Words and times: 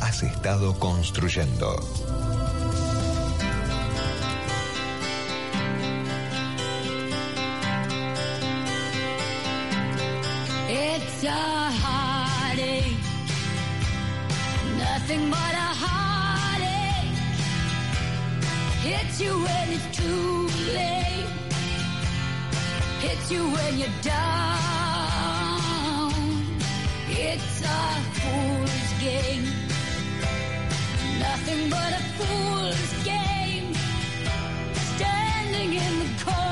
has 0.00 0.22
estado 0.22 0.74
construyendo. 0.78 1.76
It's 10.68 11.24
a 11.24 11.70
heartache, 11.82 12.98
nothing 14.78 15.30
but 15.30 15.54
a 15.54 15.70
heartache. 15.84 17.18
Hits 18.82 19.20
you 19.20 19.32
when 19.32 19.72
it's 19.72 19.96
too 19.96 20.48
late, 20.74 21.28
hits 23.00 23.30
you 23.30 23.42
when 23.48 23.78
you're 23.78 23.98
down. 24.02 24.26
It's 27.08 27.62
a 27.62 28.02
fool's 28.18 28.92
game, 29.00 29.46
nothing 31.28 31.70
but 31.70 31.92
a 32.00 32.02
fool's 32.16 33.04
game. 33.04 33.74
Standing 34.94 35.74
in 35.74 35.92
the 36.02 36.10
cold 36.24 36.45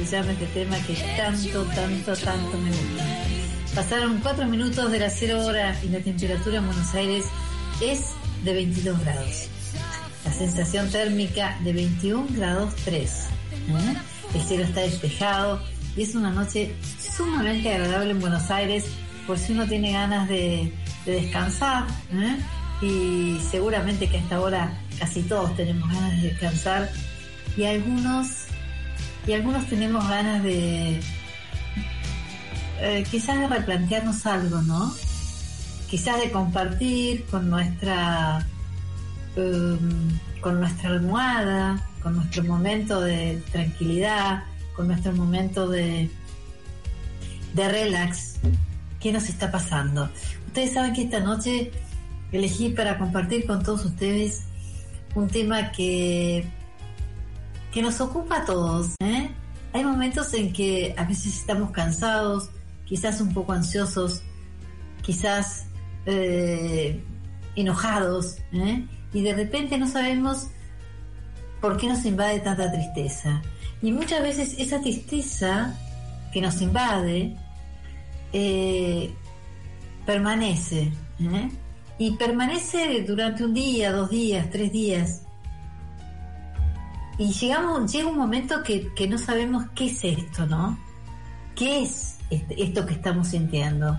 quedo 0.00 0.20
escuchando 0.20 0.32
este 0.32 0.46
tema 0.46 0.76
que 0.86 0.94
tanto, 1.16 1.64
tanto, 1.74 2.16
tanto 2.16 2.58
me 2.58 2.70
gusta. 2.70 3.04
Pasaron 3.74 4.18
cuatro 4.22 4.46
minutos 4.46 4.90
de 4.90 4.98
las 4.98 5.16
cero 5.18 5.44
hora 5.44 5.76
y 5.82 5.88
la 5.88 6.00
temperatura 6.00 6.58
en 6.58 6.66
Buenos 6.66 6.94
Aires 6.94 7.24
es 7.80 8.06
de 8.44 8.54
22 8.54 9.00
grados. 9.00 9.48
La 10.24 10.32
sensación 10.32 10.90
térmica 10.90 11.58
de 11.62 11.72
21 11.72 12.26
grados 12.30 12.74
3. 12.84 13.10
¿eh? 13.10 13.96
El 14.34 14.42
cielo 14.42 14.64
está 14.64 14.80
despejado 14.80 15.60
y 15.96 16.02
es 16.02 16.14
una 16.14 16.30
noche 16.30 16.74
sumamente 17.16 17.72
agradable 17.72 18.12
en 18.12 18.20
Buenos 18.20 18.50
Aires 18.50 18.86
por 19.26 19.38
si 19.38 19.52
uno 19.52 19.66
tiene 19.66 19.92
ganas 19.92 20.28
de, 20.28 20.72
de 21.04 21.12
descansar. 21.12 21.86
¿eh? 22.12 22.36
Y 22.82 23.38
seguramente 23.50 24.08
que 24.08 24.16
a 24.16 24.20
esta 24.20 24.40
hora 24.40 24.80
casi 24.98 25.22
todos 25.22 25.54
tenemos 25.56 25.88
ganas 25.88 26.22
de 26.22 26.28
descansar 26.28 26.90
y 27.56 27.64
algunos 27.64 28.46
y 29.26 29.32
algunos 29.32 29.66
tenemos 29.66 30.06
ganas 30.08 30.42
de 30.42 31.00
eh, 32.80 33.04
quizás 33.10 33.38
de 33.38 33.48
replantearnos 33.48 34.24
algo, 34.26 34.62
¿no? 34.62 34.92
Quizás 35.88 36.20
de 36.20 36.30
compartir 36.30 37.26
con 37.26 37.50
nuestra 37.50 38.46
em, 39.36 40.18
con 40.40 40.60
nuestra 40.60 40.90
almohada, 40.90 41.86
con 42.02 42.16
nuestro 42.16 42.42
momento 42.44 43.00
de 43.02 43.42
tranquilidad, 43.52 44.44
con 44.74 44.88
nuestro 44.88 45.12
momento 45.12 45.68
de 45.68 46.10
de 47.54 47.68
relax. 47.68 48.36
¿Qué 49.00 49.12
nos 49.12 49.28
está 49.28 49.50
pasando? 49.50 50.10
Ustedes 50.46 50.72
saben 50.72 50.94
que 50.94 51.02
esta 51.02 51.20
noche 51.20 51.70
elegí 52.32 52.70
para 52.70 52.98
compartir 52.98 53.46
con 53.46 53.62
todos 53.62 53.84
ustedes 53.84 54.44
un 55.14 55.28
tema 55.28 55.72
que 55.72 56.46
que 57.72 57.82
nos 57.82 58.00
ocupa 58.00 58.38
a 58.38 58.44
todos. 58.44 58.94
¿eh? 59.00 59.30
Hay 59.72 59.84
momentos 59.84 60.32
en 60.34 60.52
que 60.52 60.94
a 60.96 61.04
veces 61.04 61.38
estamos 61.38 61.70
cansados, 61.70 62.50
quizás 62.84 63.20
un 63.20 63.32
poco 63.32 63.52
ansiosos, 63.52 64.22
quizás 65.02 65.66
eh, 66.06 67.02
enojados, 67.56 68.38
¿eh? 68.52 68.84
y 69.12 69.22
de 69.22 69.34
repente 69.34 69.78
no 69.78 69.86
sabemos 69.86 70.48
por 71.60 71.76
qué 71.76 71.88
nos 71.88 72.04
invade 72.04 72.40
tanta 72.40 72.70
tristeza. 72.72 73.42
Y 73.82 73.92
muchas 73.92 74.22
veces 74.22 74.56
esa 74.58 74.80
tristeza 74.80 75.74
que 76.32 76.40
nos 76.40 76.60
invade 76.60 77.36
permanece, 80.06 80.92
y 81.98 82.12
permanece 82.12 83.04
durante 83.06 83.44
un 83.44 83.52
día, 83.52 83.92
dos 83.92 84.10
días, 84.10 84.48
tres 84.50 84.72
días. 84.72 85.22
Y 87.18 87.32
llegamos, 87.32 87.92
llega 87.92 88.08
un 88.08 88.16
momento 88.16 88.62
que, 88.62 88.92
que 88.94 89.06
no 89.06 89.18
sabemos 89.18 89.64
qué 89.74 89.86
es 89.86 90.04
esto, 90.04 90.46
¿no? 90.46 90.78
¿Qué 91.54 91.82
es 91.82 92.16
este- 92.30 92.62
esto 92.62 92.86
que 92.86 92.94
estamos 92.94 93.28
sintiendo? 93.28 93.98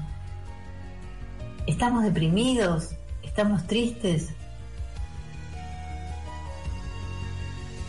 ¿Estamos 1.67 2.03
deprimidos? 2.03 2.95
¿Estamos 3.21 3.67
tristes? 3.67 4.29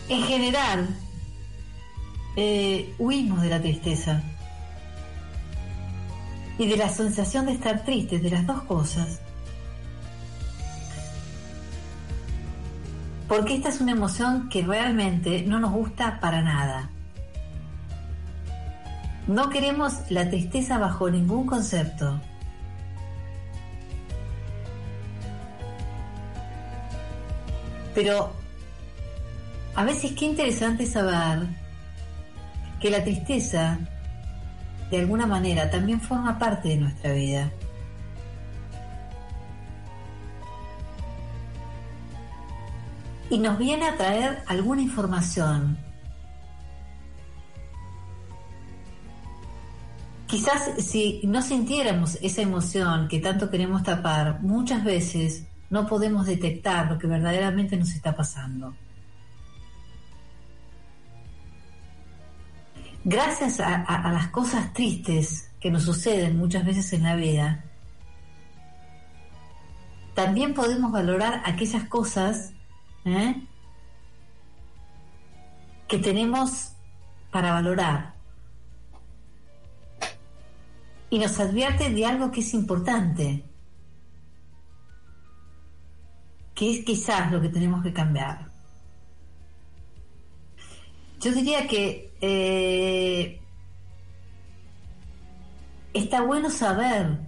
En 0.09 0.21
general, 0.23 0.87
eh, 2.35 2.93
huimos 2.99 3.41
de 3.41 3.49
la 3.49 3.59
tristeza 3.61 4.21
y 6.59 6.67
de 6.67 6.77
la 6.77 6.89
sensación 6.89 7.47
de 7.47 7.53
estar 7.53 7.83
tristes, 7.83 8.21
de 8.21 8.29
las 8.29 8.45
dos 8.45 8.61
cosas. 8.63 9.21
Porque 13.35 13.55
esta 13.55 13.69
es 13.69 13.81
una 13.81 13.93
emoción 13.93 14.47
que 14.47 14.61
realmente 14.61 15.41
no 15.41 15.59
nos 15.59 15.71
gusta 15.71 16.19
para 16.19 16.43
nada. 16.43 16.91
No 19.25 19.49
queremos 19.49 20.11
la 20.11 20.29
tristeza 20.29 20.77
bajo 20.77 21.09
ningún 21.09 21.47
concepto. 21.47 22.21
Pero 27.95 28.31
a 29.73 29.83
veces 29.83 30.11
qué 30.11 30.25
interesante 30.25 30.85
saber 30.85 31.47
que 32.79 32.91
la 32.91 33.03
tristeza 33.03 33.79
de 34.91 34.99
alguna 34.99 35.25
manera 35.25 35.71
también 35.71 35.99
forma 35.99 36.37
parte 36.37 36.69
de 36.69 36.77
nuestra 36.77 37.13
vida. 37.13 37.51
Y 43.33 43.39
nos 43.39 43.57
viene 43.57 43.87
a 43.87 43.97
traer 43.97 44.43
alguna 44.45 44.83
información 44.83 45.79
Quizás 50.33 50.83
si 50.83 51.21
no 51.25 51.43
sintiéramos 51.43 52.17
esa 52.23 52.41
emoción 52.41 53.07
que 53.07 53.19
tanto 53.19 53.51
queremos 53.51 53.83
tapar, 53.83 54.41
muchas 54.41 54.83
veces 54.83 55.45
no 55.69 55.85
podemos 55.85 56.25
detectar 56.25 56.89
lo 56.89 56.97
que 56.97 57.05
verdaderamente 57.05 57.77
nos 57.77 57.91
está 57.91 58.15
pasando. 58.15 58.75
Gracias 63.03 63.59
a, 63.59 64.11
las 64.11 64.29
cosas 64.29 64.73
tristes 64.73 65.51
que 65.59 65.69
nos 65.69 65.83
suceden 65.83 66.35
muchas 66.35 66.65
veces 66.65 66.91
en 66.93 67.03
la 67.03 67.15
vida, 67.15 67.63
también 70.15 70.55
podemos 70.55 70.91
valorar 70.91 71.43
aquellas 71.45 71.83
cosas 71.83 72.52
¿eh? 73.05 73.47
que 75.87 75.99
tenemos 75.99 76.73
para 77.31 77.53
valorar. 77.53 78.13
Y 81.09 81.19
nos 81.19 81.39
advierte 81.39 81.91
de 81.91 82.05
algo 82.05 82.31
que 82.31 82.39
es 82.39 82.53
importante, 82.53 83.43
que 86.55 86.71
es 86.71 86.85
quizás 86.85 87.31
lo 87.31 87.39
que 87.39 87.49
tenemos 87.49 87.83
que 87.83 87.93
cambiar. 87.93 88.51
Yo 91.19 91.31
diría 91.31 91.67
que 91.67 92.11
eh, 92.21 93.39
está 95.93 96.21
bueno 96.21 96.49
saber 96.49 97.19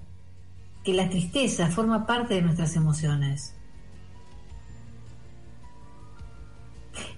que 0.83 0.93
la 0.93 1.09
tristeza 1.09 1.69
forma 1.69 2.05
parte 2.05 2.33
de 2.33 2.41
nuestras 2.41 2.75
emociones. 2.75 3.55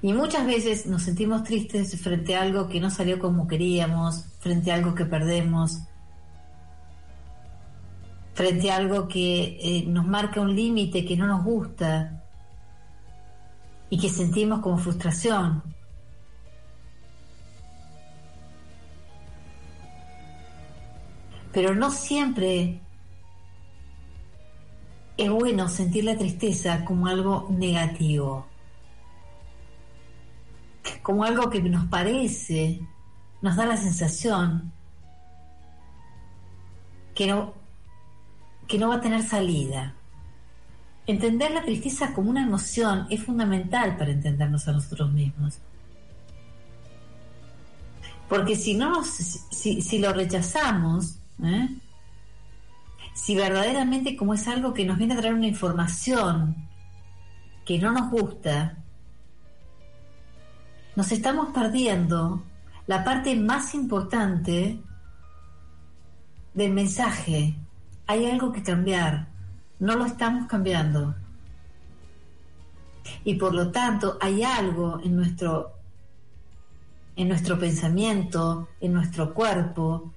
Y 0.07 0.13
muchas 0.13 0.45
veces 0.45 0.85
nos 0.85 1.03
sentimos 1.03 1.43
tristes 1.43 1.99
frente 2.01 2.37
a 2.37 2.41
algo 2.41 2.69
que 2.69 2.79
no 2.79 2.89
salió 2.89 3.19
como 3.19 3.45
queríamos, 3.45 4.23
frente 4.39 4.71
a 4.71 4.75
algo 4.75 4.95
que 4.95 5.03
perdemos, 5.03 5.79
frente 8.33 8.71
a 8.71 8.77
algo 8.77 9.09
que 9.09 9.57
eh, 9.61 9.83
nos 9.85 10.07
marca 10.07 10.39
un 10.39 10.55
límite 10.55 11.03
que 11.03 11.17
no 11.17 11.27
nos 11.27 11.43
gusta 11.43 12.23
y 13.89 13.99
que 13.99 14.07
sentimos 14.07 14.61
como 14.61 14.77
frustración. 14.77 15.61
Pero 21.51 21.75
no 21.75 21.91
siempre 21.91 22.79
es 25.17 25.29
bueno 25.29 25.67
sentir 25.67 26.05
la 26.05 26.17
tristeza 26.17 26.85
como 26.85 27.07
algo 27.07 27.49
negativo, 27.49 28.47
como 31.03 31.23
algo 31.23 31.49
que 31.49 31.61
nos 31.61 31.85
parece, 31.87 32.81
nos 33.41 33.55
da 33.55 33.65
la 33.65 33.77
sensación 33.77 34.71
que 37.15 37.27
no, 37.27 37.53
que 38.67 38.77
no 38.77 38.89
va 38.89 38.95
a 38.95 39.01
tener 39.01 39.23
salida. 39.23 39.93
Entender 41.07 41.51
la 41.51 41.63
tristeza 41.63 42.13
como 42.13 42.29
una 42.29 42.43
emoción 42.43 43.07
es 43.09 43.23
fundamental 43.23 43.95
para 43.97 44.11
entendernos 44.11 44.67
a 44.67 44.73
nosotros 44.73 45.11
mismos. 45.13 45.59
Porque 48.27 48.55
si 48.55 48.73
no 48.73 48.89
nos- 48.89 49.07
si, 49.51 49.81
si 49.81 49.99
lo 49.99 50.11
rechazamos, 50.13 51.15
¿eh? 51.43 51.69
si 53.13 53.35
verdaderamente 53.35 54.15
como 54.17 54.33
es 54.33 54.47
algo 54.47 54.73
que 54.73 54.85
nos 54.85 54.97
viene 54.97 55.13
a 55.13 55.17
traer 55.17 55.33
una 55.33 55.47
información 55.47 56.55
que 57.65 57.79
no 57.79 57.91
nos 57.93 58.11
gusta, 58.11 58.77
nos 60.97 61.11
estamos 61.11 61.49
perdiendo 61.49 62.41
la 62.87 63.03
parte 63.03 63.35
más 63.35 63.75
importante 63.75 64.81
del 66.55 66.73
mensaje. 66.73 67.53
Hay 68.07 68.25
algo 68.25 68.51
que 68.51 68.63
cambiar, 68.63 69.27
no 69.77 69.95
lo 69.95 70.05
estamos 70.05 70.47
cambiando. 70.47 71.13
Y 73.23 73.35
por 73.35 73.53
lo 73.53 73.69
tanto 73.69 74.17
hay 74.19 74.41
algo 74.41 74.99
en 75.03 75.15
nuestro 75.17 75.73
en 77.15 77.27
nuestro 77.27 77.59
pensamiento, 77.59 78.69
en 78.79 78.93
nuestro 78.93 79.35
cuerpo, 79.35 80.11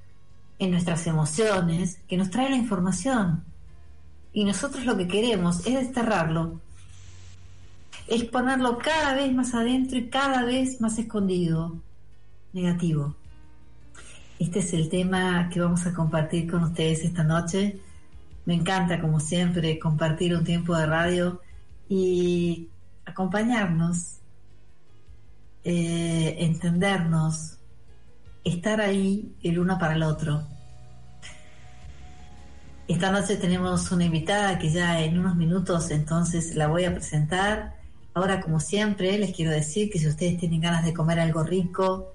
en 0.59 0.71
nuestras 0.71 1.07
emociones, 1.07 1.99
que 2.09 2.17
nos 2.17 2.31
trae 2.31 2.49
la 2.49 2.57
información. 2.57 3.45
Y 4.33 4.45
nosotros 4.45 4.87
lo 4.87 4.97
que 4.97 5.09
queremos 5.09 5.67
es 5.67 5.75
desterrarlo, 5.75 6.63
es 8.11 8.25
ponerlo 8.25 8.77
cada 8.79 9.15
vez 9.15 9.33
más 9.33 9.55
adentro 9.55 9.97
y 9.97 10.09
cada 10.09 10.43
vez 10.43 10.81
más 10.81 10.99
escondido, 10.99 11.81
negativo. 12.53 13.15
Este 14.41 14.59
es 14.59 14.73
el 14.73 14.89
tema 14.89 15.49
que 15.49 15.61
vamos 15.61 15.87
a 15.87 15.95
compartir 15.95 16.51
con 16.51 16.65
ustedes 16.65 17.05
esta 17.05 17.23
noche. 17.23 17.79
Me 18.47 18.55
encanta, 18.55 19.01
como 19.01 19.21
siempre, 19.21 19.79
compartir 19.79 20.35
un 20.35 20.43
tiempo 20.43 20.77
de 20.77 20.87
radio 20.87 21.41
y 21.89 22.69
acompañarnos, 23.05 24.17
eh, 25.63 26.35
entendernos, 26.41 27.59
estar 28.43 28.81
ahí 28.81 29.37
el 29.45 29.61
uno 29.61 29.79
para 29.79 29.95
el 29.95 30.03
otro. 30.03 30.43
Esta 32.89 33.13
noche 33.13 33.37
tenemos 33.37 33.93
una 33.93 34.05
invitada 34.05 34.59
que 34.59 34.69
ya 34.69 35.01
en 35.01 35.17
unos 35.17 35.37
minutos 35.37 35.93
entonces 35.93 36.57
la 36.57 36.67
voy 36.67 36.87
a 36.87 36.93
presentar. 36.93 37.80
Ahora, 38.21 38.43
como 38.43 38.61
siempre, 38.61 39.17
les 39.17 39.35
quiero 39.35 39.51
decir 39.51 39.89
que 39.89 39.99
si 39.99 40.07
ustedes 40.07 40.37
tienen 40.37 40.61
ganas 40.61 40.85
de 40.85 40.93
comer 40.93 41.19
algo 41.21 41.43
rico, 41.43 42.13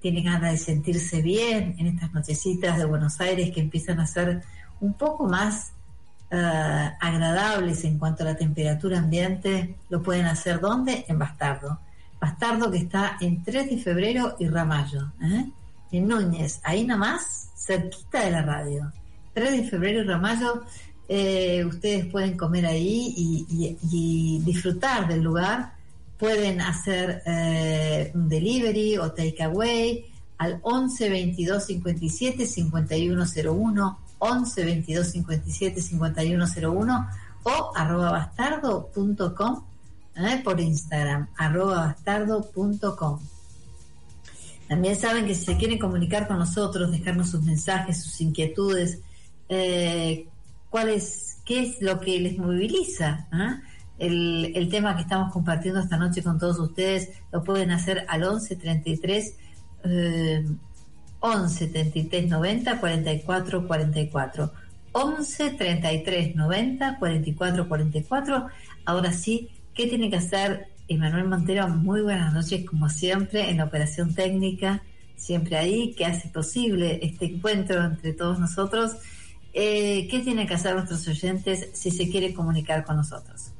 tienen 0.00 0.22
ganas 0.22 0.52
de 0.52 0.58
sentirse 0.58 1.20
bien 1.22 1.74
en 1.76 1.88
estas 1.88 2.12
nochecitas 2.12 2.78
de 2.78 2.84
Buenos 2.84 3.20
Aires 3.20 3.50
que 3.52 3.60
empiezan 3.60 3.98
a 3.98 4.06
ser 4.06 4.44
un 4.78 4.94
poco 4.94 5.26
más 5.26 5.72
eh, 6.30 6.36
agradables 7.00 7.82
en 7.82 7.98
cuanto 7.98 8.22
a 8.22 8.26
la 8.26 8.36
temperatura 8.36 9.00
ambiente, 9.00 9.74
lo 9.88 10.00
pueden 10.04 10.26
hacer 10.26 10.60
¿dónde? 10.60 11.04
En 11.08 11.18
Bastardo. 11.18 11.80
Bastardo 12.20 12.70
que 12.70 12.78
está 12.78 13.16
en 13.20 13.42
3 13.42 13.70
de 13.70 13.78
febrero 13.78 14.36
y 14.38 14.46
Ramallo, 14.46 15.14
¿eh? 15.20 15.50
en 15.90 16.06
Núñez, 16.06 16.60
ahí 16.62 16.86
nomás, 16.86 17.50
cerquita 17.56 18.24
de 18.24 18.30
la 18.30 18.42
radio. 18.42 18.92
3 19.34 19.50
de 19.50 19.64
febrero 19.64 20.00
y 20.00 20.04
Ramallo, 20.04 20.62
eh, 21.08 21.64
ustedes 21.64 22.06
pueden 22.06 22.36
comer 22.36 22.66
ahí 22.66 23.14
y, 23.16 24.40
disfrutar 24.44 25.08
del 25.08 25.22
lugar. 25.22 25.72
Pueden 26.18 26.60
hacer 26.60 27.22
eh, 27.24 28.10
un 28.14 28.28
delivery 28.28 28.98
o 28.98 29.12
takeaway 29.12 30.04
al 30.36 30.60
11 30.62 31.08
22 31.08 31.64
57 31.64 32.46
5101, 32.46 33.98
11 34.18 34.64
22 34.64 35.06
57 35.06 35.80
5101 35.80 37.08
o 37.44 37.72
arroba 37.74 38.10
bastardo.com 38.12 39.64
¿eh? 40.16 40.40
por 40.44 40.60
Instagram, 40.60 41.28
arroba 41.36 41.86
bastardo.com. 41.86 43.20
También 44.68 44.96
saben 44.96 45.24
que 45.24 45.34
si 45.34 45.46
se 45.46 45.56
quieren 45.56 45.78
comunicar 45.78 46.28
con 46.28 46.38
nosotros, 46.38 46.90
dejarnos 46.90 47.30
sus 47.30 47.42
mensajes, 47.42 48.02
sus 48.02 48.20
inquietudes, 48.20 49.00
eh, 49.48 50.26
cuál 50.70 50.88
es, 50.88 51.40
qué 51.44 51.62
es 51.62 51.80
lo 51.80 52.00
que 52.00 52.18
les 52.20 52.38
moviliza. 52.38 53.26
¿ah? 53.32 53.60
El, 53.98 54.52
el 54.54 54.68
tema 54.68 54.94
que 54.94 55.02
estamos 55.02 55.32
compartiendo 55.32 55.80
esta 55.80 55.96
noche 55.96 56.22
con 56.22 56.38
todos 56.38 56.58
ustedes 56.58 57.10
lo 57.32 57.42
pueden 57.42 57.70
hacer 57.70 58.04
al 58.08 58.24
11 58.24 58.56
33 58.56 59.34
eh, 59.84 60.44
11 61.20 61.66
33 61.68 62.28
90 62.28 62.80
44 62.80 63.66
44 63.66 64.52
11 64.92 65.50
33 65.50 66.36
90 66.36 66.98
44 66.98 67.68
44 67.68 68.46
ahora 68.84 69.12
sí 69.12 69.48
¿qué 69.74 69.86
tiene 69.86 70.10
que 70.10 70.16
hacer 70.16 70.68
Emanuel 70.86 71.28
Montero? 71.28 71.68
muy 71.68 72.02
buenas 72.02 72.32
noches 72.32 72.64
como 72.64 72.88
siempre 72.88 73.50
en 73.50 73.58
la 73.58 73.64
operación 73.64 74.14
técnica 74.14 74.82
siempre 75.16 75.56
ahí 75.56 75.94
que 75.94 76.06
hace 76.06 76.28
posible 76.28 77.00
este 77.02 77.26
encuentro 77.26 77.84
entre 77.84 78.12
todos 78.12 78.38
nosotros 78.38 78.92
Eh, 79.52 80.08
¿qué 80.10 80.20
tienen 80.20 80.46
que 80.46 80.54
hacer 80.54 80.74
nuestros 80.74 81.06
oyentes 81.08 81.68
si 81.72 81.90
se 81.90 82.08
quiere 82.10 82.32
comunicar 82.34 82.84
con 82.84 82.96
nosotros? 82.96 83.52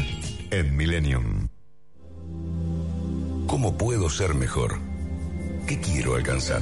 en 0.51 0.75
Millennium. 0.75 1.47
¿Cómo 3.47 3.77
puedo 3.77 4.09
ser 4.09 4.33
mejor? 4.33 4.79
¿Qué 5.67 5.79
quiero 5.79 6.15
alcanzar? 6.15 6.61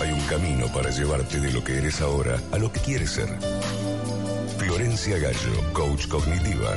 Hay 0.00 0.12
un 0.12 0.20
camino 0.22 0.66
para 0.72 0.90
llevarte 0.90 1.40
de 1.40 1.52
lo 1.52 1.62
que 1.62 1.78
eres 1.78 2.00
ahora 2.00 2.40
a 2.52 2.58
lo 2.58 2.72
que 2.72 2.80
quieres 2.80 3.10
ser. 3.10 3.28
Florencia 4.58 5.18
Gallo, 5.18 5.72
coach 5.72 6.08
cognitiva. 6.08 6.74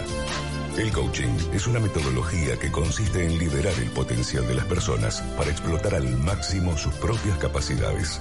El 0.77 0.91
coaching 0.91 1.35
es 1.53 1.67
una 1.67 1.79
metodología 1.79 2.57
que 2.57 2.71
consiste 2.71 3.25
en 3.25 3.37
liberar 3.37 3.73
el 3.79 3.89
potencial 3.91 4.47
de 4.47 4.55
las 4.55 4.65
personas 4.65 5.21
para 5.37 5.51
explotar 5.51 5.95
al 5.95 6.17
máximo 6.17 6.77
sus 6.77 6.93
propias 6.95 7.37
capacidades. 7.37 8.19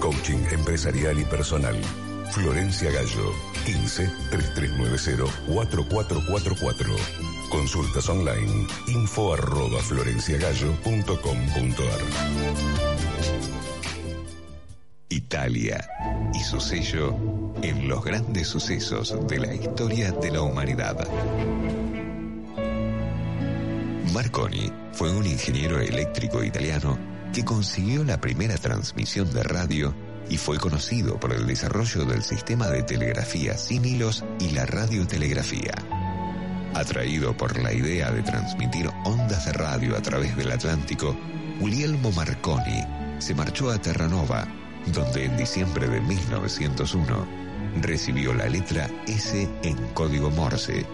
Coaching 0.00 0.44
empresarial 0.52 1.18
y 1.18 1.24
personal. 1.24 1.76
Florencia 2.30 2.90
Gallo, 2.92 3.34
15 3.66 4.08
3390 4.30 5.24
4444. 5.48 6.96
Consultas 7.50 8.08
online, 8.08 8.68
info 8.86 9.34
arroba 9.34 9.80
florenciagallo.com.ar. 9.80 12.00
Italia 15.08 15.84
y 16.32 16.40
su 16.40 16.60
sello 16.60 17.16
en 17.62 17.88
los 17.88 18.04
grandes 18.04 18.46
sucesos 18.46 19.26
de 19.26 19.38
la 19.38 19.52
historia 19.52 20.12
de 20.12 20.30
la 20.30 20.42
humanidad. 20.42 21.08
Marconi 24.12 24.70
fue 24.92 25.10
un 25.10 25.26
ingeniero 25.26 25.80
eléctrico 25.80 26.44
italiano 26.44 26.96
que 27.32 27.44
consiguió 27.44 28.04
la 28.04 28.20
primera 28.20 28.56
transmisión 28.56 29.32
de 29.32 29.42
radio 29.42 29.92
y 30.30 30.38
fue 30.38 30.58
conocido 30.58 31.18
por 31.18 31.32
el 31.34 31.46
desarrollo 31.46 32.04
del 32.04 32.22
sistema 32.22 32.68
de 32.68 32.84
telegrafía 32.84 33.58
sin 33.58 33.84
hilos 33.84 34.24
y 34.38 34.50
la 34.52 34.64
radiotelegrafía. 34.64 35.74
Atraído 36.72 37.36
por 37.36 37.60
la 37.60 37.72
idea 37.72 38.12
de 38.12 38.22
transmitir 38.22 38.88
ondas 39.04 39.44
de 39.44 39.52
radio 39.52 39.96
a 39.96 40.00
través 40.00 40.36
del 40.36 40.52
Atlántico, 40.52 41.16
Guglielmo 41.58 42.12
Marconi 42.12 42.84
se 43.18 43.34
marchó 43.34 43.70
a 43.70 43.78
Terranova, 43.78 44.46
donde 44.94 45.24
en 45.24 45.36
diciembre 45.36 45.88
de 45.88 46.00
1901 46.00 47.26
recibió 47.82 48.32
la 48.32 48.48
letra 48.48 48.88
S 49.08 49.48
en 49.62 49.76
código 49.94 50.30
Morse, 50.30 50.86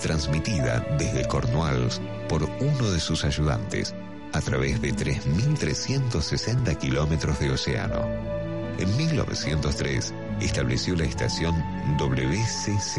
transmitida 0.00 0.84
desde 0.98 1.28
Cornwalls 1.28 2.00
por 2.28 2.42
uno 2.44 2.90
de 2.90 3.00
sus 3.00 3.24
ayudantes 3.24 3.94
a 4.32 4.40
través 4.40 4.80
de 4.80 4.94
3.360 4.94 6.76
kilómetros 6.78 7.38
de 7.38 7.50
océano. 7.50 8.47
En 8.78 8.96
1903 8.96 10.14
estableció 10.40 10.94
la 10.94 11.04
estación 11.04 11.54
WCC 11.98 12.98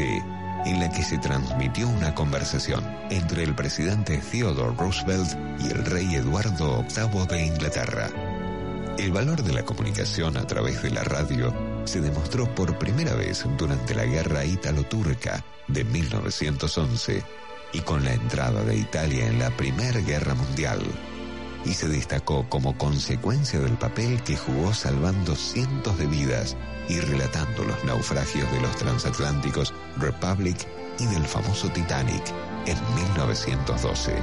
en 0.66 0.78
la 0.78 0.90
que 0.90 1.02
se 1.02 1.16
transmitió 1.16 1.88
una 1.88 2.14
conversación 2.14 2.84
entre 3.10 3.44
el 3.44 3.54
presidente 3.54 4.18
Theodore 4.18 4.76
Roosevelt 4.76 5.38
y 5.58 5.70
el 5.70 5.84
rey 5.86 6.14
Eduardo 6.14 6.84
VIII 6.84 7.26
de 7.26 7.46
Inglaterra. 7.46 8.10
El 8.98 9.10
valor 9.12 9.42
de 9.42 9.54
la 9.54 9.64
comunicación 9.64 10.36
a 10.36 10.46
través 10.46 10.82
de 10.82 10.90
la 10.90 11.02
radio 11.02 11.54
se 11.84 12.02
demostró 12.02 12.54
por 12.54 12.78
primera 12.78 13.14
vez 13.14 13.46
durante 13.56 13.94
la 13.94 14.04
guerra 14.04 14.44
ítalo-turca 14.44 15.42
de 15.66 15.84
1911 15.84 17.24
y 17.72 17.80
con 17.80 18.04
la 18.04 18.12
entrada 18.12 18.62
de 18.64 18.76
Italia 18.76 19.26
en 19.26 19.38
la 19.38 19.50
Primera 19.56 20.00
Guerra 20.00 20.34
Mundial 20.34 20.82
y 21.64 21.74
se 21.74 21.88
destacó 21.88 22.48
como 22.48 22.76
consecuencia 22.76 23.60
del 23.60 23.76
papel 23.76 24.22
que 24.22 24.36
jugó 24.36 24.72
salvando 24.72 25.34
cientos 25.34 25.98
de 25.98 26.06
vidas 26.06 26.56
y 26.88 27.00
relatando 27.00 27.64
los 27.64 27.84
naufragios 27.84 28.50
de 28.50 28.60
los 28.60 28.74
transatlánticos 28.76 29.74
Republic 29.98 30.56
y 30.98 31.06
del 31.06 31.24
famoso 31.24 31.68
Titanic 31.70 32.22
en 32.66 32.76
1912. 32.94 34.14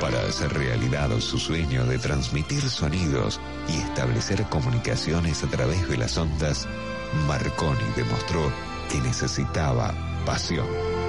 Para 0.00 0.20
hacer 0.22 0.52
realidad 0.52 1.10
su 1.20 1.38
sueño 1.38 1.84
de 1.86 1.98
transmitir 1.98 2.62
sonidos 2.62 3.40
y 3.68 3.78
establecer 3.78 4.44
comunicaciones 4.48 5.44
a 5.44 5.46
través 5.46 5.88
de 5.88 5.96
las 5.96 6.18
ondas, 6.18 6.66
Marconi 7.28 7.84
demostró 7.94 8.50
que 8.90 9.00
necesitaba 9.00 9.94
pasión. 10.26 11.01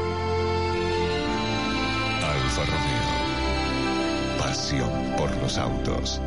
Los 5.44 5.58
autos. 5.58 6.22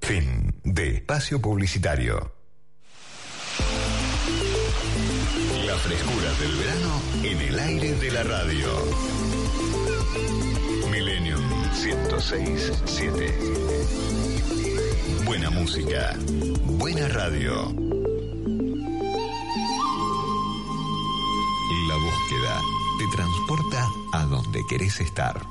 Fin 0.00 0.54
de 0.64 0.96
espacio 0.96 1.42
publicitario. 1.42 2.32
La 5.66 5.76
frescura 5.76 6.32
del 6.40 6.56
verano 6.56 7.02
en 7.22 7.38
el 7.48 7.58
aire 7.58 7.94
de 7.96 8.10
la 8.12 8.22
radio. 8.22 8.68
Millennium 10.90 11.44
1067. 11.82 13.38
Buena 15.26 15.50
música, 15.50 16.16
buena 16.78 17.08
radio. 17.08 17.99
Transporta 23.20 23.86
a 24.12 24.24
donde 24.24 24.64
querés 24.66 24.98
estar. 24.98 25.42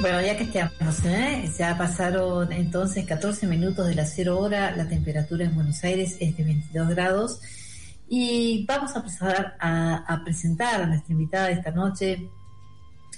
Bueno, 0.00 0.22
ya 0.22 0.38
que 0.38 0.44
estamos, 0.44 1.04
¿eh? 1.04 1.52
ya 1.58 1.76
pasaron 1.76 2.50
entonces 2.54 3.04
14 3.04 3.46
minutos 3.46 3.86
de 3.86 3.94
la 3.94 4.06
cero 4.06 4.38
hora, 4.38 4.74
la 4.74 4.88
temperatura 4.88 5.44
en 5.44 5.54
Buenos 5.54 5.84
Aires 5.84 6.16
es 6.20 6.34
de 6.38 6.44
22 6.44 6.88
grados 6.88 7.40
y 8.08 8.64
vamos 8.64 8.96
a 8.96 9.00
empezar 9.00 9.56
a, 9.60 10.22
presentar 10.24 10.80
a 10.80 10.86
nuestra 10.86 11.12
invitada 11.12 11.48
de 11.48 11.52
esta 11.52 11.70
noche, 11.70 12.30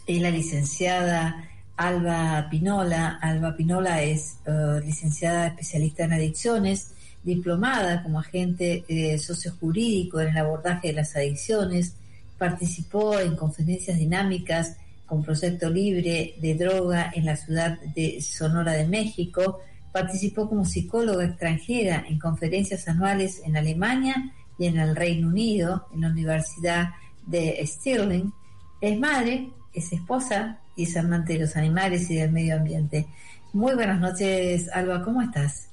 es 0.09 0.21
la 0.21 0.31
licenciada 0.31 1.49
Alba 1.77 2.49
Pinola. 2.51 3.21
Alba 3.23 3.57
Pinola 3.57 4.03
es 4.03 4.39
uh, 4.47 4.81
licenciada 4.85 5.47
especialista 5.47 6.03
en 6.03 6.15
adicciones, 6.15 6.96
diplomada 7.27 8.05
como 8.05 8.21
agente 8.21 8.85
eh, 8.87 9.19
sociojurídico 9.19 10.21
en 10.21 10.29
el 10.29 10.39
abordaje 10.39 10.89
de 10.89 10.95
las 10.95 11.17
adicciones, 11.17 11.97
participó 12.39 13.19
en 13.19 13.35
conferencias 13.35 13.99
dinámicas 13.99 14.77
con 15.07 15.25
Proyecto 15.25 15.69
Libre 15.69 16.37
de 16.41 16.55
Droga 16.55 17.11
en 17.15 17.25
la 17.25 17.37
ciudad 17.37 17.81
de 17.81 18.21
Sonora 18.23 18.73
de 18.73 18.87
México, 18.87 19.61
participó 19.93 20.49
como 20.49 20.65
psicóloga 20.65 21.25
extranjera 21.25 22.05
en 22.09 22.19
conferencias 22.19 22.87
anuales 22.87 23.43
en 23.45 23.57
Alemania 23.57 24.33
y 24.57 24.67
en 24.67 24.79
el 24.79 24.95
Reino 24.95 25.29
Unido, 25.29 25.89
en 25.93 26.03
la 26.03 26.09
Universidad 26.09 26.91
de 27.27 27.61
Stirling, 27.67 28.33
es 28.81 28.99
madre, 28.99 29.51
es 29.75 29.93
esposa 29.93 30.61
y 30.77 30.85
es 30.85 30.97
amante 30.97 31.33
de 31.33 31.41
los 31.41 31.57
animales 31.57 32.09
y 32.09 32.17
del 32.17 32.31
medio 32.31 32.57
ambiente. 32.57 33.07
Muy 33.53 33.75
buenas 33.75 33.99
noches, 33.99 34.69
Alba, 34.73 35.03
¿cómo 35.03 35.23
estás? 35.23 35.71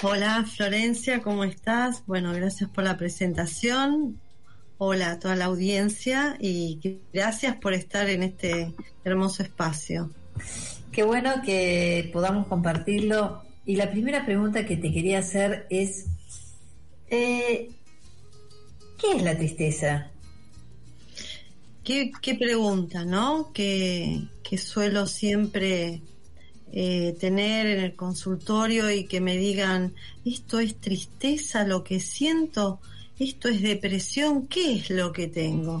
Hola 0.00 0.44
Florencia, 0.44 1.22
¿cómo 1.22 1.44
estás? 1.44 2.04
Bueno, 2.06 2.32
gracias 2.32 2.68
por 2.70 2.82
la 2.82 2.96
presentación. 2.96 4.20
Hola 4.78 5.12
a 5.12 5.18
toda 5.20 5.36
la 5.36 5.44
audiencia 5.44 6.36
y 6.40 6.98
gracias 7.12 7.56
por 7.56 7.72
estar 7.72 8.08
en 8.08 8.24
este 8.24 8.72
hermoso 9.04 9.44
espacio. 9.44 10.10
Qué 10.90 11.04
bueno 11.04 11.42
que 11.44 12.10
podamos 12.12 12.48
compartirlo. 12.48 13.42
Y 13.64 13.76
la 13.76 13.92
primera 13.92 14.24
pregunta 14.24 14.66
que 14.66 14.76
te 14.76 14.92
quería 14.92 15.20
hacer 15.20 15.66
es, 15.70 16.06
eh, 17.08 17.70
¿qué 18.98 19.12
es 19.16 19.22
la 19.22 19.36
tristeza? 19.36 20.10
Qué, 21.84 22.10
qué 22.20 22.34
pregunta, 22.34 23.04
¿no? 23.04 23.52
Que, 23.52 24.22
que 24.42 24.58
suelo 24.58 25.06
siempre 25.06 26.00
eh, 26.72 27.14
tener 27.20 27.66
en 27.66 27.80
el 27.80 27.94
consultorio 27.94 28.90
y 28.90 29.04
que 29.04 29.20
me 29.20 29.36
digan, 29.36 29.92
esto 30.24 30.58
es 30.58 30.76
tristeza, 30.76 31.64
lo 31.64 31.84
que 31.84 32.00
siento, 32.00 32.80
esto 33.18 33.48
es 33.48 33.60
depresión, 33.60 34.46
¿qué 34.46 34.76
es 34.76 34.88
lo 34.88 35.12
que 35.12 35.28
tengo? 35.28 35.80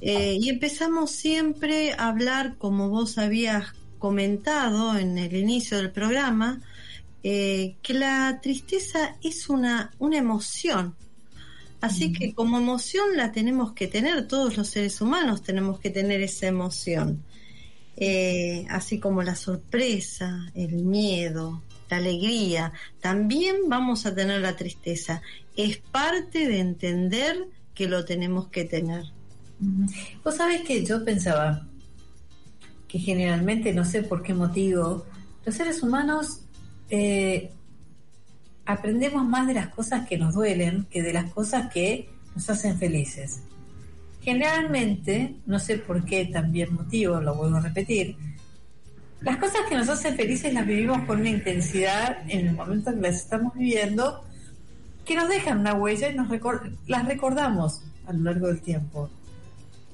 Eh, 0.00 0.38
y 0.40 0.48
empezamos 0.48 1.10
siempre 1.10 1.92
a 1.92 2.08
hablar, 2.08 2.56
como 2.56 2.88
vos 2.88 3.18
habías 3.18 3.74
comentado 3.98 4.96
en 4.96 5.18
el 5.18 5.36
inicio 5.36 5.76
del 5.76 5.90
programa, 5.90 6.62
eh, 7.22 7.74
que 7.82 7.92
la 7.92 8.40
tristeza 8.40 9.16
es 9.22 9.50
una, 9.50 9.90
una 9.98 10.16
emoción. 10.16 10.94
Así 11.82 12.12
que 12.14 12.32
como 12.32 12.58
emoción 12.58 13.16
la 13.16 13.32
tenemos 13.32 13.72
que 13.72 13.86
tener, 13.86 14.26
todos 14.26 14.56
los 14.56 14.68
seres 14.68 15.00
humanos 15.02 15.42
tenemos 15.42 15.78
que 15.80 15.90
tener 15.90 16.22
esa 16.22 16.46
emoción. 16.46 17.22
Eh, 17.96 18.66
así 18.68 18.98
como 18.98 19.22
la 19.22 19.34
sorpresa, 19.34 20.50
el 20.54 20.84
miedo, 20.84 21.62
la 21.88 21.96
alegría, 21.96 22.72
también 23.00 23.56
vamos 23.68 24.06
a 24.06 24.14
tener 24.14 24.40
la 24.40 24.56
tristeza. 24.56 25.22
Es 25.56 25.78
parte 25.78 26.46
de 26.46 26.58
entender 26.58 27.48
que 27.74 27.88
lo 27.88 28.04
tenemos 28.04 28.48
que 28.48 28.64
tener. 28.64 29.04
Vos 30.22 30.36
sabés 30.36 30.62
que 30.62 30.84
yo 30.84 31.04
pensaba 31.04 31.66
que 32.88 32.98
generalmente, 32.98 33.72
no 33.72 33.84
sé 33.84 34.02
por 34.02 34.22
qué 34.22 34.34
motivo, 34.34 35.06
los 35.44 35.54
seres 35.54 35.82
humanos 35.82 36.40
eh, 36.90 37.50
aprendemos 38.66 39.26
más 39.26 39.46
de 39.46 39.54
las 39.54 39.68
cosas 39.68 40.06
que 40.06 40.18
nos 40.18 40.34
duelen 40.34 40.86
que 40.90 41.02
de 41.02 41.12
las 41.12 41.32
cosas 41.32 41.72
que 41.72 42.10
nos 42.34 42.50
hacen 42.50 42.78
felices. 42.78 43.40
Generalmente, 44.26 45.36
no 45.46 45.60
sé 45.60 45.78
por 45.78 46.04
qué 46.04 46.24
también 46.26 46.74
motivo, 46.74 47.20
lo 47.20 47.36
vuelvo 47.36 47.58
a 47.58 47.60
repetir, 47.60 48.16
las 49.20 49.36
cosas 49.36 49.60
que 49.68 49.76
nos 49.76 49.88
hacen 49.88 50.16
felices 50.16 50.52
las 50.52 50.66
vivimos 50.66 51.06
con 51.06 51.20
una 51.20 51.28
intensidad 51.28 52.18
en 52.28 52.48
el 52.48 52.54
momento 52.56 52.90
en 52.90 52.96
que 52.96 53.02
las 53.02 53.14
estamos 53.18 53.54
viviendo, 53.54 54.24
que 55.04 55.14
nos 55.14 55.28
dejan 55.28 55.60
una 55.60 55.74
huella 55.74 56.10
y 56.10 56.16
nos 56.16 56.28
las 56.88 57.06
recordamos 57.06 57.82
a 58.08 58.12
lo 58.14 58.24
largo 58.24 58.48
del 58.48 58.60
tiempo. 58.60 59.08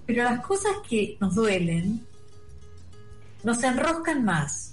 Pero 0.07 0.25
las 0.25 0.41
cosas 0.41 0.73
que 0.89 1.19
nos 1.21 1.35
duelen 1.35 2.01
nos 3.45 3.63
enroscan 3.63 4.25
más, 4.25 4.71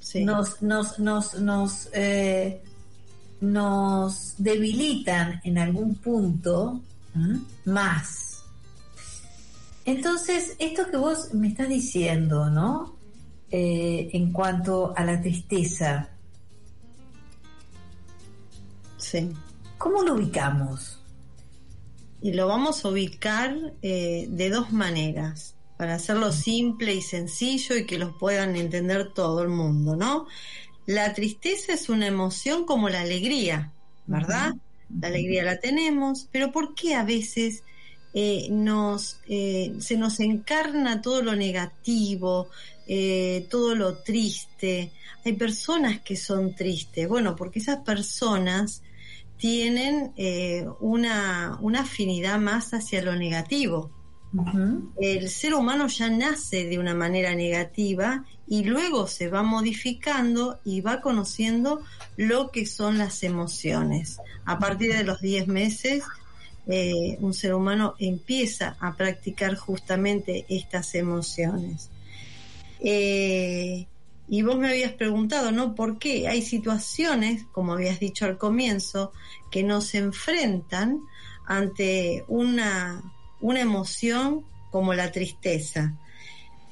Sí. 0.00 0.24
nos, 0.24 0.62
nos, 0.62 0.98
nos, 0.98 1.34
nos, 1.38 1.90
eh, 1.92 2.62
nos 3.42 4.36
debilitan 4.38 5.40
en 5.44 5.58
algún 5.58 5.96
punto 5.96 6.80
más. 7.66 8.25
Entonces, 9.86 10.56
esto 10.58 10.90
que 10.90 10.96
vos 10.96 11.32
me 11.32 11.48
estás 11.48 11.68
diciendo, 11.68 12.50
¿no? 12.50 12.96
Eh, 13.50 14.10
en 14.12 14.32
cuanto 14.32 14.92
a 14.96 15.04
la 15.04 15.20
tristeza, 15.20 16.10
Sí. 18.98 19.30
¿cómo 19.78 20.02
lo 20.02 20.14
ubicamos? 20.14 21.00
Y 22.20 22.32
lo 22.32 22.48
vamos 22.48 22.84
a 22.84 22.88
ubicar 22.88 23.54
eh, 23.82 24.26
de 24.28 24.50
dos 24.50 24.72
maneras, 24.72 25.54
para 25.76 25.94
hacerlo 25.94 26.32
simple 26.32 26.94
y 26.94 27.02
sencillo 27.02 27.76
y 27.76 27.86
que 27.86 27.98
los 27.98 28.16
puedan 28.16 28.56
entender 28.56 29.12
todo 29.12 29.42
el 29.42 29.48
mundo, 29.48 29.94
¿no? 29.94 30.26
La 30.86 31.12
tristeza 31.14 31.74
es 31.74 31.88
una 31.88 32.06
emoción 32.06 32.64
como 32.64 32.88
la 32.88 33.02
alegría, 33.02 33.72
¿verdad? 34.06 34.54
La 35.00 35.08
alegría 35.08 35.44
la 35.44 35.60
tenemos, 35.60 36.28
pero 36.32 36.50
¿por 36.50 36.74
qué 36.74 36.94
a 36.94 37.04
veces 37.04 37.62
eh, 38.18 38.48
nos, 38.50 39.20
eh, 39.28 39.74
se 39.78 39.98
nos 39.98 40.20
encarna 40.20 41.02
todo 41.02 41.20
lo 41.20 41.36
negativo, 41.36 42.48
eh, 42.86 43.46
todo 43.50 43.74
lo 43.74 43.98
triste? 43.98 44.90
Hay 45.22 45.34
personas 45.34 46.00
que 46.00 46.16
son 46.16 46.54
tristes, 46.54 47.06
bueno, 47.06 47.36
porque 47.36 47.58
esas 47.58 47.80
personas 47.80 48.80
tienen 49.36 50.14
eh, 50.16 50.66
una, 50.80 51.58
una 51.60 51.80
afinidad 51.80 52.38
más 52.38 52.72
hacia 52.72 53.02
lo 53.02 53.14
negativo. 53.16 53.90
El 54.98 55.28
ser 55.28 55.54
humano 55.54 55.86
ya 55.86 56.08
nace 56.08 56.64
de 56.64 56.78
una 56.78 56.94
manera 56.94 57.34
negativa 57.34 58.24
y 58.46 58.64
luego 58.64 59.06
se 59.06 59.28
va 59.28 59.42
modificando 59.42 60.58
y 60.64 60.80
va 60.80 61.02
conociendo 61.02 61.82
lo 62.16 62.50
que 62.50 62.64
son 62.64 62.96
las 62.96 63.22
emociones. 63.22 64.18
A 64.46 64.58
partir 64.58 64.94
de 64.94 65.04
los 65.04 65.20
10 65.20 65.48
meses, 65.48 66.02
eh, 66.66 67.16
un 67.20 67.32
ser 67.32 67.54
humano 67.54 67.94
empieza 67.98 68.76
a 68.80 68.96
practicar 68.96 69.54
justamente 69.56 70.46
estas 70.48 70.94
emociones. 70.94 71.90
Eh, 72.80 73.86
y 74.28 74.42
vos 74.42 74.58
me 74.58 74.68
habías 74.68 74.92
preguntado, 74.92 75.52
¿no? 75.52 75.74
¿Por 75.74 75.98
qué 75.98 76.26
hay 76.26 76.42
situaciones, 76.42 77.44
como 77.52 77.74
habías 77.74 78.00
dicho 78.00 78.24
al 78.24 78.38
comienzo, 78.38 79.12
que 79.50 79.62
nos 79.62 79.94
enfrentan 79.94 81.00
ante 81.46 82.24
una, 82.26 83.02
una 83.40 83.60
emoción 83.60 84.44
como 84.72 84.94
la 84.94 85.12
tristeza? 85.12 85.94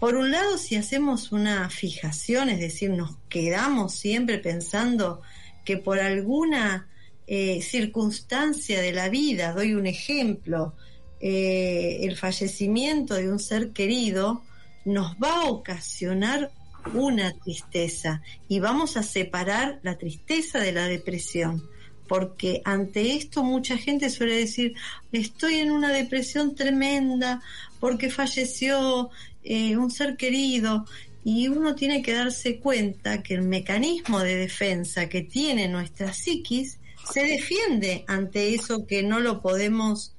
Por 0.00 0.16
un 0.16 0.32
lado, 0.32 0.58
si 0.58 0.74
hacemos 0.74 1.30
una 1.30 1.70
fijación, 1.70 2.48
es 2.48 2.58
decir, 2.58 2.90
nos 2.90 3.16
quedamos 3.28 3.94
siempre 3.94 4.38
pensando 4.38 5.22
que 5.64 5.76
por 5.76 6.00
alguna 6.00 6.88
eh, 7.26 7.62
circunstancia 7.62 8.81
de 8.81 8.93
la 8.93 9.09
vida, 9.09 9.52
doy 9.52 9.75
un 9.75 9.87
ejemplo, 9.87 10.75
eh, 11.21 12.00
el 12.02 12.16
fallecimiento 12.16 13.14
de 13.14 13.31
un 13.31 13.38
ser 13.38 13.71
querido 13.71 14.43
nos 14.85 15.16
va 15.16 15.42
a 15.42 15.44
ocasionar 15.46 16.51
una 16.92 17.33
tristeza 17.33 18.20
y 18.46 18.61
vamos 18.61 18.98
a 18.98 19.03
separar 19.03 19.81
la 19.83 19.96
tristeza 19.96 20.61
de 20.61 20.72
la 20.72 20.87
depresión. 20.87 21.66
Porque 22.07 22.61
ante 22.66 23.16
esto 23.16 23.42
mucha 23.42 23.79
gente 23.79 24.11
suele 24.11 24.37
decir, 24.37 24.75
estoy 25.11 25.55
en 25.55 25.70
una 25.70 25.90
depresión 25.90 26.55
tremenda 26.55 27.40
porque 27.81 28.11
falleció 28.11 29.09
eh, 29.42 29.79
un 29.79 29.90
ser 29.90 30.16
querido 30.18 30.85
y 31.25 31.48
uno 31.48 31.75
tiene 31.75 32.03
que 32.03 32.12
darse 32.12 32.61
cuenta 32.61 33.22
que 33.22 33.33
el 33.33 33.42
mecanismo 33.42 34.20
de 34.20 34.37
defensa 34.37 35.09
que 35.09 35.22
tiene 35.22 35.68
nuestra 35.68 36.12
psiquis 36.12 36.79
se 37.12 37.25
defiende 37.25 38.05
ante 38.07 38.55
eso 38.55 38.87
que 38.87 39.03
no 39.03 39.21
lo 39.21 39.40
podemos 39.43 40.14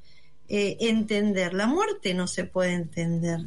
eh, 0.47 0.77
entender. 0.79 1.53
La 1.53 1.67
muerte 1.67 2.13
no 2.13 2.27
se 2.27 2.43
puede 2.45 2.73
entender. 2.73 3.39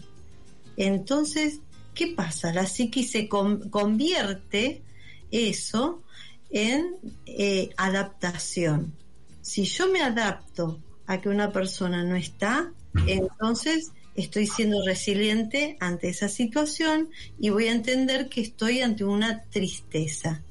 Entonces, 0.76 1.60
¿qué 1.94 2.08
pasa? 2.08 2.52
La 2.52 2.66
psiquis 2.66 3.10
se 3.10 3.28
con- 3.28 3.68
convierte 3.70 4.82
eso 5.30 6.02
en 6.50 6.96
eh, 7.26 7.70
adaptación. 7.76 8.94
Si 9.42 9.64
yo 9.64 9.88
me 9.90 10.02
adapto 10.02 10.80
a 11.06 11.20
que 11.20 11.28
una 11.28 11.52
persona 11.52 12.04
no 12.04 12.16
está, 12.16 12.72
entonces 13.06 13.92
estoy 14.14 14.46
siendo 14.46 14.84
resiliente 14.84 15.76
ante 15.80 16.08
esa 16.08 16.28
situación 16.28 17.10
y 17.38 17.50
voy 17.50 17.68
a 17.68 17.72
entender 17.72 18.28
que 18.28 18.40
estoy 18.40 18.80
ante 18.80 19.04
una 19.04 19.44
tristeza. 19.44 20.42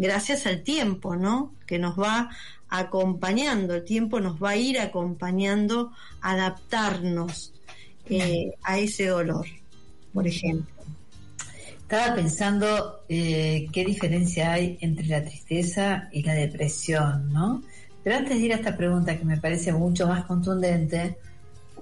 Gracias 0.00 0.46
al 0.46 0.62
tiempo, 0.62 1.14
¿no? 1.14 1.52
Que 1.66 1.78
nos 1.78 2.00
va 2.00 2.30
acompañando, 2.70 3.74
el 3.74 3.84
tiempo 3.84 4.18
nos 4.18 4.42
va 4.42 4.50
a 4.50 4.56
ir 4.56 4.80
acompañando 4.80 5.92
a 6.22 6.30
adaptarnos 6.30 7.52
eh, 8.08 8.54
a 8.62 8.78
ese 8.78 9.08
dolor, 9.08 9.46
por 10.14 10.26
ejemplo. 10.26 10.74
Estaba 11.82 12.14
pensando 12.14 13.02
eh, 13.10 13.68
qué 13.72 13.84
diferencia 13.84 14.52
hay 14.52 14.78
entre 14.80 15.04
la 15.04 15.22
tristeza 15.22 16.08
y 16.12 16.22
la 16.22 16.32
depresión, 16.32 17.30
¿no? 17.30 17.62
Pero 18.02 18.16
antes 18.16 18.38
de 18.38 18.46
ir 18.46 18.54
a 18.54 18.56
esta 18.56 18.78
pregunta 18.78 19.18
que 19.18 19.26
me 19.26 19.36
parece 19.36 19.70
mucho 19.70 20.06
más 20.06 20.24
contundente, 20.24 21.18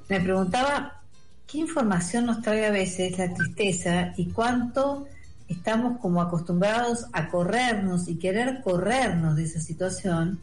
me 0.08 0.20
preguntaba 0.20 1.02
qué 1.46 1.58
información 1.58 2.26
nos 2.26 2.42
trae 2.42 2.66
a 2.66 2.72
veces 2.72 3.16
la 3.16 3.32
tristeza 3.32 4.12
y 4.16 4.26
cuánto 4.30 5.06
estamos 5.48 5.98
como 6.00 6.20
acostumbrados 6.20 7.06
a 7.12 7.28
corrernos 7.28 8.08
y 8.08 8.16
querer 8.16 8.60
corrernos 8.62 9.36
de 9.36 9.44
esa 9.44 9.60
situación, 9.60 10.38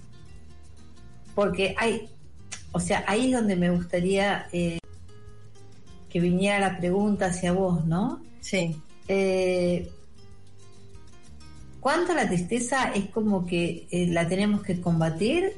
porque 1.35 1.75
hay, 1.77 2.09
o 2.71 2.79
sea, 2.79 3.03
ahí 3.07 3.31
es 3.31 3.39
donde 3.39 3.55
me 3.55 3.69
gustaría 3.69 4.47
eh, 4.51 4.79
que 6.09 6.19
viniera 6.19 6.59
la 6.59 6.77
pregunta 6.77 7.27
hacia 7.27 7.51
vos, 7.51 7.85
¿no? 7.85 8.21
Sí. 8.41 8.81
eh, 9.07 9.91
¿cuánto 11.79 12.13
la 12.13 12.27
tristeza 12.27 12.91
es 12.93 13.09
como 13.09 13.45
que 13.45 13.87
eh, 13.91 14.07
la 14.07 14.27
tenemos 14.27 14.63
que 14.63 14.81
combatir 14.81 15.53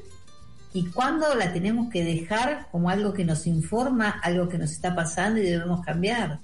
y 0.74 0.86
cuándo 0.86 1.34
la 1.34 1.52
tenemos 1.52 1.88
que 1.90 2.04
dejar 2.04 2.68
como 2.70 2.90
algo 2.90 3.14
que 3.14 3.24
nos 3.24 3.46
informa, 3.46 4.10
algo 4.22 4.48
que 4.48 4.58
nos 4.58 4.72
está 4.72 4.94
pasando 4.94 5.40
y 5.40 5.44
debemos 5.44 5.80
cambiar? 5.82 6.40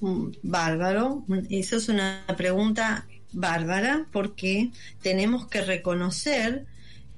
Mm, 0.00 0.30
Bárbaro, 0.42 1.24
eso 1.50 1.76
es 1.76 1.88
una 1.88 2.24
pregunta 2.36 3.06
bárbara 3.32 4.06
porque 4.12 4.70
tenemos 5.02 5.46
que 5.46 5.60
reconocer 5.60 6.66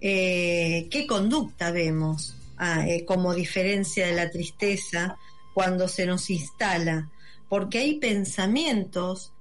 eh, 0.01 0.89
qué 0.91 1.07
conducta 1.07 1.71
vemos 1.71 2.35
ah, 2.59 2.87
eh, 2.87 3.05
como 3.05 3.35
diferencia 3.35 4.07
de 4.07 4.15
la 4.15 4.31
tristeza 4.31 5.17
cuando 5.55 5.87
se 5.87 6.07
nos 6.07 6.29
instala, 6.31 7.11
porque 7.49 7.79
hay 7.79 7.95
pensamientos 7.99 9.33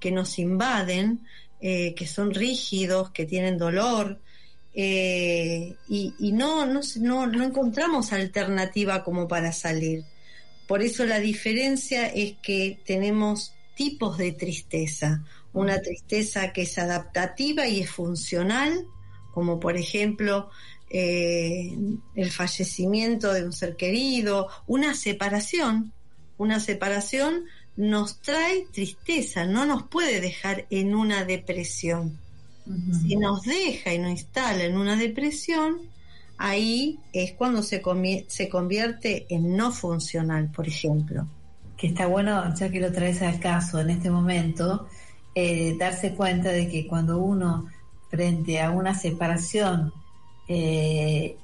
que 0.00 0.10
nos 0.10 0.38
invaden, 0.38 1.20
eh, 1.60 1.94
que 1.94 2.06
son 2.06 2.34
rígidos, 2.34 3.10
que 3.10 3.26
tienen 3.26 3.58
dolor, 3.58 4.18
eh, 4.74 5.76
y, 5.88 6.14
y 6.18 6.32
no, 6.32 6.64
no, 6.66 6.80
no, 6.96 7.26
no 7.26 7.44
encontramos 7.44 8.12
alternativa 8.12 9.04
como 9.04 9.28
para 9.28 9.52
salir. 9.52 10.04
Por 10.70 10.82
eso 10.82 11.04
la 11.04 11.18
diferencia 11.18 12.06
es 12.06 12.36
que 12.40 12.78
tenemos 12.84 13.54
tipos 13.74 14.16
de 14.18 14.30
tristeza. 14.30 15.24
Una 15.52 15.82
tristeza 15.82 16.52
que 16.52 16.62
es 16.62 16.78
adaptativa 16.78 17.66
y 17.66 17.80
es 17.80 17.90
funcional, 17.90 18.86
como 19.32 19.58
por 19.58 19.76
ejemplo 19.76 20.48
eh, 20.88 21.76
el 22.14 22.30
fallecimiento 22.30 23.32
de 23.32 23.46
un 23.46 23.52
ser 23.52 23.74
querido, 23.74 24.46
una 24.68 24.94
separación. 24.94 25.92
Una 26.38 26.60
separación 26.60 27.46
nos 27.74 28.20
trae 28.20 28.68
tristeza, 28.70 29.46
no 29.46 29.66
nos 29.66 29.82
puede 29.82 30.20
dejar 30.20 30.68
en 30.70 30.94
una 30.94 31.24
depresión. 31.24 32.16
Si 33.02 33.16
nos 33.16 33.42
deja 33.42 33.92
y 33.92 33.98
nos 33.98 34.12
instala 34.12 34.62
en 34.62 34.76
una 34.76 34.94
depresión, 34.94 35.90
ahí 36.40 36.98
es 37.12 37.32
cuando 37.32 37.62
se, 37.62 37.82
convi- 37.82 38.24
se 38.28 38.48
convierte 38.48 39.26
en 39.28 39.56
no 39.56 39.70
funcional, 39.70 40.50
por 40.50 40.66
ejemplo. 40.66 41.28
Que 41.76 41.88
está 41.88 42.06
bueno, 42.06 42.54
ya 42.54 42.70
que 42.70 42.80
lo 42.80 42.90
traes 42.90 43.22
al 43.22 43.38
caso 43.38 43.80
en 43.80 43.90
este 43.90 44.10
momento, 44.10 44.88
eh, 45.34 45.76
darse 45.78 46.14
cuenta 46.14 46.50
de 46.50 46.68
que 46.68 46.86
cuando 46.86 47.18
uno 47.18 47.66
frente 48.10 48.60
a 48.60 48.70
una 48.70 48.94
separación 48.94 49.92
eh, 50.48 51.36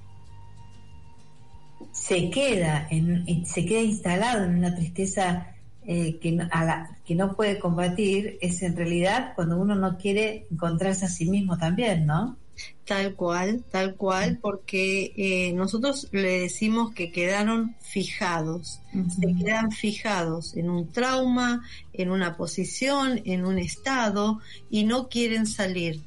se 1.93 2.31
queda, 2.31 2.89
en, 2.91 3.47
se 3.47 3.65
queda 3.65 3.81
instalado 3.81 4.45
en 4.45 4.57
una 4.59 4.75
tristeza 4.75 5.55
eh, 5.87 6.19
que 6.19 7.15
no 7.15 7.37
puede 7.37 7.59
combatir, 7.59 8.39
es 8.41 8.63
en 8.63 8.77
realidad 8.77 9.33
cuando 9.35 9.57
uno 9.57 9.75
no 9.75 9.97
quiere 9.97 10.47
encontrarse 10.51 11.05
a 11.05 11.09
sí 11.09 11.31
mismo 11.31 11.57
también, 11.57 12.07
¿no? 12.07 12.37
Tal 12.85 13.15
cual, 13.15 13.65
tal 13.71 13.97
cual, 13.97 14.39
porque 14.41 15.13
eh, 15.17 15.53
nosotros 15.55 16.09
le 16.13 16.41
decimos 16.41 16.95
que 16.95 17.11
quedaron 17.11 17.75
fijados, 17.81 18.81
se 18.93 19.35
quedan 19.35 19.73
fijados 19.73 20.57
en 20.57 20.71
un 20.71 20.93
trauma, 20.93 21.65
en 21.93 22.11
una 22.11 22.37
posición, 22.37 23.21
en 23.25 23.45
un 23.45 23.59
estado 23.59 24.41
y 24.71 24.85
no 24.85 25.09
quieren 25.09 25.47
salir. 25.47 26.01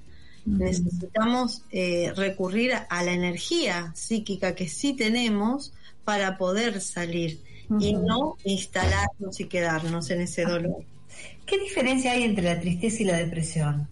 Necesitamos 0.46 1.64
eh, 1.72 2.14
recurrir 2.16 2.72
a 2.90 3.04
la 3.04 3.12
energía 3.12 3.92
psíquica 3.94 4.56
que 4.56 4.70
sí 4.70 4.94
tenemos 4.94 5.74
para 6.06 6.38
poder 6.38 6.82
salir 6.82 7.42
y 7.80 7.94
no 7.94 8.38
instalarnos 8.46 9.40
y 9.40 9.46
quedarnos 9.46 10.10
en 10.10 10.22
ese 10.22 10.44
dolor. 10.44 10.84
¿Qué 11.46 11.60
diferencia 11.60 12.14
hay 12.14 12.24
entre 12.24 12.46
la 12.46 12.60
tristeza 12.60 13.04
y 13.04 13.06
la 13.06 13.18
depresión? 13.18 13.88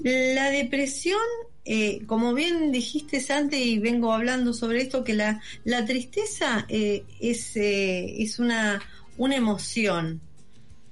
La 0.00 0.50
depresión, 0.50 1.20
eh, 1.64 2.02
como 2.06 2.32
bien 2.34 2.70
dijiste 2.72 3.24
antes 3.32 3.60
y 3.60 3.78
vengo 3.78 4.12
hablando 4.12 4.52
sobre 4.52 4.82
esto, 4.82 5.04
que 5.04 5.14
la, 5.14 5.40
la 5.64 5.84
tristeza 5.84 6.66
eh, 6.68 7.04
es, 7.20 7.56
eh, 7.56 8.22
es 8.22 8.38
una, 8.38 8.80
una 9.16 9.36
emoción 9.36 10.20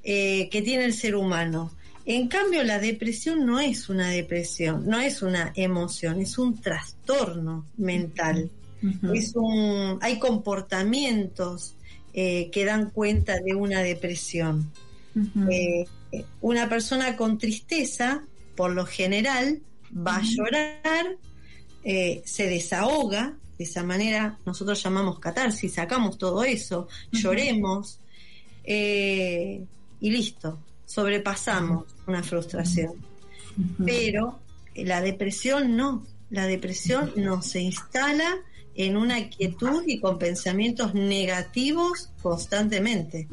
eh, 0.03 0.49
que 0.51 0.63
tiene 0.63 0.85
el 0.85 0.93
ser 0.93 1.15
humano. 1.15 1.73
En 2.05 2.29
cambio, 2.29 2.63
la 2.63 2.79
depresión 2.79 3.47
no 3.47 3.59
es 3.59 3.89
una 3.89 4.11
depresión, 4.11 4.87
no 4.87 5.01
es 5.01 5.23
una 5.23 5.53
emoción, 5.57 6.21
es 6.21 6.39
un 6.39 6.61
trastorno 6.61 7.67
mental. 7.77 8.51
Es 9.13 9.33
un, 9.35 9.99
hay 10.01 10.21
comportamientos 10.21 11.75
eh, 12.15 12.51
que 12.53 12.65
dan 12.65 12.91
cuenta 12.91 13.41
de 13.41 13.55
una 13.55 13.81
depresión. 13.81 14.71
Una 16.41 16.69
persona 16.69 17.17
con 17.17 17.39
tristeza, 17.39 18.23
por 18.57 18.73
lo 18.73 18.87
general, 18.87 19.61
va 19.95 20.17
a 20.17 20.23
llorar, 20.23 21.17
eh, 21.85 22.23
se 22.25 22.49
desahoga, 22.49 23.37
de 23.59 23.65
esa 23.65 23.83
manera 23.83 24.39
nosotros 24.45 24.83
llamamos 24.83 25.19
catarsis, 25.19 25.75
sacamos 25.75 26.19
todo 26.19 26.45
eso, 26.45 26.89
lloremos 27.13 28.01
eh, 28.65 29.65
y 30.01 30.11
listo, 30.11 30.59
sobrepasamos 30.85 31.85
una 32.07 32.23
frustración. 32.23 32.95
Pero 33.85 34.39
la 34.75 35.01
depresión 35.01 35.77
no, 35.77 36.05
la 36.29 36.47
depresión 36.47 37.13
no 37.17 37.41
se 37.41 37.61
instala 37.61 38.37
en 38.75 38.97
una 38.99 39.31
quietud 39.31 39.85
y 39.87 40.01
con 40.01 40.19
pensamientos 40.19 40.93
negativos 40.95 42.11
constantemente. 42.23 43.27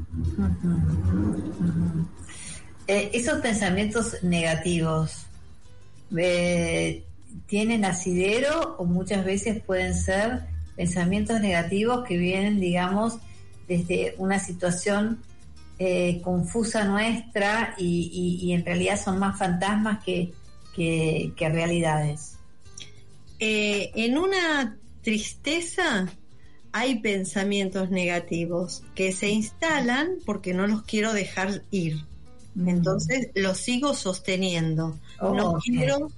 Eh, 2.93 3.09
esos 3.13 3.39
pensamientos 3.39 4.21
negativos 4.21 5.25
eh, 6.15 7.03
tienen 7.47 7.85
asidero 7.85 8.75
o 8.77 8.85
muchas 8.85 9.25
veces 9.25 9.63
pueden 9.63 9.95
ser 9.95 10.41
pensamientos 10.75 11.41
negativos 11.41 12.05
que 12.07 12.17
vienen, 12.17 12.59
digamos, 12.59 13.17
desde 13.67 14.13
una 14.19 14.37
situación 14.37 15.23
eh, 15.79 16.21
confusa 16.23 16.83
nuestra 16.83 17.73
y, 17.79 18.51
en 18.53 18.63
realidad 18.63 19.01
son 19.03 19.17
más 19.17 19.39
fantasmas 19.39 20.03
que, 20.03 20.31
realidades. 21.39 22.35
En 23.39 24.19
una 24.19 24.77
tristeza 25.01 26.09
hay 26.71 26.99
pensamientos 26.99 27.89
negativos 27.89 28.83
que 28.93 29.11
se 29.13 29.29
instalan 29.29 30.19
porque 30.27 30.53
no 30.53 30.67
los 30.67 30.83
quiero 30.83 31.11
dejar 31.11 31.63
ir. 31.71 32.05
Entonces 32.55 33.29
los 33.35 33.57
sigo 33.57 33.93
sosteniendo. 33.95 34.99
Oh, 35.19 35.33
no 35.35 35.53
quiero 35.63 36.09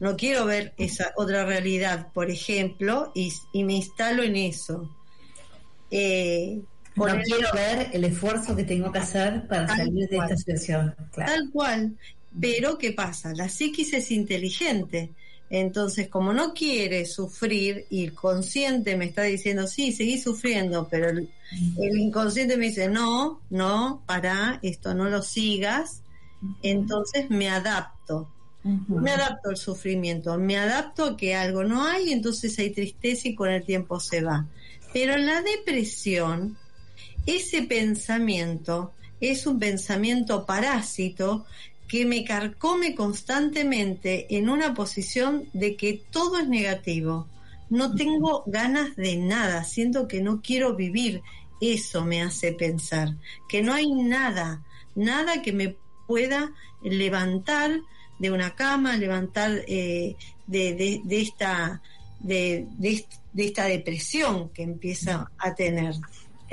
no 0.00 0.16
quiero 0.16 0.44
ver 0.46 0.72
esa 0.78 1.12
otra 1.16 1.44
realidad, 1.44 2.08
por 2.12 2.28
ejemplo, 2.30 3.12
y, 3.14 3.32
y 3.52 3.62
me 3.64 3.74
instalo 3.74 4.22
en 4.24 4.34
eso. 4.36 4.90
Eh, 5.90 6.60
No 6.96 7.06
el- 7.08 7.22
quiero 7.22 7.48
ver 7.52 7.90
el 7.92 8.04
esfuerzo 8.04 8.56
que 8.56 8.64
tengo 8.64 8.90
que 8.90 8.98
hacer 8.98 9.46
para 9.46 9.66
Tal 9.66 9.76
salir 9.76 10.08
de 10.08 10.16
cual. 10.16 10.28
esta 10.30 10.36
situación. 10.36 10.94
Claro. 11.12 11.32
Tal 11.32 11.50
cual. 11.50 11.96
Pero, 12.40 12.78
¿qué 12.78 12.92
pasa? 12.92 13.32
La 13.34 13.48
psiquis 13.48 13.92
es 13.92 14.10
inteligente. 14.10 15.10
Entonces, 15.54 16.08
como 16.08 16.32
no 16.32 16.54
quiere 16.54 17.04
sufrir 17.04 17.84
y 17.90 18.04
el 18.04 18.14
consciente 18.14 18.96
me 18.96 19.04
está 19.04 19.24
diciendo, 19.24 19.66
sí, 19.66 19.92
seguí 19.92 20.18
sufriendo, 20.18 20.88
pero 20.90 21.10
el, 21.10 21.28
el 21.78 21.98
inconsciente 21.98 22.56
me 22.56 22.68
dice, 22.68 22.88
no, 22.88 23.42
no, 23.50 24.02
para, 24.06 24.58
esto 24.62 24.94
no 24.94 25.10
lo 25.10 25.20
sigas. 25.20 26.00
Entonces 26.62 27.28
me 27.28 27.50
adapto. 27.50 28.30
Me 28.64 29.10
adapto 29.10 29.50
al 29.50 29.58
sufrimiento, 29.58 30.38
me 30.38 30.56
adapto 30.56 31.04
a 31.04 31.16
que 31.18 31.34
algo 31.34 31.64
no 31.64 31.84
hay, 31.84 32.12
entonces 32.12 32.58
hay 32.58 32.70
tristeza 32.70 33.28
y 33.28 33.34
con 33.34 33.50
el 33.50 33.62
tiempo 33.62 34.00
se 34.00 34.22
va. 34.22 34.46
Pero 34.94 35.14
en 35.14 35.26
la 35.26 35.42
depresión, 35.42 36.56
ese 37.26 37.62
pensamiento 37.62 38.92
es 39.20 39.46
un 39.46 39.58
pensamiento 39.58 40.46
parásito 40.46 41.44
que 41.92 42.06
me 42.06 42.24
carcome 42.24 42.94
constantemente 42.94 44.26
en 44.34 44.48
una 44.48 44.72
posición 44.72 45.44
de 45.52 45.76
que 45.76 46.02
todo 46.10 46.38
es 46.38 46.48
negativo. 46.48 47.28
No 47.68 47.94
tengo 47.94 48.44
ganas 48.46 48.96
de 48.96 49.16
nada, 49.16 49.62
siento 49.64 50.08
que 50.08 50.22
no 50.22 50.40
quiero 50.40 50.74
vivir. 50.74 51.20
Eso 51.60 52.02
me 52.06 52.22
hace 52.22 52.52
pensar 52.52 53.10
que 53.46 53.60
no 53.60 53.74
hay 53.74 53.92
nada, 53.92 54.62
nada 54.94 55.42
que 55.42 55.52
me 55.52 55.76
pueda 56.06 56.52
levantar 56.82 57.70
de 58.18 58.30
una 58.30 58.54
cama, 58.54 58.96
levantar 58.96 59.50
eh, 59.68 60.16
de, 60.46 60.74
de- 60.74 61.02
de 61.04 61.20
esta 61.20 61.82
de, 62.20 62.66
de 62.78 62.88
est- 62.92 63.12
de 63.34 63.44
esta 63.46 63.64
depresión 63.66 64.48
que 64.50 64.62
empieza 64.62 65.30
a 65.36 65.54
tener. 65.54 65.94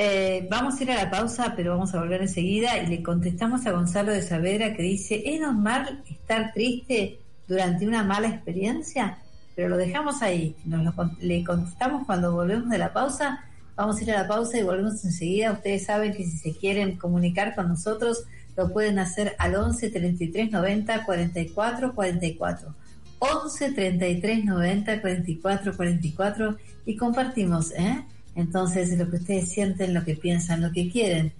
Eh, 0.02 0.48
vamos 0.50 0.80
a 0.80 0.84
ir 0.84 0.92
a 0.92 0.96
la 0.96 1.12
pausa, 1.12 1.56
pero 1.58 1.72
vamos 1.72 1.94
a 1.94 2.00
volver 2.00 2.22
enseguida 2.22 2.78
y 2.78 2.88
le 2.88 3.04
contestamos 3.04 3.66
a 3.66 3.72
Gonzalo 3.72 4.14
de 4.14 4.22
Saavedra 4.22 4.74
que 4.74 4.82
dice, 4.82 5.22
¿es 5.26 5.42
normal 5.42 6.06
estar 6.10 6.54
triste 6.54 7.20
durante 7.50 7.86
una 7.86 8.02
mala 8.06 8.30
experiencia? 8.30 9.18
Pero 9.58 9.68
lo 9.68 9.76
dejamos 9.76 10.22
ahí, 10.22 10.56
nos 10.64 10.86
lo 10.86 10.94
le 11.20 11.44
contestamos 11.44 12.06
cuando 12.06 12.32
volvemos 12.32 12.70
de 12.70 12.78
la 12.78 12.94
pausa. 12.94 13.44
Vamos 13.76 13.98
a 13.98 14.04
ir 14.04 14.12
a 14.12 14.22
la 14.22 14.28
pausa 14.30 14.58
y 14.58 14.64
volvemos 14.64 15.04
enseguida. 15.04 15.52
Ustedes 15.52 15.88
saben 15.88 16.14
que 16.14 16.24
si 16.24 16.38
se 16.38 16.56
quieren 16.56 16.96
comunicar 16.96 17.54
con 17.54 17.68
nosotros, 17.68 18.24
lo 18.56 18.72
pueden 18.72 19.00
hacer 19.00 19.36
al 19.38 19.56
11 19.56 19.90
33 19.90 20.50
90 20.50 21.04
44 21.04 21.94
44. 21.94 22.74
11 23.20 23.72
33 23.74 24.46
90 24.46 25.02
44 25.02 25.76
44 25.76 26.58
y 26.86 26.96
compartimos, 26.96 27.74
¿eh? 27.74 28.06
Entonces, 28.40 28.98
lo 28.98 29.10
que 29.10 29.18
ustedes 29.18 29.50
sienten, 29.50 29.94
lo 29.94 30.04
que 30.04 30.16
piensan, 30.16 30.62
lo 30.62 30.72
que 30.72 30.90
quieren. 30.90 31.34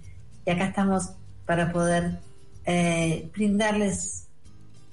Y 0.44 0.50
acá 0.50 0.66
estamos 0.66 1.10
para 1.46 1.72
poder 1.72 2.18
eh, 2.66 3.30
brindarles 3.34 4.26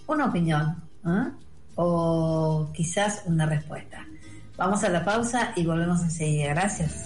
una 0.08 0.26
opinión 0.26 0.82
¿eh? 1.06 1.32
o 1.76 2.70
quizás 2.74 3.24
una 3.26 3.46
respuesta. 3.46 4.08
Vamos 4.56 4.84
a 4.84 4.90
la 4.90 5.04
pausa 5.04 5.52
y 5.56 5.66
volvemos 5.66 6.02
enseguida. 6.02 6.54
Gracias. 6.54 7.06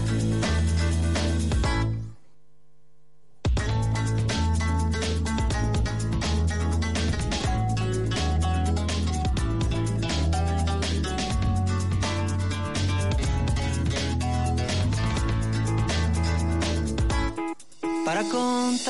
Para 18.11 18.25
contarte 18.25 18.83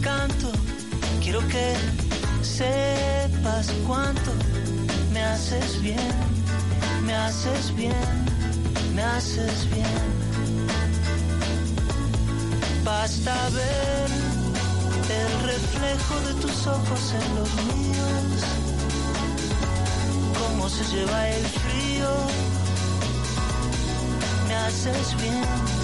canto, 0.00 0.50
quiero 1.22 1.46
que 1.48 1.74
sepas 2.40 3.70
cuánto 3.86 4.32
me 5.12 5.22
haces 5.22 5.82
bien, 5.82 6.14
me 7.04 7.14
haces 7.14 7.76
bien, 7.76 7.92
me 8.94 9.02
haces 9.02 9.68
bien. 9.74 9.84
Basta 12.82 13.34
ver 13.50 14.08
el 15.20 15.40
reflejo 15.44 16.20
de 16.26 16.32
tus 16.40 16.66
ojos 16.66 17.12
en 17.12 17.34
los 17.36 17.54
míos, 17.66 18.42
cómo 20.40 20.70
se 20.70 20.82
lleva 20.96 21.28
el 21.28 21.44
frío, 21.44 22.08
me 24.48 24.54
haces 24.54 25.14
bien 25.20 25.83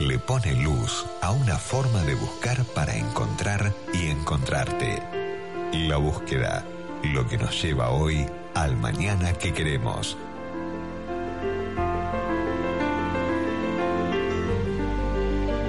Le 0.00 0.18
pone 0.18 0.54
luz 0.54 1.06
a 1.22 1.30
una 1.30 1.56
forma 1.56 2.02
de 2.02 2.16
buscar 2.16 2.64
para 2.74 2.96
encontrar 2.96 3.72
y 3.94 4.08
encontrarte. 4.08 5.00
La 5.72 5.98
búsqueda, 5.98 6.64
lo 7.14 7.28
que 7.28 7.38
nos 7.38 7.62
lleva 7.62 7.90
hoy 7.90 8.26
al 8.54 8.76
mañana 8.76 9.32
que 9.34 9.52
queremos. 9.52 10.18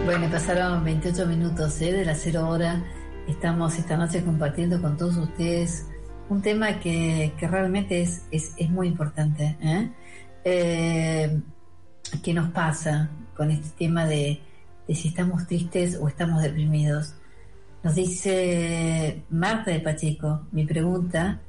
Bueno, 0.06 0.28
pasaron 0.32 0.84
28 0.84 1.28
minutos 1.28 1.80
¿eh? 1.82 1.92
de 1.92 2.04
la 2.04 2.16
cero 2.16 2.50
hora. 2.50 2.84
Estamos 3.28 3.78
esta 3.78 3.96
noche 3.96 4.24
compartiendo 4.26 4.82
con 4.82 4.98
todos 4.98 5.18
ustedes 5.18 5.86
un 6.30 6.42
tema 6.42 6.80
que, 6.80 7.32
realmente 7.40 8.02
es, 8.02 8.24
es, 8.32 8.54
es 8.58 8.72
muy 8.72 8.88
importante. 8.88 9.56
¿eh? 9.62 9.92
Eh, 10.46 11.42
¿Qué 12.24 12.34
nos 12.34 12.50
pasa 12.50 13.12
con 13.38 13.52
este 13.52 13.70
tema 13.78 14.06
de, 14.06 14.42
si 14.90 15.10
estamos 15.10 15.46
tristes 15.46 15.98
o 16.02 16.08
estamos 16.08 16.42
deprimidos? 16.42 17.14
Nos 17.84 17.96
dice 17.96 19.24
Marta 19.30 19.72
de 19.72 19.80
Pacheco, 19.80 20.42
mi 20.52 20.66
pregunta, 20.66 21.40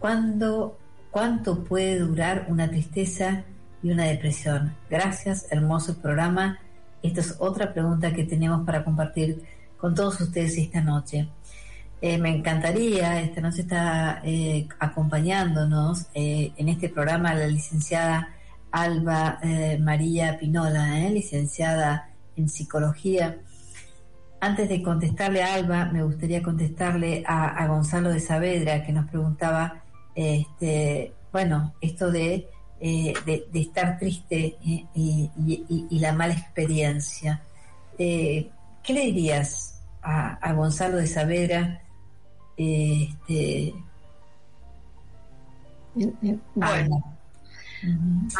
¿cuándo, 0.00 0.78
¿cuánto 1.10 1.62
puede 1.62 1.98
durar 1.98 2.46
una 2.48 2.68
tristeza 2.70 3.44
y 3.82 3.90
una 3.90 4.04
depresión? 4.04 4.74
Gracias, 4.88 5.46
hermoso 5.50 5.98
programa. 5.98 6.58
Esta 7.02 7.20
es 7.20 7.36
otra 7.38 7.72
pregunta 7.72 8.12
que 8.12 8.24
tenemos 8.24 8.64
para 8.64 8.82
compartir 8.82 9.42
con 9.76 9.94
todos 9.94 10.20
ustedes 10.22 10.56
esta 10.56 10.80
noche. 10.80 11.28
Eh, 12.00 12.18
me 12.18 12.30
encantaría, 12.30 13.20
esta 13.20 13.40
noche 13.40 13.62
está 13.62 14.20
eh, 14.24 14.66
acompañándonos 14.78 16.06
eh, 16.14 16.52
en 16.56 16.68
este 16.68 16.88
programa 16.88 17.34
la 17.34 17.46
licenciada 17.46 18.35
Alba 18.72 19.38
eh, 19.42 19.78
María 19.80 20.38
Pinola, 20.38 21.00
eh, 21.06 21.10
licenciada 21.10 22.10
en 22.36 22.48
psicología. 22.48 23.38
Antes 24.40 24.68
de 24.68 24.82
contestarle 24.82 25.42
a 25.42 25.54
Alba, 25.54 25.86
me 25.86 26.02
gustaría 26.02 26.42
contestarle 26.42 27.24
a, 27.26 27.48
a 27.62 27.66
Gonzalo 27.68 28.10
de 28.10 28.20
Saavedra, 28.20 28.84
que 28.84 28.92
nos 28.92 29.08
preguntaba, 29.08 29.82
este, 30.14 31.12
bueno, 31.32 31.74
esto 31.80 32.10
de, 32.10 32.46
eh, 32.80 33.14
de, 33.24 33.46
de 33.50 33.60
estar 33.60 33.98
triste 33.98 34.56
y, 34.62 34.86
y- 34.94 35.30
y- 35.46 35.86
y 35.90 35.98
la 35.98 36.12
mala 36.12 36.34
experiencia. 36.34 37.40
¿Qué 37.96 38.50
le 38.92 39.00
dirías 39.06 39.80
a, 40.02 40.34
a 40.34 40.52
Gonzalo 40.52 40.98
de 40.98 41.06
Saavedra? 41.06 41.80
Este, 42.58 43.72
Bueno, 46.54 47.15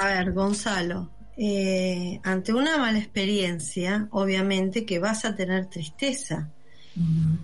a 0.00 0.06
ver, 0.06 0.32
Gonzalo, 0.32 1.10
eh, 1.36 2.20
ante 2.22 2.52
una 2.52 2.78
mala 2.78 2.98
experiencia, 2.98 4.08
obviamente 4.10 4.84
que 4.86 4.98
vas 4.98 5.24
a 5.24 5.34
tener 5.34 5.66
tristeza. 5.66 6.50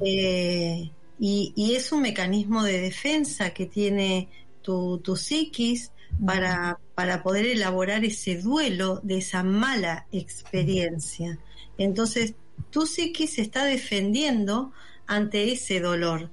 Eh, 0.00 0.90
y, 1.18 1.52
y 1.54 1.74
es 1.74 1.92
un 1.92 2.02
mecanismo 2.02 2.64
de 2.64 2.80
defensa 2.80 3.50
que 3.50 3.66
tiene 3.66 4.28
tu, 4.62 4.98
tu 4.98 5.16
psiquis 5.16 5.92
para, 6.24 6.78
para 6.94 7.22
poder 7.22 7.46
elaborar 7.46 8.04
ese 8.04 8.40
duelo 8.40 9.00
de 9.02 9.18
esa 9.18 9.42
mala 9.42 10.06
experiencia. 10.10 11.38
Entonces, 11.78 12.34
tu 12.70 12.86
psiquis 12.86 13.34
se 13.34 13.42
está 13.42 13.64
defendiendo 13.64 14.72
ante 15.06 15.52
ese 15.52 15.80
dolor 15.80 16.30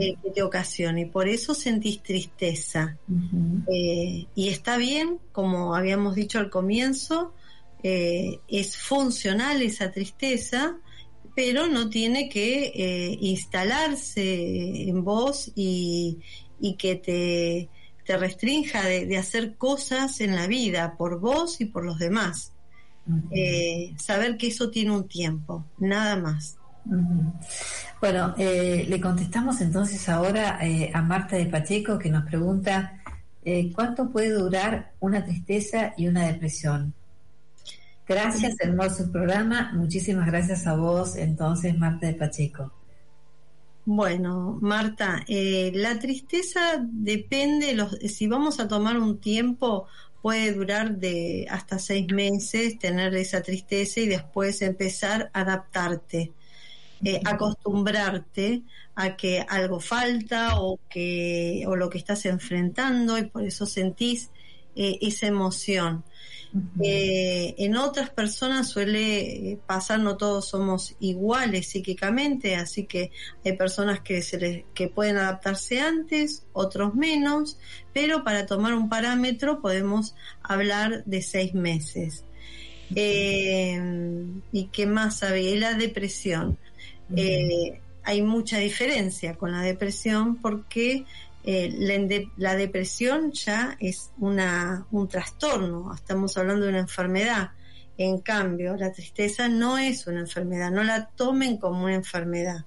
eh, 0.00 0.16
que 0.22 0.30
te 0.30 0.42
ocasiona 0.42 1.00
y 1.00 1.04
por 1.04 1.28
eso 1.28 1.54
sentís 1.54 2.02
tristeza. 2.02 2.96
Eh, 3.70 4.26
y 4.34 4.48
está 4.48 4.78
bien, 4.78 5.18
como 5.32 5.74
habíamos 5.74 6.14
dicho 6.14 6.38
al 6.38 6.48
comienzo, 6.48 7.34
eh, 7.82 8.38
es 8.48 8.76
funcional 8.78 9.60
esa 9.60 9.92
tristeza, 9.92 10.78
pero 11.34 11.66
no 11.66 11.90
tiene 11.90 12.28
que 12.28 13.18
instalarse 13.20 14.88
en 14.88 15.04
vos 15.04 15.52
y, 15.54 16.18
y 16.58 16.74
que 16.74 16.96
te, 16.96 17.68
te 18.04 18.16
restrinja 18.16 18.82
de, 18.84 19.06
de 19.06 19.18
hacer 19.18 19.56
cosas 19.56 20.20
en 20.20 20.36
la 20.36 20.46
vida 20.46 20.96
por 20.96 21.20
vos 21.20 21.60
y 21.60 21.66
por 21.66 21.84
los 21.84 21.98
demás. 21.98 22.52
Saber 23.98 24.36
que 24.38 24.48
eso 24.48 24.70
tiene 24.70 24.92
un 24.92 25.06
tiempo, 25.06 25.66
nada 25.78 26.16
más. 26.16 26.59
Bueno, 28.00 28.34
eh, 28.38 28.86
le 28.88 29.00
contestamos 29.00 29.60
entonces 29.60 30.08
ahora 30.08 30.58
eh, 30.62 30.90
a 30.92 31.02
Marta 31.02 31.36
de 31.36 31.46
Pacheco 31.46 31.98
que 31.98 32.10
nos 32.10 32.24
pregunta 32.24 33.00
eh, 33.44 33.72
cuánto 33.74 34.10
puede 34.10 34.30
durar 34.30 34.92
una 35.00 35.24
tristeza 35.24 35.94
y 35.96 36.08
una 36.08 36.26
depresión. 36.26 36.94
Gracias, 38.06 38.56
hermoso 38.58 39.10
programa. 39.12 39.70
Muchísimas 39.72 40.26
gracias 40.26 40.66
a 40.66 40.74
vos, 40.74 41.14
entonces, 41.14 41.78
Marta 41.78 42.08
de 42.08 42.14
Pacheco. 42.14 42.72
Bueno, 43.84 44.58
Marta, 44.60 45.24
eh, 45.26 45.72
la 45.74 45.98
tristeza 45.98 46.60
depende, 46.82 47.74
los, 47.74 47.96
si 48.08 48.26
vamos 48.26 48.60
a 48.60 48.68
tomar 48.68 48.98
un 48.98 49.20
tiempo, 49.20 49.86
puede 50.20 50.52
durar 50.52 50.98
de 50.98 51.46
hasta 51.50 51.78
seis 51.78 52.12
meses, 52.12 52.78
tener 52.78 53.14
esa 53.14 53.42
tristeza 53.42 54.00
y 54.00 54.08
después 54.08 54.60
empezar 54.60 55.30
a 55.32 55.40
adaptarte, 55.40 56.32
eh, 57.04 57.20
acostumbrarte 57.24 58.62
a 58.94 59.16
que 59.16 59.44
algo 59.48 59.80
falta 59.80 60.60
o 60.60 60.78
que 60.88 61.64
o 61.66 61.76
lo 61.76 61.88
que 61.88 61.98
estás 61.98 62.26
enfrentando 62.26 63.16
y 63.18 63.24
por 63.24 63.44
eso 63.44 63.66
sentís 63.66 64.30
eh, 64.76 64.98
esa 65.00 65.26
emoción. 65.26 66.04
Eh, 66.82 67.54
en 67.58 67.76
otras 67.76 68.10
personas 68.10 68.68
suele 68.68 69.58
pasar, 69.66 70.00
no 70.00 70.16
todos 70.16 70.48
somos 70.48 70.96
iguales 70.98 71.68
psíquicamente, 71.68 72.56
así 72.56 72.86
que 72.86 73.12
hay 73.44 73.56
personas 73.56 74.00
que, 74.00 74.20
se 74.20 74.38
les, 74.38 74.64
que 74.74 74.88
pueden 74.88 75.16
adaptarse 75.16 75.80
antes, 75.80 76.44
otros 76.52 76.94
menos, 76.94 77.58
pero 77.92 78.24
para 78.24 78.46
tomar 78.46 78.74
un 78.74 78.88
parámetro 78.88 79.60
podemos 79.60 80.14
hablar 80.42 81.04
de 81.04 81.22
seis 81.22 81.54
meses. 81.54 82.24
Eh, 82.96 83.80
¿Y 84.52 84.64
qué 84.66 84.86
más 84.86 85.22
había? 85.22 85.56
La 85.56 85.74
depresión. 85.74 86.58
Eh, 87.16 87.80
hay 88.02 88.22
mucha 88.22 88.58
diferencia 88.58 89.36
con 89.36 89.52
la 89.52 89.62
depresión 89.62 90.36
porque 90.36 91.04
eh, 91.44 92.24
la, 92.36 92.54
depresión 92.54 93.32
ya 93.32 93.76
es 93.80 94.10
una, 94.18 94.86
un 94.90 95.08
trastorno, 95.08 95.94
estamos 95.94 96.36
hablando 96.36 96.64
de 96.64 96.70
una 96.70 96.80
enfermedad. 96.80 97.50
En 97.96 98.18
cambio, 98.18 98.76
la 98.76 98.92
tristeza 98.92 99.48
no 99.48 99.78
es 99.78 100.06
una 100.06 100.20
enfermedad, 100.20 100.70
no 100.70 100.82
la 100.82 101.06
tomen 101.06 101.58
como 101.58 101.84
una 101.84 101.94
enfermedad. 101.94 102.64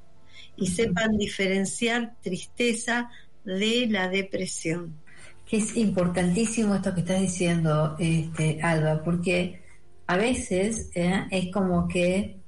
Y 0.55 0.67
sepan 0.67 1.17
diferenciar 1.17 2.15
tristeza 2.21 3.09
de 3.43 3.87
la 3.89 4.07
depresión. 4.09 5.01
que 5.45 5.57
es 5.57 5.75
importantísimo 5.75 6.75
esto 6.75 6.93
que 6.93 7.01
estás 7.01 7.19
diciendo, 7.19 7.95
este, 7.99 8.59
Alba, 8.61 9.03
porque 9.03 9.61
a 10.07 10.17
veces 10.17 10.89
eh, 10.95 11.25
es 11.31 11.51
como 11.51 11.87
que 11.87 12.42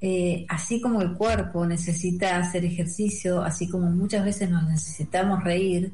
eh, 0.00 0.46
así 0.48 0.80
como 0.80 1.02
el 1.02 1.14
cuerpo 1.14 1.66
necesita 1.66 2.38
hacer 2.38 2.64
ejercicio, 2.64 3.42
así 3.42 3.68
como 3.68 3.90
muchas 3.90 4.24
veces 4.24 4.48
nos 4.48 4.66
necesitamos 4.68 5.44
reír, 5.44 5.92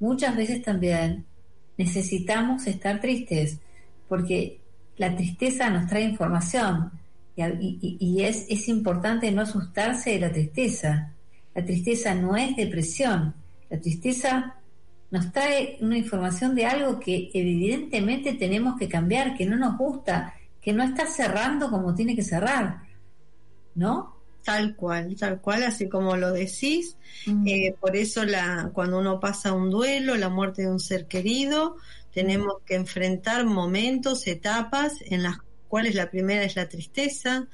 muchas 0.00 0.34
veces 0.36 0.62
también 0.62 1.26
necesitamos 1.76 2.66
estar 2.66 3.00
tristes, 3.00 3.58
porque 4.08 4.60
la 4.96 5.14
tristeza 5.14 5.68
nos 5.70 5.88
trae 5.88 6.04
información 6.04 6.92
y, 7.36 8.22
es 8.22 8.68
importante 8.68 9.30
no 9.32 9.42
asustarse 9.42 10.10
de 10.10 10.20
la 10.20 10.32
tristeza. 10.32 11.12
La 11.54 11.64
tristeza 11.64 12.14
no 12.14 12.36
es 12.36 12.56
depresión, 12.56 13.34
la 13.70 13.78
tristeza 13.80 14.56
nos 15.10 15.32
trae 15.32 15.78
una 15.80 15.96
información 15.96 16.54
de 16.54 16.66
algo 16.66 16.98
que 16.98 17.30
evidentemente 17.32 18.34
tenemos 18.34 18.78
que 18.78 18.88
cambiar, 18.88 19.36
que 19.36 19.46
no 19.46 19.56
nos 19.56 19.76
gusta, 19.76 20.34
que 20.60 20.72
no 20.72 20.82
está 20.82 21.06
cerrando 21.06 21.70
como 21.70 21.94
tiene 21.94 22.16
que 22.16 22.22
cerrar, 22.22 22.80
¿no? 23.74 24.14
Tal 24.44 24.76
cual, 24.76 25.16
tal 25.16 25.40
cual, 25.40 25.62
así 25.62 25.88
como 25.88 26.16
lo 26.16 26.32
decís. 26.32 26.96
Eh, 27.46 27.74
por 27.80 27.96
eso 27.96 28.24
la, 28.24 28.70
cuando 28.74 28.98
uno 28.98 29.18
pasa 29.18 29.52
un 29.52 29.70
duelo, 29.70 30.16
la 30.16 30.28
muerte 30.28 30.62
de 30.62 30.70
un 30.70 30.80
ser 30.80 31.06
querido, 31.06 31.76
tenemos 32.12 32.56
que 32.66 32.74
enfrentar 32.74 33.46
momentos, 33.46 34.26
etapas 34.26 34.94
en 35.06 35.22
las 35.22 35.38
cuales 35.74 35.96
la 35.96 36.08
primera 36.08 36.44
es 36.44 36.54
la 36.54 36.68
tristeza. 36.68 37.48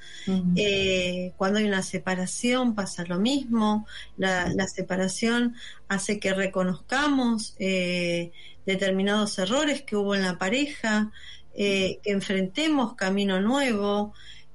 Eh, 0.55 1.33
cuando 1.37 1.57
hay 1.57 1.65
una 1.65 1.81
separación 1.81 2.75
pasa 2.75 3.03
lo 3.05 3.19
mismo. 3.19 3.87
La, 4.15 4.47
la 4.53 4.67
separación 4.67 5.55
hace 5.87 6.19
que 6.19 6.31
reconozcamos 6.31 7.55
eh, 7.57 8.31
determinados 8.65 9.39
errores 9.39 9.81
que 9.81 9.95
hubo 9.95 10.13
en 10.13 10.21
la 10.21 10.37
pareja, 10.37 11.11
eh, 11.55 11.99
que 12.03 12.11
enfrentemos 12.11 12.93
camino 12.93 13.41
nuevo. 13.41 14.13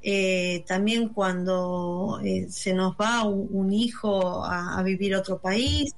Eh, 0.09 0.63
también 0.69 1.09
cuando 1.09 2.21
eh, 2.25 2.47
se 2.49 2.73
nos 2.73 2.95
va 2.95 3.25
un, 3.25 3.49
un 3.51 3.73
hijo 3.73 4.45
a, 4.45 4.79
a 4.79 4.83
vivir 4.85 5.15
a 5.15 5.19
otro 5.19 5.41
país 5.41 5.97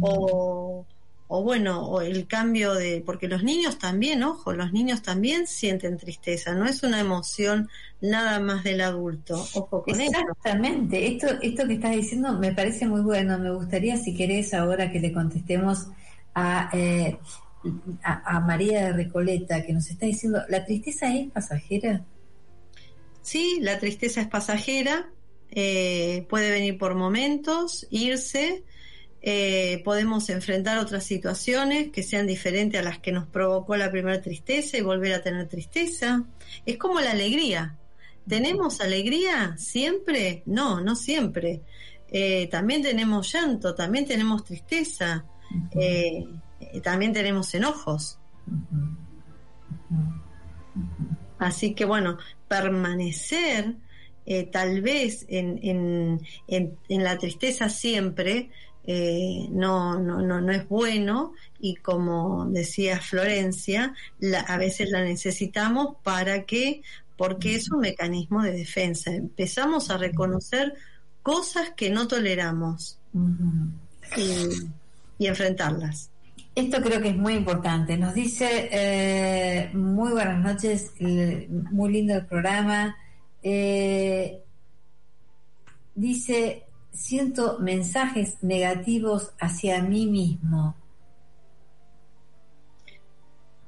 o, 0.00 0.86
o 1.26 1.42
bueno, 1.42 1.84
o 1.88 2.00
el 2.00 2.28
cambio 2.28 2.74
de, 2.74 3.02
porque 3.04 3.26
los 3.26 3.42
niños 3.42 3.76
también, 3.78 4.22
ojo, 4.22 4.52
los 4.52 4.72
niños 4.72 5.02
también 5.02 5.48
sienten 5.48 5.96
tristeza, 5.98 6.54
no 6.54 6.66
es 6.66 6.84
una 6.84 7.00
emoción 7.00 7.68
nada 8.00 8.38
más 8.38 8.62
del 8.62 8.80
adulto, 8.80 9.34
ojo 9.54 9.82
con 9.82 10.00
eso. 10.00 10.12
Exactamente, 10.20 11.06
esto, 11.08 11.26
esto 11.42 11.66
que 11.66 11.74
estás 11.74 11.92
diciendo 11.96 12.38
me 12.38 12.52
parece 12.52 12.86
muy 12.86 13.00
bueno. 13.00 13.38
Me 13.38 13.50
gustaría, 13.50 13.96
si 13.96 14.14
querés, 14.14 14.54
ahora 14.54 14.90
que 14.92 15.00
le 15.00 15.12
contestemos 15.12 15.86
a, 16.34 16.70
eh, 16.72 17.18
a, 18.02 18.36
a 18.36 18.40
María 18.40 18.86
de 18.86 18.92
Recoleta, 18.92 19.64
que 19.64 19.72
nos 19.72 19.90
está 19.90 20.06
diciendo, 20.06 20.40
¿la 20.48 20.64
tristeza 20.64 21.12
es 21.12 21.30
pasajera? 21.30 22.04
Sí, 23.28 23.58
la 23.60 23.78
tristeza 23.78 24.22
es 24.22 24.26
pasajera, 24.26 25.10
eh, 25.50 26.24
puede 26.30 26.50
venir 26.50 26.78
por 26.78 26.94
momentos, 26.94 27.86
irse, 27.90 28.64
eh, 29.20 29.82
podemos 29.84 30.30
enfrentar 30.30 30.78
otras 30.78 31.04
situaciones 31.04 31.90
que 31.90 32.02
sean 32.02 32.26
diferentes 32.26 32.80
a 32.80 32.82
las 32.82 33.00
que 33.00 33.12
nos 33.12 33.26
provocó 33.26 33.76
la 33.76 33.90
primera 33.90 34.22
tristeza 34.22 34.78
y 34.78 34.80
volver 34.80 35.12
a 35.12 35.22
tener 35.22 35.46
tristeza. 35.46 36.24
Es 36.64 36.78
como 36.78 37.00
la 37.00 37.10
alegría. 37.10 37.76
¿Tenemos 38.26 38.80
alegría 38.80 39.58
siempre? 39.58 40.42
No, 40.46 40.80
no 40.80 40.96
siempre. 40.96 41.60
Eh, 42.10 42.48
también 42.50 42.80
tenemos 42.80 43.30
llanto, 43.30 43.74
también 43.74 44.06
tenemos 44.06 44.42
tristeza, 44.42 45.26
eh, 45.78 46.24
también 46.82 47.12
tenemos 47.12 47.54
enojos. 47.54 48.18
Así 51.38 51.74
que 51.74 51.84
bueno, 51.84 52.16
permanecer 52.48 53.74
eh, 54.26 54.44
tal 54.44 54.82
vez 54.82 55.24
en, 55.28 55.58
en, 55.62 56.20
en, 56.48 56.76
en 56.88 57.04
la 57.04 57.16
tristeza 57.18 57.68
siempre 57.68 58.50
eh, 58.90 59.46
no, 59.50 59.98
no, 59.98 60.20
no, 60.22 60.40
no 60.40 60.52
es 60.52 60.66
bueno 60.68 61.32
y 61.60 61.76
como 61.76 62.46
decía 62.46 63.00
Florencia, 63.00 63.94
la- 64.18 64.40
a 64.40 64.56
veces 64.56 64.90
la 64.90 65.02
necesitamos 65.02 65.96
para 66.02 66.44
que, 66.44 66.82
porque 67.16 67.54
es 67.54 67.70
un 67.70 67.80
mecanismo 67.80 68.42
de 68.42 68.52
defensa. 68.52 69.10
Empezamos 69.12 69.90
a 69.90 69.98
reconocer 69.98 70.74
cosas 71.22 71.70
que 71.76 71.90
no 71.90 72.08
toleramos 72.08 72.98
y, 74.16 74.22
y 75.18 75.26
enfrentarlas. 75.26 76.10
Esto 76.58 76.82
creo 76.82 77.00
que 77.00 77.10
es 77.10 77.16
muy 77.16 77.34
importante. 77.34 77.96
Nos 77.96 78.14
dice, 78.14 78.68
eh, 78.72 79.70
muy 79.74 80.10
buenas 80.10 80.42
noches, 80.42 80.92
muy 80.98 81.92
lindo 81.92 82.14
el 82.16 82.26
programa. 82.26 82.96
Eh, 83.44 84.42
dice, 85.94 86.64
siento 86.90 87.60
mensajes 87.60 88.38
negativos 88.42 89.34
hacia 89.38 89.80
mí 89.82 90.06
mismo. 90.06 90.74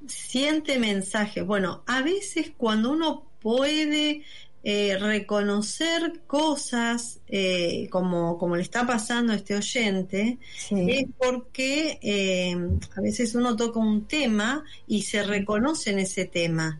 siente 0.09 0.81
mensajes. 0.81 1.47
Bueno, 1.47 1.85
a 1.87 2.03
veces 2.03 2.51
cuando 2.57 2.91
uno 2.91 3.31
puede 3.41 4.25
eh, 4.63 4.99
reconocer 4.99 6.21
cosas 6.27 7.21
eh, 7.29 7.89
como, 7.91 8.37
como 8.37 8.57
le 8.57 8.63
está 8.63 8.87
pasando 8.87 9.33
a 9.33 9.37
este 9.37 9.57
oyente, 9.57 10.39
es 10.71 11.07
porque 11.17 11.99
eh, 12.03 12.55
a 12.95 13.01
veces 13.01 13.35
uno 13.35 13.57
toca 13.57 13.79
un 13.79 14.07
tema 14.07 14.63
y 14.87 15.03
se 15.03 15.23
reconoce 15.23 15.93
en 15.93 16.01
ese 16.01 16.27
tema. 16.27 16.79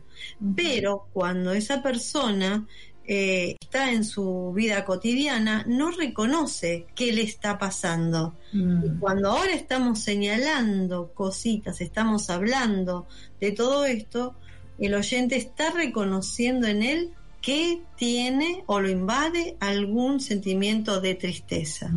Pero 0.55 1.07
cuando 1.11 1.53
esa 1.53 1.81
persona 1.81 2.67
está 3.03 3.91
en 3.91 4.05
su 4.05 4.53
vida 4.55 4.85
cotidiana, 4.85 5.65
no 5.67 5.89
reconoce 5.89 6.85
qué 6.93 7.11
le 7.11 7.23
está 7.23 7.57
pasando. 7.57 8.35
Y 8.53 8.99
cuando 8.99 9.31
ahora 9.31 9.53
estamos 9.53 9.99
señalando 9.99 11.11
cositas, 11.15 11.81
estamos 11.81 12.29
hablando 12.29 13.07
de 13.39 13.51
todo 13.51 13.85
esto, 13.85 14.35
el 14.77 14.93
oyente 14.93 15.35
está 15.35 15.71
reconociendo 15.71 16.67
en 16.67 16.83
él 16.83 17.13
que 17.41 17.81
tiene 17.95 18.63
o 18.67 18.79
lo 18.79 18.89
invade 18.89 19.57
algún 19.59 20.19
sentimiento 20.19 21.01
de 21.01 21.15
tristeza. 21.15 21.91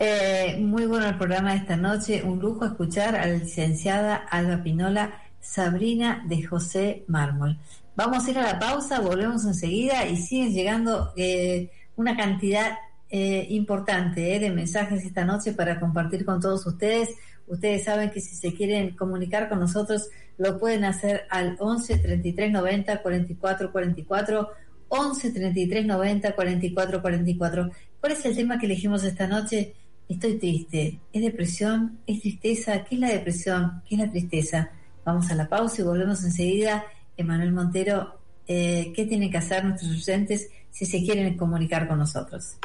Eh, 0.00 0.56
muy 0.60 0.86
bueno 0.86 1.06
el 1.08 1.16
programa 1.16 1.52
de 1.52 1.58
esta 1.58 1.76
noche. 1.76 2.22
Un 2.22 2.38
lujo 2.38 2.64
escuchar 2.64 3.16
a 3.16 3.26
la 3.26 3.34
licenciada 3.34 4.16
Alba 4.16 4.62
Pinola, 4.62 5.20
Sabrina 5.40 6.24
de 6.26 6.42
José 6.42 7.04
Mármol. 7.08 7.58
Vamos 7.96 8.26
a 8.26 8.30
ir 8.30 8.38
a 8.38 8.42
la 8.42 8.58
pausa, 8.58 9.00
volvemos 9.00 9.44
enseguida 9.44 10.06
y 10.06 10.16
siguen 10.16 10.52
llegando 10.52 11.12
eh, 11.16 11.70
una 11.96 12.16
cantidad 12.16 12.78
eh, 13.10 13.46
importante 13.50 14.38
de 14.38 14.50
mensajes 14.50 15.04
esta 15.04 15.24
noche 15.24 15.52
para 15.52 15.80
compartir 15.80 16.24
con 16.24 16.40
todos 16.40 16.64
ustedes. 16.66 17.10
Ustedes 17.46 17.84
saben 17.84 18.10
que 18.10 18.20
si 18.20 18.36
se 18.36 18.54
quieren 18.54 18.94
comunicar 18.94 19.48
con 19.48 19.58
nosotros 19.58 20.08
lo 20.38 20.58
pueden 20.58 20.84
hacer 20.84 21.26
al 21.30 21.56
11 21.58 21.98
33 21.98 22.52
90 22.52 23.02
44 23.02 23.72
44 23.72 24.48
11 24.88 25.30
33 25.32 25.86
90 25.86 26.34
44 26.34 27.02
44. 27.02 27.70
¿Cuál 28.00 28.12
es 28.12 28.24
el 28.24 28.36
tema 28.36 28.58
que 28.58 28.66
elegimos 28.66 29.04
esta 29.04 29.26
noche? 29.26 29.74
Estoy 30.08 30.38
triste. 30.38 31.00
¿Es 31.12 31.22
depresión? 31.22 31.98
¿Es 32.06 32.20
tristeza? 32.20 32.84
¿Qué 32.84 32.94
es 32.94 33.00
la 33.00 33.08
depresión? 33.08 33.82
¿Qué 33.86 33.96
es 33.96 34.00
la 34.00 34.10
tristeza? 34.10 34.70
Vamos 35.04 35.30
a 35.30 35.34
la 35.34 35.48
pausa 35.48 35.82
y 35.82 35.84
volvemos 35.84 36.24
enseguida. 36.24 36.84
Emanuel 37.16 37.52
Montero, 37.52 38.18
eh, 38.46 38.92
¿qué 38.94 39.04
tienen 39.04 39.30
que 39.30 39.38
hacer 39.38 39.64
nuestros 39.64 39.90
oyentes 39.90 40.48
si 40.70 40.86
se 40.86 41.02
quieren 41.02 41.36
comunicar 41.36 41.86
con 41.88 41.98
nosotros? 41.98 42.56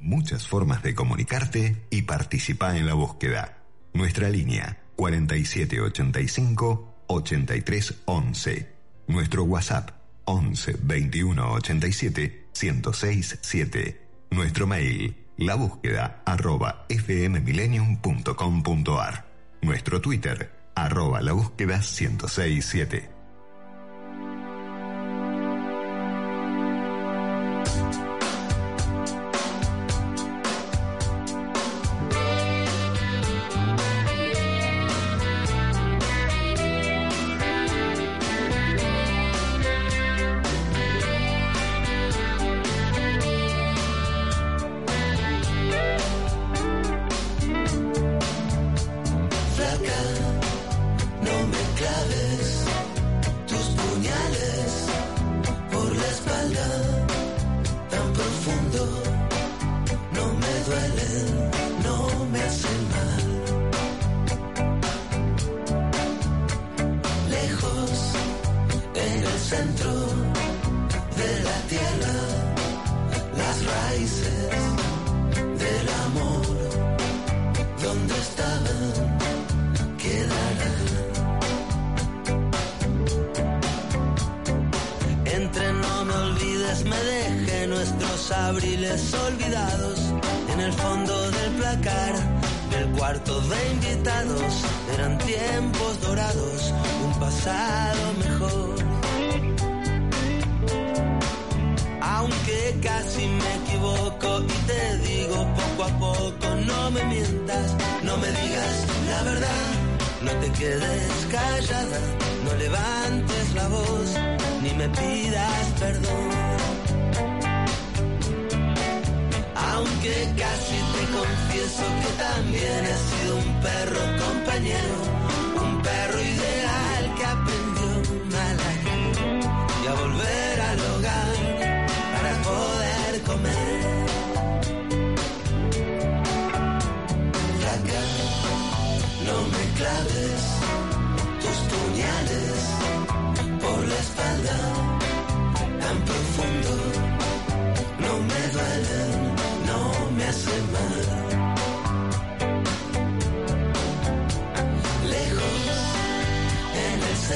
Muchas 0.00 0.46
formas 0.46 0.82
de 0.82 0.94
comunicarte 0.94 1.84
y 1.90 2.02
participar 2.02 2.76
en 2.76 2.86
la 2.86 2.94
búsqueda. 2.94 3.58
Nuestra 3.94 4.28
línea 4.28 4.78
4785 4.96 6.89
8311. 7.10 8.66
Nuestro 9.08 9.42
WhatsApp 9.44 9.90
11 10.24 10.76
21 10.82 11.52
87 11.52 12.48
1067 12.52 13.38
7. 13.42 14.00
Nuestro 14.30 14.66
mail 14.66 15.14
la 15.36 15.56
búsqueda 15.56 16.22
arroba 16.24 16.86
fmmillennium.com.ar. 16.88 19.26
Nuestro 19.62 20.00
Twitter 20.00 20.50
arroba 20.74 21.20
la 21.20 21.32
búsqueda 21.32 21.76
1067. 21.78 23.19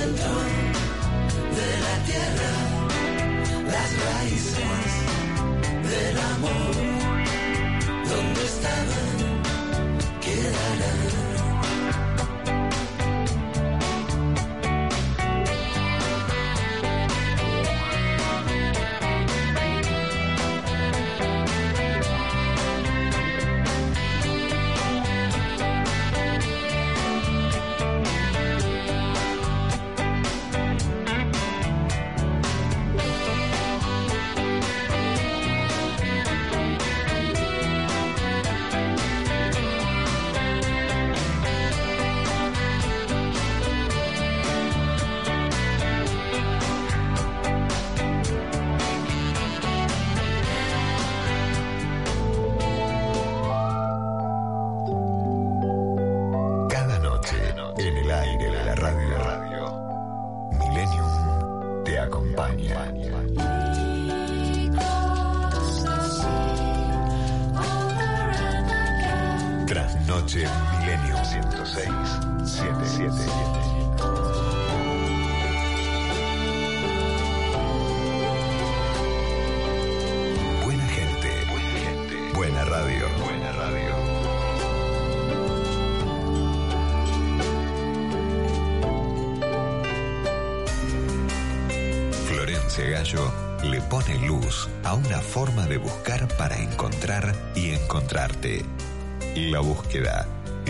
Centro 0.05 0.35
de 1.59 1.69
la 1.87 1.97
tierra, 2.09 2.53
las 3.73 3.91
raíces 4.07 4.91
del 5.91 6.17
amor, 6.35 6.75
donde 8.11 8.45
estaban, 8.45 9.43
quedarán. 10.21 11.34
Forma 95.25 95.67
de 95.67 95.79
buscar 95.79 96.29
para 96.37 96.57
encontrar 96.57 97.35
y 97.57 97.71
encontrarte. 97.71 98.65
La 99.35 99.59
búsqueda, 99.61 100.27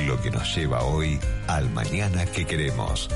lo 0.07 0.21
que 0.23 0.31
nos 0.31 0.57
lleva 0.57 0.83
hoy 0.85 1.19
al 1.49 1.69
mañana 1.71 2.25
que 2.25 2.47
queremos. 2.47 3.11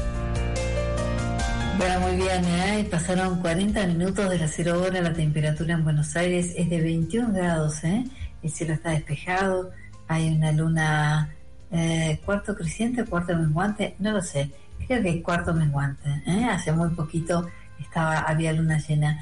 Bueno, 1.78 2.00
muy 2.00 2.16
bien, 2.16 2.44
¿eh? 2.44 2.86
pasaron 2.90 3.40
40 3.40 3.86
minutos 3.86 4.28
de 4.28 4.38
la 4.38 4.48
cero 4.48 4.82
hora, 4.82 5.00
la 5.00 5.12
temperatura 5.12 5.74
en 5.74 5.84
Buenos 5.84 6.16
Aires 6.16 6.52
es 6.56 6.68
de 6.68 6.80
21 6.80 7.32
grados, 7.32 7.84
¿eh? 7.84 8.04
el 8.42 8.50
cielo 8.50 8.74
está 8.74 8.90
despejado, 8.90 9.70
hay 10.08 10.28
una 10.28 10.50
luna 10.50 11.30
eh, 11.70 12.20
cuarto 12.24 12.56
creciente, 12.56 13.04
cuarto 13.04 13.36
menguante, 13.36 13.94
no 14.00 14.10
lo 14.10 14.20
sé, 14.22 14.50
creo 14.86 15.00
que 15.02 15.10
es 15.10 15.22
cuarto 15.22 15.54
menguante, 15.54 16.08
¿eh? 16.26 16.44
hace 16.50 16.72
muy 16.72 16.90
poquito 16.90 17.48
estaba 17.80 18.18
había 18.18 18.52
luna 18.52 18.78
llena. 18.78 19.20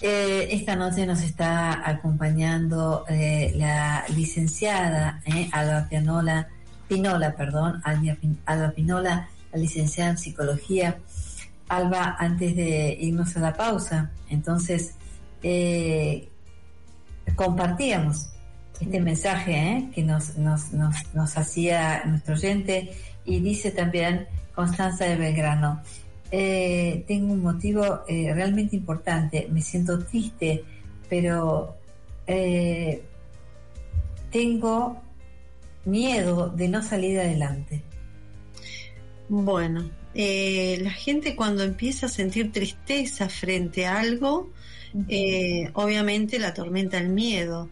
Eh, 0.00 0.48
esta 0.50 0.76
noche 0.76 1.06
nos 1.06 1.22
está 1.22 1.88
acompañando 1.88 3.04
eh, 3.08 3.52
la 3.56 4.04
licenciada 4.14 5.20
eh, 5.24 5.48
Alba 5.52 5.86
Pinola, 5.88 6.48
Pinola, 6.88 7.34
perdón, 7.34 7.80
Alba, 7.84 8.14
Pin- 8.20 8.38
Alba 8.44 8.70
Pinola, 8.72 9.28
la 9.52 9.58
licenciada 9.58 10.10
en 10.10 10.18
psicología. 10.18 10.98
Alba, 11.68 12.16
antes 12.18 12.54
de 12.54 12.96
irnos 13.00 13.34
a 13.36 13.40
la 13.40 13.54
pausa, 13.54 14.10
entonces 14.28 14.94
compartíamos 17.36 18.28
este 18.80 19.00
mensaje 19.00 19.88
que 19.94 20.02
nos, 20.02 20.36
nos 20.36 21.36
hacía 21.38 22.02
nuestro 22.04 22.34
oyente 22.34 22.92
y 23.24 23.40
dice 23.40 23.70
también 23.70 24.26
Constanza 24.54 25.04
de 25.06 25.16
Belgrano, 25.16 25.82
eh, 26.36 27.04
tengo 27.06 27.32
un 27.32 27.42
motivo 27.42 28.02
eh, 28.08 28.34
realmente 28.34 28.74
importante, 28.74 29.46
me 29.52 29.62
siento 29.62 30.00
triste, 30.00 30.64
pero 31.08 31.76
eh, 32.26 33.04
tengo 34.32 35.00
miedo 35.84 36.48
de 36.48 36.66
no 36.66 36.82
salir 36.82 37.20
adelante. 37.20 37.84
Bueno, 39.28 39.88
la 40.12 40.90
gente 40.90 41.36
cuando 41.36 41.62
empieza 41.62 42.06
a 42.06 42.08
sentir 42.08 42.50
tristeza 42.50 43.28
frente 43.28 43.86
a 43.86 44.00
algo, 44.00 44.50
obviamente 45.74 46.40
la 46.40 46.52
tormenta 46.52 46.98
el 46.98 47.10
miedo. 47.10 47.68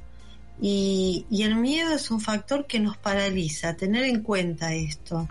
Y, 0.61 1.27
y 1.31 1.43
el 1.43 1.57
miedo 1.57 1.95
es 1.95 2.13
un 2.13 2.21
factor 2.21 2.67
que 2.69 2.79
nos 2.79 2.97
paraliza, 2.97 3.75
tener 3.75 4.05
en 4.05 4.23
cuenta 4.23 4.73
esto. 4.73 5.27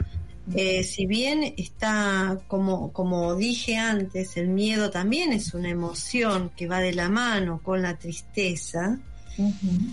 Eh, 0.55 0.83
si 0.83 1.05
bien 1.05 1.53
está, 1.57 2.39
como, 2.47 2.91
como 2.91 3.35
dije 3.35 3.77
antes, 3.77 4.37
el 4.37 4.49
miedo 4.49 4.89
también 4.89 5.33
es 5.33 5.53
una 5.53 5.69
emoción 5.69 6.51
que 6.55 6.67
va 6.67 6.79
de 6.79 6.93
la 6.93 7.09
mano 7.09 7.61
con 7.63 7.81
la 7.81 7.97
tristeza, 7.97 8.99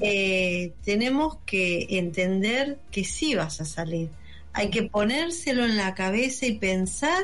eh, 0.01 0.73
tenemos 0.85 1.39
que 1.47 1.87
entender 1.91 2.79
que 2.91 3.05
sí 3.05 3.35
vas 3.35 3.61
a 3.61 3.65
salir. 3.65 4.11
Hay 4.53 4.71
que 4.71 4.83
ponérselo 4.83 5.65
en 5.65 5.77
la 5.77 5.95
cabeza 5.95 6.47
y 6.47 6.59
pensar 6.59 7.23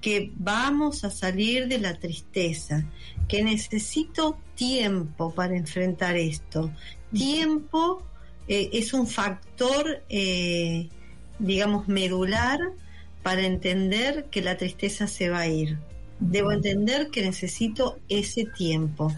que 0.00 0.30
vamos 0.36 1.04
a 1.04 1.10
salir 1.10 1.68
de 1.68 1.78
la 1.78 1.98
tristeza. 1.98 2.84
que 3.26 3.42
necesito 3.44 4.38
tiempo 4.54 5.34
para 5.34 5.54
enfrentar 5.54 6.16
esto. 6.16 6.72
Tiempo 7.12 8.02
eh, 8.48 8.70
es 8.72 8.94
un 8.94 9.06
factor, 9.06 10.02
eh, 10.08 10.88
digamos, 11.38 11.88
medular 11.88 12.58
para 13.22 13.42
entender 13.42 14.26
que 14.30 14.42
la 14.42 14.56
tristeza 14.56 15.06
se 15.06 15.28
va 15.30 15.40
a 15.40 15.46
ir. 15.48 15.78
Debo 16.20 16.52
entender 16.52 17.10
que 17.10 17.22
necesito 17.22 17.98
ese 18.08 18.44
tiempo. 18.44 19.12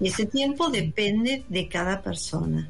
Y 0.00 0.08
ese 0.08 0.26
tiempo 0.26 0.68
depende 0.70 1.44
de 1.48 1.68
cada 1.68 2.02
persona. 2.02 2.68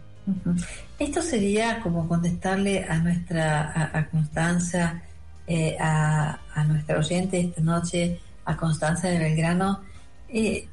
Esto 0.99 1.23
sería 1.23 1.81
como 1.81 2.09
contestarle 2.09 2.85
a 2.85 2.99
nuestra 2.99 3.71
a, 3.73 3.99
a 3.99 4.09
Constanza, 4.09 5.03
eh, 5.47 5.77
a, 5.79 6.39
a 6.55 6.65
nuestra 6.65 6.99
oyente 6.99 7.41
esta 7.41 7.61
noche, 7.61 8.19
a 8.45 8.57
Constanza 8.57 9.09
de 9.09 9.19
Belgrano. 9.19 9.81
Eh, 10.29 10.67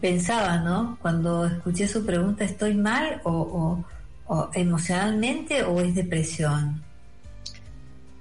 pensaba, 0.00 0.58
¿no? 0.58 0.98
Cuando 1.00 1.46
escuché 1.46 1.86
su 1.88 2.04
pregunta, 2.04 2.44
¿estoy 2.44 2.74
mal 2.74 3.20
o, 3.24 3.32
o- 3.32 3.84
o 4.28 4.50
emocionalmente 4.54 5.62
o 5.64 5.80
es 5.80 5.94
depresión? 5.94 6.82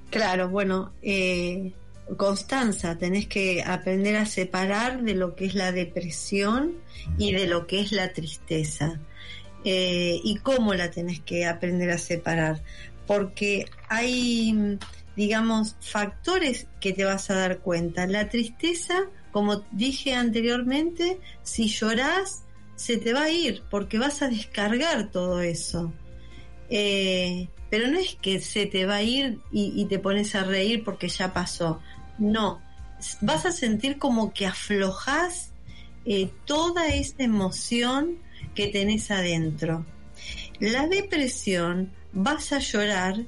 Claro, 0.10 0.50
bueno, 0.50 0.94
eh, 1.02 1.74
Constanza, 2.16 2.98
tenés 2.98 3.28
que 3.28 3.62
aprender 3.62 4.16
a 4.16 4.26
separar 4.26 5.02
de 5.02 5.14
lo 5.14 5.36
que 5.36 5.46
es 5.46 5.54
la 5.54 5.72
depresión 5.72 6.76
y 7.18 7.34
de 7.34 7.48
lo 7.48 7.68
que 7.68 7.82
es 7.82 7.92
la 7.92 8.14
tristeza. 8.14 9.00
Eh, 9.66 10.20
¿Y 10.24 10.38
cómo 10.38 10.74
la 10.74 10.90
tenés 10.90 11.20
que 11.20 11.46
aprender 11.46 11.90
a 11.90 11.98
separar? 11.98 12.62
Porque 13.06 13.66
hay, 13.90 14.80
digamos, 15.18 15.76
factores 15.82 16.68
que 16.80 16.94
te 16.94 17.04
vas 17.04 17.30
a 17.30 17.36
dar 17.36 17.60
cuenta. 17.60 18.08
La 18.08 18.30
tristeza, 18.30 19.04
como 19.34 19.66
dije 19.72 20.14
anteriormente, 20.14 21.20
si 21.44 21.68
llorás, 21.68 22.44
se 22.78 22.98
te 22.98 23.12
va 23.12 23.24
a 23.24 23.32
ir 23.32 23.64
porque 23.70 24.00
vas 24.00 24.22
a 24.22 24.30
descargar 24.30 25.12
todo 25.12 25.42
eso. 25.42 25.92
Eh, 26.70 27.50
pero 27.70 27.88
no 27.90 28.00
es 28.00 28.16
que 28.16 28.40
se 28.40 28.66
te 28.66 28.86
va 28.86 28.98
a 28.98 29.04
ir 29.04 29.40
y, 29.52 29.84
te 29.86 30.00
pones 30.00 30.36
a 30.36 30.44
reír 30.44 30.84
porque 30.86 31.10
ya 31.10 31.34
pasó. 31.34 31.82
No, 32.18 32.62
vas 33.20 33.46
a 33.46 33.52
sentir 33.52 33.98
como 33.98 34.32
que 34.32 34.46
aflojas 34.46 35.52
eh, 36.06 36.30
toda 36.46 36.88
esa 36.88 37.24
emoción 37.24 38.20
que 38.56 38.68
tenés 38.68 39.12
adentro. 39.12 39.86
La 40.60 40.88
depresión, 40.88 41.92
vas 42.14 42.54
a 42.54 42.60
llorar 42.60 43.26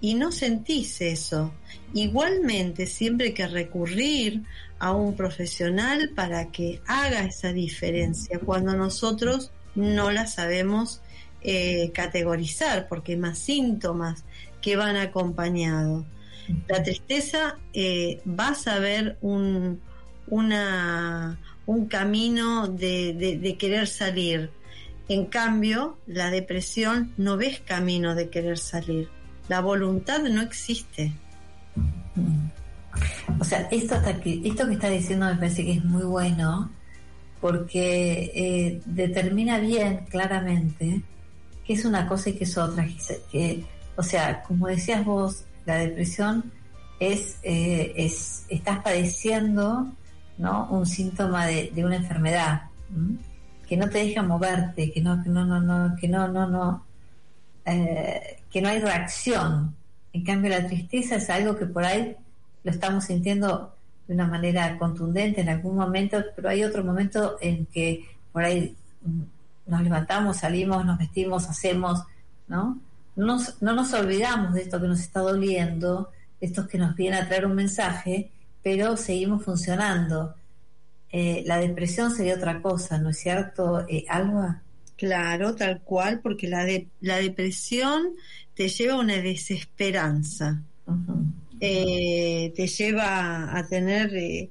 y 0.00 0.14
no 0.14 0.32
sentís 0.32 1.00
eso. 1.00 1.52
Igualmente, 1.92 2.86
siempre 2.86 3.34
que 3.34 3.46
recurrir 3.46 4.42
a 4.82 4.90
un 4.90 5.14
profesional 5.14 6.10
para 6.14 6.50
que 6.50 6.80
haga 6.88 7.20
esa 7.24 7.52
diferencia 7.52 8.40
cuando 8.44 8.74
nosotros 8.76 9.52
no 9.76 10.10
la 10.10 10.26
sabemos 10.26 11.00
eh, 11.40 11.92
categorizar, 11.94 12.88
porque 12.88 13.12
hay 13.12 13.18
más 13.18 13.38
síntomas 13.38 14.24
que 14.60 14.74
van 14.76 14.96
acompañados. 14.96 16.04
La 16.68 16.82
tristeza, 16.82 17.58
eh, 17.72 18.20
vas 18.24 18.66
a 18.66 18.80
ver 18.80 19.18
un, 19.20 19.80
una, 20.26 21.38
un 21.66 21.86
camino 21.86 22.66
de, 22.66 23.14
de- 23.14 23.38
de 23.38 23.56
querer 23.56 23.86
salir. 23.86 24.50
En 25.08 25.26
cambio, 25.26 25.96
la 26.08 26.30
depresión 26.30 27.12
no 27.16 27.36
ves 27.36 27.60
camino 27.60 28.16
de 28.16 28.30
querer 28.30 28.58
salir. 28.58 29.08
La 29.48 29.60
voluntad 29.60 30.20
no 30.24 30.42
existe. 30.42 31.12
O 33.38 33.44
sea, 33.44 33.68
esto, 33.70 33.94
hasta 33.94 34.20
que, 34.20 34.40
esto 34.44 34.66
que 34.66 34.74
está 34.74 34.88
diciendo 34.88 35.26
me 35.26 35.36
parece 35.36 35.64
que 35.64 35.72
es 35.72 35.84
muy 35.84 36.04
bueno 36.04 36.70
porque 37.40 38.30
eh, 38.34 38.80
determina 38.84 39.58
bien 39.58 40.06
claramente 40.08 41.02
qué 41.66 41.72
es 41.72 41.84
una 41.84 42.06
cosa 42.06 42.30
y 42.30 42.34
qué 42.34 42.44
es 42.44 42.56
otra. 42.56 42.86
O 43.96 44.02
sea, 44.02 44.42
como 44.44 44.68
decías 44.68 45.04
vos, 45.04 45.44
la 45.66 45.76
depresión 45.76 46.52
es, 47.00 47.38
eh, 47.42 47.92
es 47.96 48.46
estás 48.48 48.78
padeciendo 48.78 49.92
¿no? 50.38 50.68
un 50.70 50.86
síntoma 50.86 51.46
de, 51.46 51.72
una 51.84 51.96
enfermedad 51.96 52.62
que 53.68 53.76
no 53.76 53.88
te 53.88 53.98
deja 53.98 54.22
moverte, 54.22 54.92
que 54.92 55.00
no, 55.00 55.22
que 55.22 55.28
no, 55.28 55.44
no, 55.44 55.60
no, 55.60 55.96
que 55.96 56.06
no, 56.06 56.28
no, 56.28 56.46
no, 56.46 56.84
eh, 57.64 58.40
que 58.50 58.62
no 58.62 58.68
hay 58.68 58.78
reacción. 58.78 59.74
En 60.12 60.24
cambio, 60.24 60.50
la 60.50 60.66
tristeza 60.66 61.16
es 61.16 61.28
algo 61.30 61.56
que 61.56 61.66
por 61.66 61.84
ahí 61.84 62.16
lo 62.64 62.70
estamos 62.70 63.04
sintiendo 63.04 63.74
de 64.06 64.14
una 64.14 64.26
manera 64.26 64.78
contundente 64.78 65.40
en 65.40 65.48
algún 65.48 65.76
momento, 65.76 66.22
pero 66.34 66.48
hay 66.48 66.64
otro 66.64 66.84
momento 66.84 67.36
en 67.40 67.66
que 67.66 68.04
por 68.32 68.44
ahí 68.44 68.76
mm, 69.02 69.22
nos 69.66 69.82
levantamos, 69.82 70.38
salimos, 70.38 70.84
nos 70.84 70.98
vestimos, 70.98 71.48
hacemos, 71.48 72.02
¿no? 72.48 72.80
No 73.14 73.26
nos, 73.26 73.60
no 73.62 73.74
nos 73.74 73.92
olvidamos 73.92 74.54
de 74.54 74.62
esto 74.62 74.80
que 74.80 74.88
nos 74.88 75.00
está 75.00 75.20
doliendo, 75.20 76.10
de 76.40 76.46
esto 76.46 76.66
que 76.66 76.78
nos 76.78 76.96
viene 76.96 77.16
a 77.16 77.26
traer 77.26 77.46
un 77.46 77.54
mensaje, 77.54 78.30
pero 78.62 78.96
seguimos 78.96 79.44
funcionando. 79.44 80.34
Eh, 81.10 81.42
la 81.46 81.58
depresión 81.58 82.10
sería 82.10 82.36
otra 82.36 82.62
cosa, 82.62 82.98
¿no 82.98 83.10
es 83.10 83.18
cierto, 83.18 83.84
eh, 83.88 84.04
Alba? 84.08 84.62
Claro, 84.96 85.54
tal 85.54 85.80
cual, 85.82 86.20
porque 86.20 86.48
la, 86.48 86.64
de, 86.64 86.88
la 87.00 87.16
depresión 87.16 88.14
te 88.54 88.68
lleva 88.68 88.94
a 88.94 89.00
una 89.00 89.16
desesperanza. 89.16 90.62
Ujú. 90.86 91.26
Eh, 91.64 92.52
te 92.56 92.66
lleva 92.66 93.56
a 93.56 93.64
tener 93.68 94.12
eh, 94.16 94.50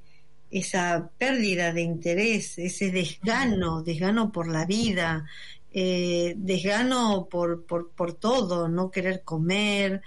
esa 0.49 1.12
pérdida 1.18 1.74
de 1.74 1.82
interés, 1.82 2.57
ese 2.57 2.89
desgano, 2.89 3.84
desgano 3.84 4.32
por 4.32 4.47
la 4.47 4.66
vida, 4.66 5.26
eh, 5.74 6.36
desgano 6.38 7.28
por, 7.30 7.66
por, 7.66 7.91
por 7.91 8.14
todo, 8.14 8.70
no 8.70 8.89
querer 8.91 9.24
comer, 9.24 10.01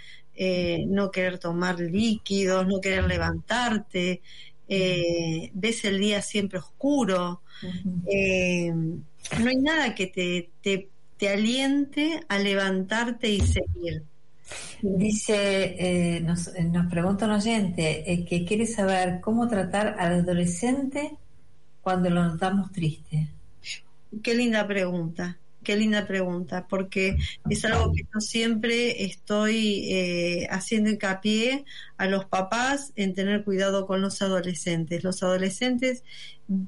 no 0.88 1.10
querer 1.10 1.38
tomar 1.38 1.78
líquidos, 1.78 2.66
no 2.66 2.80
querer 2.80 3.04
levantarte, 3.04 4.22
ves 4.66 5.84
el 5.84 6.00
día 6.00 6.22
siempre 6.22 6.58
oscuro, 6.58 7.42
no 7.82 9.48
hay 9.50 9.56
nada 9.60 9.94
que 9.94 10.06
te, 10.06 10.50
te, 10.62 10.88
te 11.18 11.28
aliente 11.28 12.20
a 12.28 12.38
levantarte 12.38 13.28
y 13.28 13.40
seguir. 13.40 14.04
Dice, 14.82 15.36
eh, 16.16 16.20
nos, 16.20 16.48
eh, 16.48 16.64
nos 16.64 16.90
pregunta 16.90 17.24
un 17.26 17.32
oyente 17.32 18.12
eh, 18.12 18.24
que 18.24 18.44
quiere 18.44 18.66
saber 18.66 19.20
cómo 19.20 19.48
tratar 19.48 19.96
al 19.98 20.20
adolescente 20.20 21.16
cuando 21.80 22.10
lo 22.10 22.22
notamos 22.24 22.70
triste. 22.72 23.28
Qué 24.22 24.34
linda 24.34 24.66
pregunta, 24.66 25.38
qué 25.62 25.76
linda 25.76 26.06
pregunta, 26.06 26.66
porque 26.68 27.16
es 27.48 27.64
algo 27.64 27.92
que 27.92 28.02
yo 28.02 28.20
siempre 28.20 29.04
estoy 29.04 29.90
eh, 29.90 30.46
haciendo 30.50 30.90
hincapié 30.90 31.64
a 31.96 32.06
los 32.06 32.26
papás 32.26 32.92
en 32.96 33.14
tener 33.14 33.42
cuidado 33.44 33.86
con 33.86 34.00
los 34.02 34.20
adolescentes. 34.22 35.02
Los 35.02 35.22
adolescentes 35.22 36.04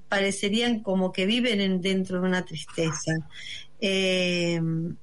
parecerían 0.09 0.81
como 0.81 1.13
que 1.13 1.27
viven 1.27 1.61
en- 1.61 1.83
dentro 1.83 2.21
de 2.21 2.27
una 2.29 2.45
tristeza. 2.45 3.13
Eh, 3.81 4.61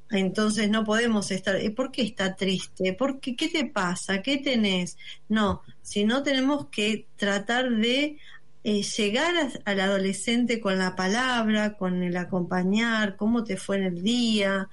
entonces 0.09 0.69
no 0.69 0.83
podemos 0.83 1.29
estar, 1.31 1.55
"Eh, 1.57 1.69
¿por 1.71 1.91
qué 1.91 2.01
está 2.03 2.35
triste? 2.35 2.93
¿Por 2.93 3.19
qué, 3.19 3.35
¿Qué 3.35 3.47
te 3.49 3.65
pasa? 3.65 4.21
¿Qué 4.21 4.37
tenés? 4.37 4.97
No, 5.29 5.61
sino 5.81 6.23
tenemos 6.23 6.67
que 6.69 7.05
tratar 7.17 7.69
de 7.71 8.17
eh, 8.63 8.81
llegar 8.83 9.33
al 9.65 9.79
adolescente 9.81 10.61
con 10.61 10.77
la 10.79 10.95
palabra, 10.95 11.75
con 11.77 12.01
el 12.03 12.15
acompañar, 12.17 13.17
cómo 13.17 13.43
te 13.43 13.57
fue 13.57 13.77
en 13.77 13.83
el 13.83 14.01
día, 14.03 14.69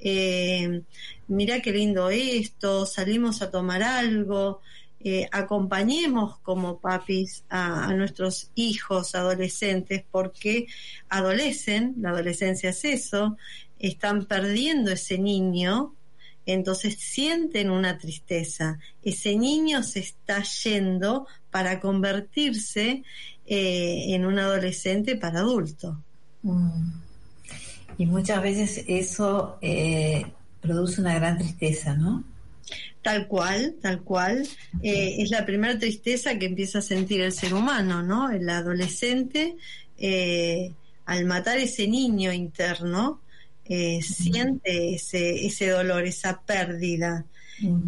eh, 0.00 0.82
mira 1.28 1.60
qué 1.60 1.72
lindo 1.72 2.10
esto, 2.10 2.86
salimos 2.86 3.42
a 3.42 3.50
tomar 3.50 3.82
algo, 3.82 4.60
eh, 5.06 5.28
acompañemos 5.32 6.38
como 6.38 6.80
papis 6.80 7.44
a, 7.50 7.92
nuestros 7.92 8.50
hijos 8.54 9.14
adolescentes 9.14 10.02
porque 10.10 10.66
adolecen, 11.10 11.94
la 11.98 12.08
adolescencia 12.08 12.70
es 12.70 12.86
eso, 12.86 13.36
están 13.78 14.24
perdiendo 14.24 14.90
ese 14.90 15.18
niño, 15.18 15.94
entonces 16.46 16.96
sienten 16.98 17.70
una 17.70 17.98
tristeza. 17.98 18.78
Ese 19.02 19.36
niño 19.36 19.82
se 19.82 20.00
está 20.00 20.42
yendo 20.42 21.26
para 21.50 21.80
convertirse 21.80 23.04
eh, 23.46 24.04
en 24.08 24.24
un 24.24 24.38
adolescente 24.38 25.16
para 25.16 25.40
adulto. 25.40 26.02
Mm. 26.42 26.92
Y 27.98 28.06
muchas 28.06 28.42
veces 28.42 28.84
eso 28.88 29.58
eh, 29.60 30.24
produce 30.62 31.02
una 31.02 31.14
gran 31.14 31.36
tristeza, 31.36 31.94
¿no? 31.94 32.24
Tal 33.04 33.28
cual, 33.28 33.76
tal 33.82 34.02
cual. 34.02 34.48
Eh, 34.82 35.16
es 35.18 35.30
la 35.30 35.44
primera 35.44 35.78
tristeza 35.78 36.38
que 36.38 36.46
empieza 36.46 36.78
a 36.78 36.82
sentir 36.82 37.20
el 37.20 37.32
ser 37.32 37.52
humano, 37.52 38.02
¿no? 38.02 38.30
El 38.30 38.48
adolescente, 38.48 39.56
eh, 39.98 40.72
al 41.04 41.26
matar 41.26 41.58
ese 41.58 41.86
niño 41.86 42.32
interno, 42.32 43.20
eh, 43.66 44.00
siente 44.00 44.94
ese, 44.94 45.44
ese 45.44 45.68
dolor, 45.68 46.04
esa 46.04 46.40
pérdida. 46.40 47.26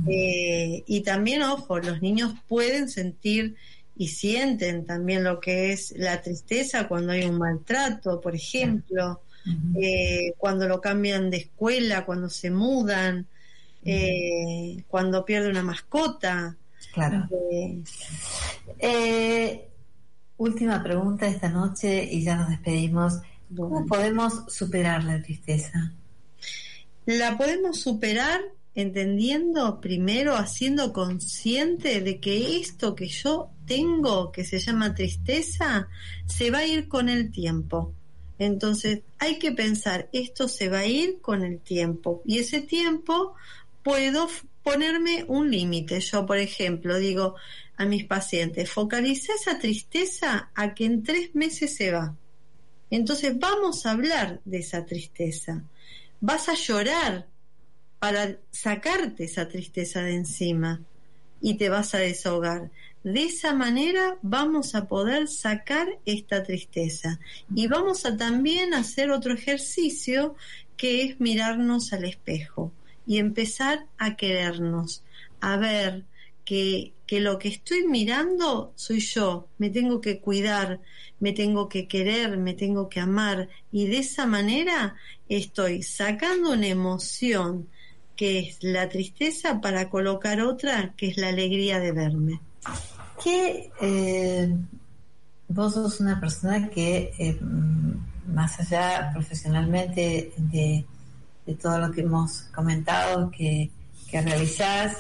Eh, 0.07 0.85
y 0.87 1.01
también, 1.01 1.43
ojo, 1.45 1.79
los 1.79 2.03
niños 2.03 2.35
pueden 2.47 2.91
sentir 2.91 3.57
y 3.97 4.09
sienten 4.09 4.85
también 4.85 5.25
lo 5.25 5.41
que 5.41 5.73
es 5.73 5.95
la 5.97 6.21
tristeza 6.21 6.89
cuando 6.89 7.13
hay 7.13 7.25
un 7.25 7.39
maltrato, 7.39 8.21
por 8.21 8.35
ejemplo, 8.35 9.23
cuando 10.37 10.69
lo 10.69 10.83
cambian 10.83 11.31
de 11.31 11.39
escuela, 11.39 12.05
cuando 12.05 12.29
se 12.29 12.51
mudan, 12.51 13.27
eh, 13.87 14.85
cuando 14.89 15.25
pierde 15.25 15.51
una 15.51 15.63
mascota. 15.63 16.57
Claro. 16.93 17.29
Eh, 17.51 17.83
Eh, 18.79 19.69
última 20.39 20.83
pregunta 20.83 21.27
esta 21.27 21.49
noche 21.49 22.05
y 22.11 22.23
ya 22.23 22.37
nos 22.37 22.49
despedimos. 22.51 23.21
¿Cómo 23.55 23.87
podemos 23.87 24.45
superar 24.49 25.05
la 25.05 25.23
tristeza? 25.23 25.93
la 27.07 27.39
podemos 27.39 27.81
superar 27.81 28.41
entendiendo 28.75 29.81
primero, 29.81 30.35
haciendo 30.35 30.93
consciente 30.93 32.01
de 32.01 32.21
que 32.21 32.59
esto 32.59 32.95
que 32.95 33.09
yo 33.09 33.51
tengo, 33.65 34.33
que 34.33 34.45
se 34.45 34.59
llama 34.59 34.95
tristeza, 34.95 35.89
se 36.27 36.51
va 36.51 36.59
a 36.59 36.67
ir 36.67 36.89
con 36.89 37.09
el 37.09 37.31
tiempo. 37.31 37.95
Entonces 38.39 39.01
hay 39.19 39.39
que 39.39 39.53
pensar, 39.53 40.11
esto 40.13 40.47
se 40.49 40.69
va 40.69 40.81
a 40.81 40.87
ir 40.87 41.21
con 41.23 41.43
el 41.43 41.61
tiempo 41.61 42.21
y 42.27 42.39
ese 42.39 42.61
tiempo 42.61 43.35
puedo 43.87 44.29
ponerme 44.65 45.25
un 45.29 45.49
límite. 45.49 46.01
Yo, 46.01 46.27
por 46.27 46.39
ejemplo, 46.39 46.99
digo 46.99 47.37
a 47.77 47.85
mis 47.85 48.05
pacientes, 48.05 48.69
focaliza 48.69 49.33
esa 49.35 49.61
tristeza 49.61 50.51
a 50.57 50.75
que 50.75 50.87
en 50.87 51.05
tres 51.05 51.37
meses 51.37 51.77
se 51.77 51.93
va. 51.93 52.17
Entonces 52.91 53.39
vamos 53.39 53.87
a 53.87 53.93
hablar 53.93 54.41
de 54.45 54.59
esa 54.59 54.85
tristeza. 54.85 55.63
Vas 56.21 56.49
a 56.49 56.55
llorar 56.55 57.29
para 58.01 58.41
sacarte 58.51 59.23
esa 59.23 59.47
tristeza 59.47 60.03
de 60.03 60.17
encima 60.17 60.81
y 61.41 61.57
te 61.57 61.69
vas 61.69 61.95
a 61.95 61.99
desahogar. 61.99 62.73
De 63.05 63.23
esa 63.23 63.55
manera 63.55 64.19
vamos 64.21 64.75
a 64.75 64.89
poder 64.89 65.29
sacar 65.29 65.87
esta 66.07 66.43
tristeza 66.43 67.21
y 67.55 67.69
vamos 67.69 68.05
a 68.05 68.17
también 68.17 68.75
hacer 68.75 69.13
otro 69.13 69.33
ejercicio 69.33 70.35
que 70.77 71.05
es 71.05 71.21
mirarnos 71.21 71.93
al 71.93 72.05
espejo 72.05 72.73
y 73.07 73.19
empezar 73.19 73.87
a 73.99 74.17
querernos, 74.17 75.03
a 75.41 75.57
ver 75.57 76.05
que, 76.45 76.93
que 77.07 77.21
lo 77.21 77.39
que 77.39 77.49
estoy 77.49 77.87
mirando 77.87 78.73
soy 78.77 79.01
yo, 79.01 79.49
me 79.59 79.71
tengo 79.71 80.01
que 80.01 80.21
cuidar, 80.21 80.81
me 81.21 81.33
tengo 81.33 81.69
que 81.69 81.89
querer, 81.89 82.37
me 82.37 82.55
tengo 82.55 82.89
que 82.89 83.01
amar 83.01 83.49
y 83.73 83.87
de 83.87 83.99
esa 83.99 84.27
manera 84.27 84.97
estoy 85.29 85.83
sacando 85.83 86.53
una 86.53 86.67
emoción 86.67 87.69
que 88.17 88.39
es 88.41 88.59
la 88.63 88.89
tristeza 88.89 89.61
para 89.61 89.91
colocar 89.91 90.41
otra 90.41 90.95
que 90.97 91.09
es 91.09 91.19
la 91.19 91.29
alegría 91.29 91.79
de 91.79 91.93
verme. 91.93 92.41
Que 93.23 93.71
eh, 93.81 94.55
vos 95.49 95.75
sos 95.75 96.01
una 96.01 96.19
persona 96.19 96.69
que, 96.69 97.13
eh, 97.19 97.39
más 98.27 98.59
allá 98.61 99.11
profesionalmente 99.13 100.33
de, 100.37 100.85
de 101.47 101.55
todo 101.55 101.79
lo 101.79 101.93
que 101.93 102.03
hemos 102.03 102.43
comentado 102.55 103.31
que, 103.31 103.71
que 104.11 104.21
realizás, 104.21 104.97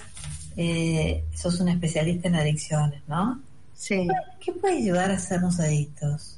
eh, 0.56 1.24
sos 1.34 1.60
una 1.60 1.72
especialista 1.72 2.28
en 2.28 2.36
adicciones, 2.36 3.02
¿no? 3.08 3.42
Sí. 3.74 4.08
¿Qué 4.40 4.52
puede 4.52 4.78
ayudar 4.78 5.10
a 5.10 5.14
hacernos 5.14 5.60
adictos? 5.60 6.36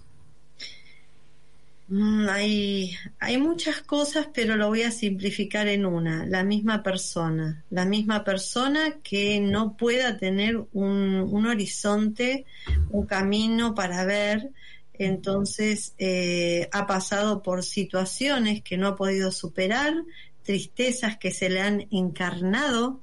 Mm, 1.88 2.28
hay, 2.28 2.94
hay 3.18 3.38
muchas 3.38 3.80
cosas, 3.80 4.28
pero 4.34 4.56
lo 4.56 4.68
voy 4.68 4.82
a 4.82 4.90
simplificar 4.90 5.68
en 5.68 5.86
una. 5.86 6.26
La 6.26 6.44
misma 6.44 6.82
persona. 6.82 7.64
La 7.70 7.86
misma 7.86 8.24
persona 8.24 8.96
que 9.02 9.40
no 9.40 9.76
pueda 9.76 10.18
tener 10.18 10.58
un, 10.72 11.26
un 11.30 11.46
horizonte, 11.46 12.44
un 12.90 13.06
camino 13.06 13.74
para 13.74 14.04
ver. 14.04 14.50
Entonces 14.98 15.94
eh, 15.98 16.68
ha 16.72 16.86
pasado 16.86 17.42
por 17.42 17.62
situaciones 17.62 18.62
que 18.62 18.76
no 18.76 18.88
ha 18.88 18.96
podido 18.96 19.30
superar, 19.30 19.94
tristezas 20.42 21.16
que 21.18 21.30
se 21.30 21.48
le 21.48 21.60
han 21.60 21.86
encarnado 21.92 23.00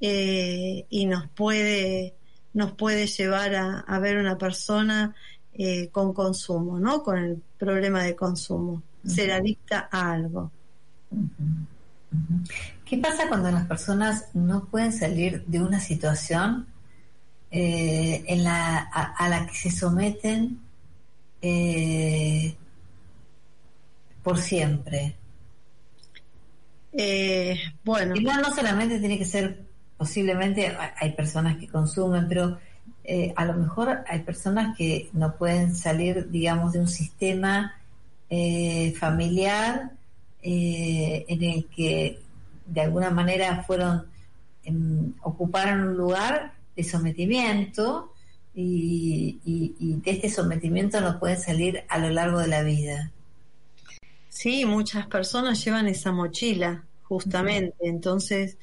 eh, 0.00 0.86
y 0.88 1.04
nos 1.04 1.28
puede, 1.28 2.14
nos 2.54 2.72
puede 2.72 3.06
llevar 3.06 3.54
a, 3.54 3.80
a 3.80 3.98
ver 3.98 4.16
una 4.16 4.38
persona 4.38 5.14
eh, 5.52 5.88
con 5.90 6.14
consumo, 6.14 6.78
¿no? 6.78 7.02
Con 7.02 7.18
el 7.18 7.42
problema 7.58 8.02
de 8.02 8.16
consumo, 8.16 8.82
ser 9.06 9.32
adicta 9.32 9.88
a 9.92 10.12
algo. 10.12 10.50
¿Qué 12.86 12.96
pasa 12.96 13.28
cuando 13.28 13.50
las 13.50 13.66
personas 13.66 14.26
no 14.32 14.64
pueden 14.64 14.92
salir 14.92 15.44
de 15.44 15.60
una 15.60 15.80
situación 15.80 16.66
en 17.50 18.44
la, 18.44 18.78
a, 18.78 19.14
a 19.16 19.28
la 19.28 19.46
que 19.46 19.54
se 19.54 19.70
someten 19.70 20.65
eh, 21.48 22.56
por 24.22 24.38
siempre? 24.38 25.16
Eh, 26.92 27.58
bueno, 27.84 28.16
Igual 28.16 28.42
no 28.42 28.54
solamente 28.54 28.98
tiene 28.98 29.18
que 29.18 29.24
ser, 29.24 29.62
posiblemente 29.96 30.74
hay- 30.96 31.12
personas 31.12 31.56
que 31.58 31.68
consumen, 31.68 32.26
pero 32.28 32.58
eh, 33.04 33.32
a 33.36 33.44
lo 33.44 33.54
mejor 33.54 34.02
hay 34.08 34.20
personas 34.20 34.76
que 34.76 35.08
no 35.12 35.36
pueden 35.36 35.74
salir, 35.74 36.28
digamos, 36.30 36.72
de 36.72 36.80
un 36.80 36.88
sistema 36.88 37.74
eh, 38.28 38.92
familiar 38.98 39.92
en 40.42 41.42
el 41.42 41.66
que 41.66 42.20
de 42.66 42.80
alguna 42.80 43.10
manera 43.10 43.62
fueron, 43.64 44.06
em, 44.64 45.12
ocuparon 45.22 45.80
un 45.88 45.96
lugar 45.96 46.52
de 46.76 46.84
sometimiento 46.84 48.12
y, 48.56 49.38
y- 49.44 49.74
y 49.78 50.00
de 50.00 50.10
este 50.10 50.30
sometimiento 50.30 51.00
no 51.00 51.20
pueden 51.20 51.38
salir 51.38 51.84
a 51.88 51.98
lo 51.98 52.10
largo 52.10 52.40
de 52.40 52.48
la 52.48 52.62
vida. 52.62 53.12
Sí, 54.28 54.64
muchas 54.64 55.06
personas 55.06 55.64
llevan 55.64 55.86
esa 55.88 56.12
mochila, 56.12 56.84
justamente. 57.02 57.74
Entonces, 57.80 58.58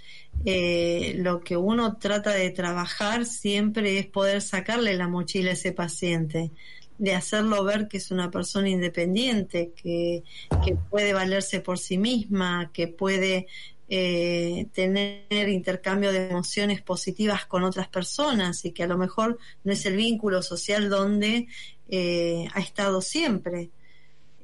eh, 0.46 1.14
lo 1.18 1.42
que 1.42 1.58
uno 1.58 1.98
trata 1.98 2.32
de 2.32 2.50
trabajar 2.52 3.26
siempre 3.26 3.98
es 4.00 4.06
poder 4.08 4.42
sacarle 4.42 4.96
la 4.96 5.08
mochila 5.08 5.52
a 5.52 5.54
ese 5.54 5.72
paciente, 5.72 6.52
de 6.98 7.16
hacerlo 7.16 7.64
ver 7.64 7.88
que 7.88 7.98
es 7.98 8.12
una 8.12 8.30
persona 8.30 8.70
independiente, 8.70 9.72
que, 9.76 10.24
que 10.64 10.76
puede 10.76 11.14
valerse 11.14 11.60
por 11.60 11.80
sí 11.80 11.98
misma, 11.98 12.70
que 12.74 12.88
puede 12.88 13.48
eh, 13.96 14.66
tener 14.74 15.50
intercambio 15.50 16.12
de 16.12 16.30
emociones 16.30 16.82
positivas 16.82 17.46
con 17.46 17.64
otras 17.64 17.88
personas 17.90 18.66
y 18.66 18.72
que 18.72 18.84
a 18.84 18.88
lo 18.88 18.98
mejor 18.98 19.38
no 19.64 19.72
es 19.72 19.86
el 19.86 19.96
vínculo 19.98 20.42
social 20.42 20.90
donde 20.90 21.48
eh, 21.90 22.48
ha 22.56 22.60
estado 22.60 23.02
siempre. 23.02 23.70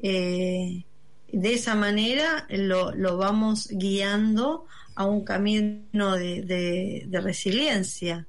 Eh, 0.02 0.84
de 1.32 1.54
esa 1.54 1.74
manera 1.76 2.46
lo, 2.50 2.92
lo 2.94 3.18
vamos 3.18 3.70
guiando 3.72 4.66
a 4.96 5.06
un 5.06 5.24
camino 5.24 6.16
de, 6.16 6.42
de- 6.44 7.04
de 7.08 7.22
resiliencia. 7.22 8.28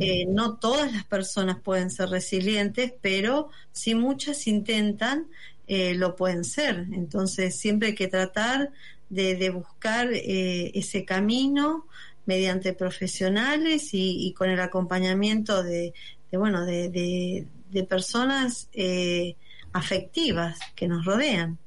Eh, 0.00 0.24
no 0.28 0.56
todas 0.56 0.90
las 0.92 1.04
personas 1.04 1.60
pueden 1.60 1.90
ser 1.90 2.08
resilientes, 2.08 2.94
pero 3.02 3.50
si 3.72 3.94
muchas 3.94 4.46
intentan, 4.46 5.26
lo 5.68 6.14
pueden 6.16 6.44
ser. 6.44 6.86
Entonces 6.92 7.58
siempre 7.58 7.88
hay 7.88 7.94
que 7.94 8.08
tratar 8.08 8.70
de, 9.08 9.50
buscar 9.50 10.08
eh, 10.12 10.72
ese 10.74 11.04
camino 11.04 11.86
mediante 12.26 12.72
profesionales 12.72 13.90
y, 13.92 14.32
con 14.36 14.50
el 14.50 14.60
acompañamiento 14.60 15.62
de, 15.62 15.94
bueno 16.32 16.64
de, 16.66 16.88
de- 16.90 17.46
de 17.70 17.84
personas 17.84 18.68
eh, 18.72 19.34
afectivas 19.72 20.58
que 20.74 20.86
nos 20.88 21.04
rodean. 21.04 21.58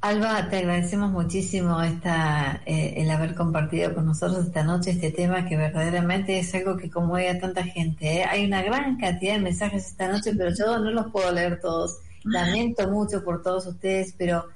Alba, 0.00 0.50
te 0.50 0.58
agradecemos 0.58 1.10
muchísimo 1.12 1.80
esta, 1.80 2.60
eh, 2.66 2.94
el 2.98 3.10
haber 3.10 3.34
compartido 3.34 3.94
con 3.94 4.04
nosotros 4.04 4.44
esta 4.46 4.62
noche 4.62 4.90
este 4.90 5.10
tema 5.10 5.48
que 5.48 5.56
verdaderamente 5.56 6.38
es 6.38 6.54
algo 6.54 6.76
que 6.76 6.90
conmueve 6.90 7.30
a 7.30 7.40
tanta 7.40 7.64
gente. 7.64 8.18
¿eh? 8.18 8.24
Hay 8.24 8.44
una 8.44 8.62
gran 8.62 8.98
cantidad 8.98 9.32
de 9.34 9.40
mensajes 9.40 9.86
esta 9.86 10.08
noche, 10.08 10.32
pero 10.36 10.50
yo 10.54 10.78
no 10.78 10.90
los 10.90 11.10
puedo 11.10 11.32
leer 11.32 11.58
todos. 11.60 11.98
Lamento 12.24 12.90
mucho 12.90 13.24
por 13.24 13.42
todos 13.42 13.66
ustedes, 13.66 14.14
pero 14.18 14.46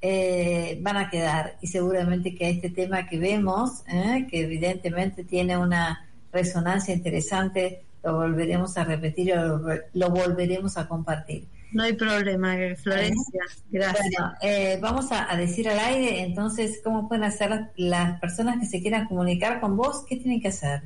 eh, 0.00 0.78
van 0.80 0.96
a 0.96 1.10
quedar 1.10 1.56
y 1.60 1.66
seguramente 1.66 2.34
que 2.34 2.50
este 2.50 2.70
tema 2.70 3.06
que 3.06 3.18
vemos, 3.18 3.82
¿eh? 3.88 4.26
que 4.30 4.42
evidentemente 4.42 5.24
tiene 5.24 5.56
una 5.56 6.08
resonancia 6.32 6.94
interesante, 6.94 7.82
lo 8.04 8.16
volveremos 8.16 8.76
a 8.78 8.84
repetir 8.84 9.32
o 9.34 9.58
lo, 9.58 9.74
lo 9.92 10.10
volveremos 10.10 10.76
a 10.76 10.86
compartir. 10.88 11.46
No 11.72 11.82
hay 11.82 11.92
problema, 11.92 12.56
Florencia. 12.82 13.42
Gracias. 13.70 14.06
Bueno, 14.16 14.34
eh, 14.40 14.78
vamos 14.80 15.12
a, 15.12 15.30
a 15.30 15.36
decir 15.36 15.68
al 15.68 15.78
aire, 15.78 16.22
entonces, 16.22 16.80
¿cómo 16.82 17.08
pueden 17.08 17.24
hacer 17.24 17.50
las, 17.50 17.68
las 17.76 18.20
personas 18.20 18.58
que 18.58 18.66
se 18.66 18.80
quieran 18.80 19.06
comunicar 19.06 19.60
con 19.60 19.76
vos? 19.76 20.04
¿Qué 20.08 20.16
tienen 20.16 20.40
que 20.40 20.48
hacer? 20.48 20.82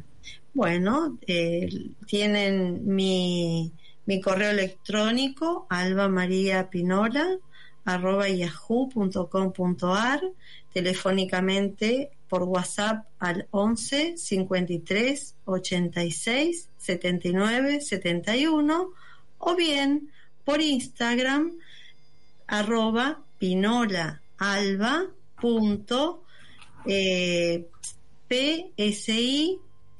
Bueno, 0.55 1.19
eh, 1.27 1.69
tienen 2.07 2.95
mi, 2.95 3.73
mi 4.07 4.21
correo 4.21 4.51
electrónico, 4.51 5.67
Alba 5.71 6.09
María 6.09 6.69
Pinola, 6.69 7.27
arroba 7.85 8.29
yahoo.com.ar, 8.29 10.21
telefónicamente 10.73 12.11
por 12.29 12.45
WhatsApp 12.45 13.07
al 13.19 13.47
11 13.51 14.17
53 14.17 15.35
86 15.45 16.69
79 16.79 17.81
71 17.81 18.91
o 19.39 19.55
bien 19.55 20.11
por 20.45 20.61
Instagram 20.61 21.53
arroba 22.47 23.23
pinolaalba 23.39 25.07
eh, 26.87 27.69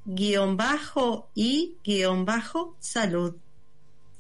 guion 0.05 0.57
bajo 0.57 1.29
y 1.35 1.77
guion 1.85 2.25
bajo 2.25 2.77
salud. 2.81 3.37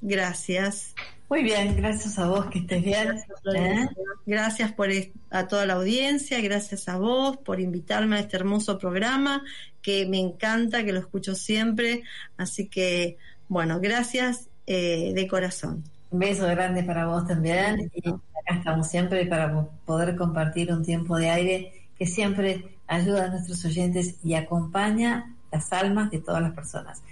Gracias. 0.00 0.94
Muy 1.32 1.44
bien, 1.44 1.74
gracias 1.78 2.18
a 2.18 2.26
vos, 2.26 2.44
que 2.50 2.58
estés 2.58 2.84
bien. 2.84 3.18
¿eh? 3.56 3.88
Gracias 4.26 4.70
por 4.72 4.90
est- 4.90 5.14
a 5.30 5.48
toda 5.48 5.64
la 5.64 5.72
audiencia, 5.72 6.38
gracias 6.42 6.90
a 6.90 6.98
vos 6.98 7.38
por 7.38 7.58
invitarme 7.58 8.16
a 8.16 8.20
este 8.20 8.36
hermoso 8.36 8.78
programa 8.78 9.42
que 9.80 10.04
me 10.04 10.18
encanta, 10.20 10.84
que 10.84 10.92
lo 10.92 10.98
escucho 11.00 11.34
siempre. 11.34 12.02
Así 12.36 12.68
que, 12.68 13.16
bueno, 13.48 13.80
gracias 13.80 14.50
eh, 14.66 15.12
de 15.14 15.26
corazón. 15.26 15.84
Un 16.10 16.18
beso 16.18 16.46
grande 16.48 16.82
para 16.82 17.06
vos 17.06 17.26
también. 17.26 17.90
Y 17.94 18.10
acá 18.10 18.58
estamos 18.58 18.88
siempre 18.88 19.24
para 19.24 19.68
poder 19.86 20.14
compartir 20.16 20.70
un 20.70 20.84
tiempo 20.84 21.16
de 21.16 21.30
aire 21.30 21.72
que 21.96 22.04
siempre 22.04 22.76
ayuda 22.86 23.24
a 23.24 23.28
nuestros 23.28 23.64
oyentes 23.64 24.16
y 24.22 24.34
acompaña 24.34 25.34
las 25.50 25.72
almas 25.72 26.10
de 26.10 26.20
todas 26.20 26.42
las 26.42 26.52
personas. 26.52 27.02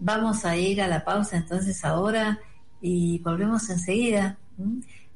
Vamos 0.00 0.44
a 0.44 0.56
ir 0.56 0.82
a 0.82 0.88
la 0.88 1.04
pausa 1.04 1.36
entonces 1.36 1.84
ahora 1.84 2.40
y 2.80 3.18
volvemos 3.20 3.68
enseguida. 3.70 4.38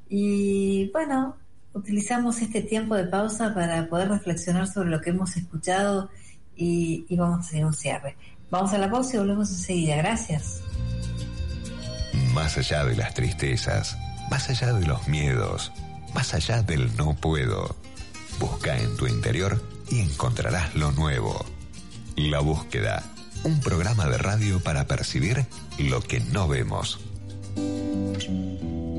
Y 0.08 0.90
bueno, 0.92 1.36
utilizamos 1.72 2.40
este 2.40 2.62
tiempo 2.62 2.94
de 2.94 3.04
pausa 3.04 3.54
para 3.54 3.88
poder 3.88 4.08
reflexionar 4.08 4.66
sobre 4.66 4.90
lo 4.90 5.00
que 5.00 5.10
hemos 5.10 5.36
escuchado 5.36 6.10
y 6.56 7.06
vamos 7.16 7.38
a 7.38 7.48
hacer 7.48 7.64
un 7.64 7.74
cierre. 7.74 8.16
Vamos 8.50 8.72
a 8.72 8.78
la 8.78 8.90
pausa 8.90 9.16
y 9.16 9.18
volvemos 9.18 9.50
enseguida. 9.50 9.96
Gracias. 9.96 10.62
Más 12.32 12.56
allá 12.56 12.84
de 12.84 12.96
las 12.96 13.14
tristezas, 13.14 13.96
más 14.30 14.48
allá 14.50 14.72
de 14.72 14.86
los 14.86 15.08
miedos, 15.08 15.72
más 16.14 16.34
allá 16.34 16.62
del 16.62 16.94
no 16.96 17.14
puedo, 17.14 17.74
busca 18.38 18.78
en 18.78 18.96
tu 18.96 19.06
interior 19.06 19.60
y 19.90 20.00
encontrarás 20.00 20.74
lo 20.74 20.92
nuevo. 20.92 21.44
La 22.16 22.40
búsqueda, 22.40 23.02
un 23.42 23.60
programa 23.60 24.06
de 24.06 24.18
radio 24.18 24.60
para 24.60 24.86
percibir 24.86 25.46
lo 25.78 26.00
que 26.00 26.20
no 26.20 26.46
vemos. 26.46 27.00
嗯。 27.56 28.93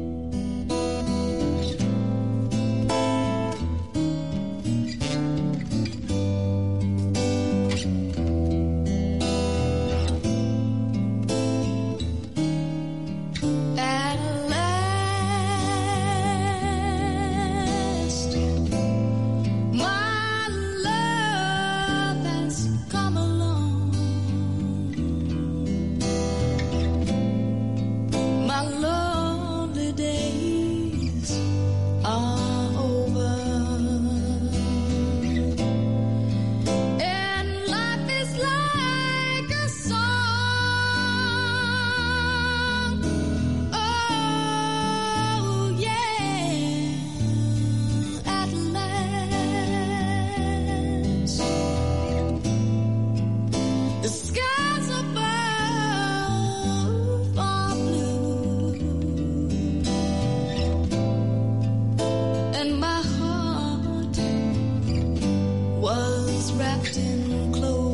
Wrapped 66.52 66.98
in 66.98 67.52
clover. 67.52 67.85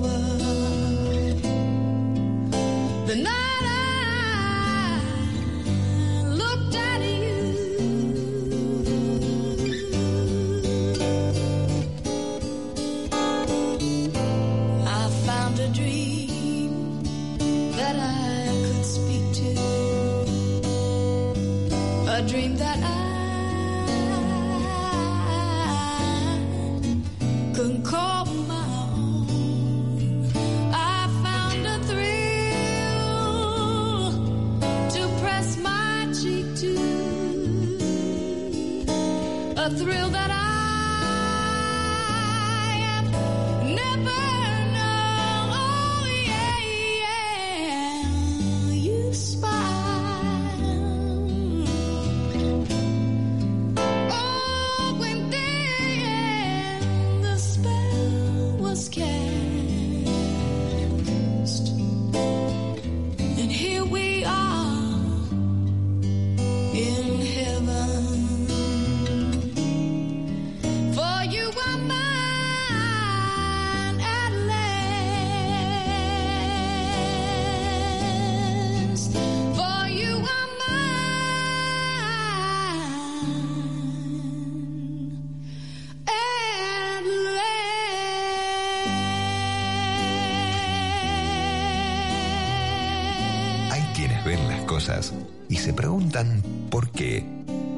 Y 95.48 95.58
se 95.58 95.74
preguntan 95.74 96.42
por 96.72 96.92
qué. 96.92 97.24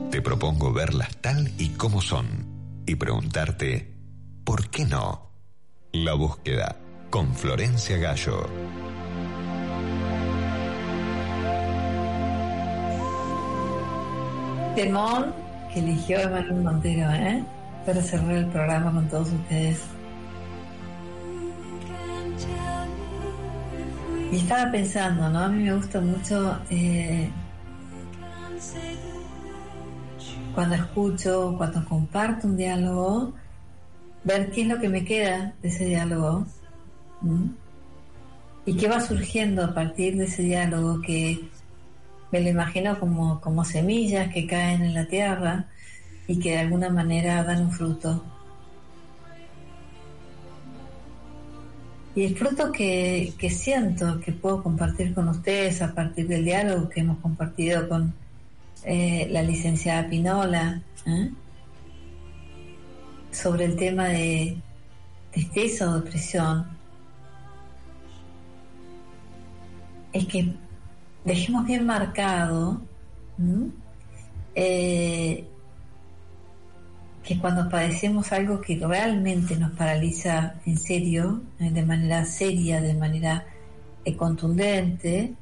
Te 0.10 0.22
propongo 0.22 0.72
verlas 0.72 1.10
tal 1.18 1.52
y 1.58 1.70
como 1.70 2.02
son 2.02 2.46
y 2.86 2.96
preguntarte 2.96 3.94
¿por 4.46 4.70
qué 4.70 4.86
no? 4.86 5.30
La 5.92 6.14
búsqueda 6.14 6.78
con 7.10 7.34
Florencia 7.36 7.98
Gallo. 7.98 8.48
Temón 14.76 15.34
que 15.74 15.80
eligió 15.80 16.20
Emanuel 16.20 16.64
Montero, 16.64 17.12
¿eh? 17.12 17.44
Para 17.86 18.02
cerrar 18.02 18.32
el 18.32 18.46
programa 18.46 18.94
con 18.94 19.10
todos 19.10 19.30
ustedes. 19.30 19.82
Y 24.34 24.38
estaba 24.38 24.72
pensando, 24.72 25.30
¿no? 25.30 25.42
A 25.42 25.48
mí 25.48 25.64
me 25.64 25.76
gusta 25.76 26.02
mucho 26.02 26.60
eh, 26.72 27.30
cuando 30.56 30.74
escucho, 30.74 31.54
cuando 31.56 31.86
comparto 31.86 32.48
un 32.48 32.58
diálogo, 32.58 33.34
ver 34.24 34.50
qué 34.50 34.64
es 34.64 34.68
lo 34.70 34.80
que 34.80 34.90
me 34.90 35.06
queda 35.06 35.54
de 35.62 35.70
ese 35.70 35.86
diálogo 35.86 36.48
y 38.66 38.76
qué 38.76 38.88
va 38.88 39.02
surgiendo 39.02 39.66
a 39.66 39.76
partir 39.76 40.18
de 40.18 40.24
ese 40.24 40.42
diálogo 40.42 41.00
que 41.00 41.48
me 42.32 42.42
lo 42.42 42.50
imagino 42.50 43.00
como, 43.00 43.40
como 43.40 43.64
semillas 43.64 44.34
que 44.34 44.48
caen 44.48 44.82
en 44.82 44.96
la 44.96 45.06
tierra 45.06 45.68
y 46.26 46.40
que 46.40 46.54
de 46.54 46.60
alguna 46.60 46.90
manera 46.90 47.44
dan 47.44 47.62
un 47.62 47.72
fruto. 47.72 48.24
Y 52.16 52.26
el 52.26 52.38
fruto 52.38 52.72
que, 52.72 53.34
siento 53.50 54.20
que 54.20 54.32
puedo 54.32 54.62
compartir 54.62 55.14
con 55.14 55.30
ustedes 55.30 55.82
a 55.82 55.94
partir 55.94 56.28
del 56.28 56.46
diálogo 56.46 56.88
que 56.90 57.02
hemos 57.02 57.18
compartido 57.20 57.90
con 57.90 58.14
eh, 58.84 59.28
la 59.32 59.42
licenciada 59.42 60.08
Pinola 60.08 60.82
¿eh? 61.08 61.32
sobre 63.32 63.66
el 63.66 63.76
tema 63.76 64.10
de 64.10 64.58
tristeza 65.32 65.90
o 65.90 66.00
depresión, 66.00 66.68
es 70.12 70.28
que 70.28 70.54
dejemos 71.26 71.66
bien 71.66 71.86
marcado 71.88 72.80
que 77.24 77.40
cuando 77.40 77.70
padecemos 77.70 78.32
algo 78.34 78.60
que 78.60 78.78
realmente 78.78 79.56
nos 79.56 79.72
paraliza 79.72 80.56
en 80.66 80.78
serio, 80.78 81.42
eh, 81.60 81.72
de 81.72 81.84
manera 81.84 82.26
seria, 82.26 82.82
de 82.82 82.94
manera 82.94 83.46
eh, 84.04 84.16
contundente, 84.16 85.34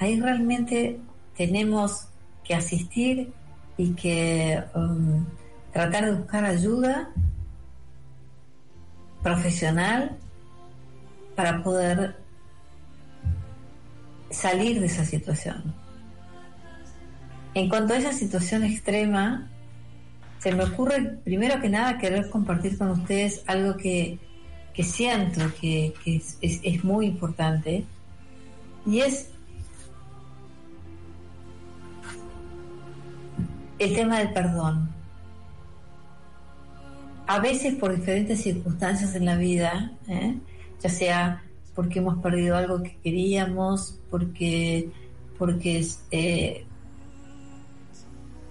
ahí 0.00 0.20
realmente 0.20 0.98
tenemos 1.36 2.08
que 2.42 2.54
asistir 2.54 3.32
y 3.76 3.92
que 3.92 4.62
um, 4.74 5.24
tratar 5.72 6.04
de 6.04 6.12
buscar 6.12 6.44
ayuda 6.44 7.10
profesional 9.22 10.16
para 11.36 11.62
poder 11.62 12.16
salir 14.30 14.80
de 14.80 14.86
esa 14.86 15.04
situación. 15.04 15.74
En 17.54 17.68
cuanto 17.68 17.94
a 17.94 17.98
esa 17.98 18.12
situación 18.12 18.64
extrema, 18.64 19.48
se 20.44 20.54
me 20.54 20.64
ocurre 20.64 21.00
primero 21.24 21.58
que 21.58 21.70
nada 21.70 21.96
querer 21.96 22.28
compartir 22.28 22.76
con 22.76 22.90
ustedes 22.90 23.42
algo 23.46 23.78
que, 23.78 24.18
que 24.74 24.84
siento 24.84 25.40
que, 25.58 25.94
que 26.04 26.16
es, 26.16 26.36
es- 26.42 26.84
muy 26.84 27.06
importante 27.06 27.86
y 28.86 29.00
es 29.00 29.30
el 33.78 33.94
tema 33.94 34.18
del 34.18 34.32
perdón. 34.34 34.90
A 37.26 37.38
veces 37.40 37.74
por 37.76 37.96
diferentes 37.96 38.42
circunstancias 38.42 39.14
en 39.14 39.24
la 39.24 39.36
vida, 39.36 39.92
¿eh? 40.08 40.36
ya 40.82 40.90
sea 40.90 41.42
porque 41.74 42.00
hemos 42.00 42.18
perdido 42.18 42.54
algo 42.54 42.82
que 42.82 42.98
queríamos, 43.02 43.98
porque, 44.10 44.90
porque 45.38 45.86
eh, 46.10 46.66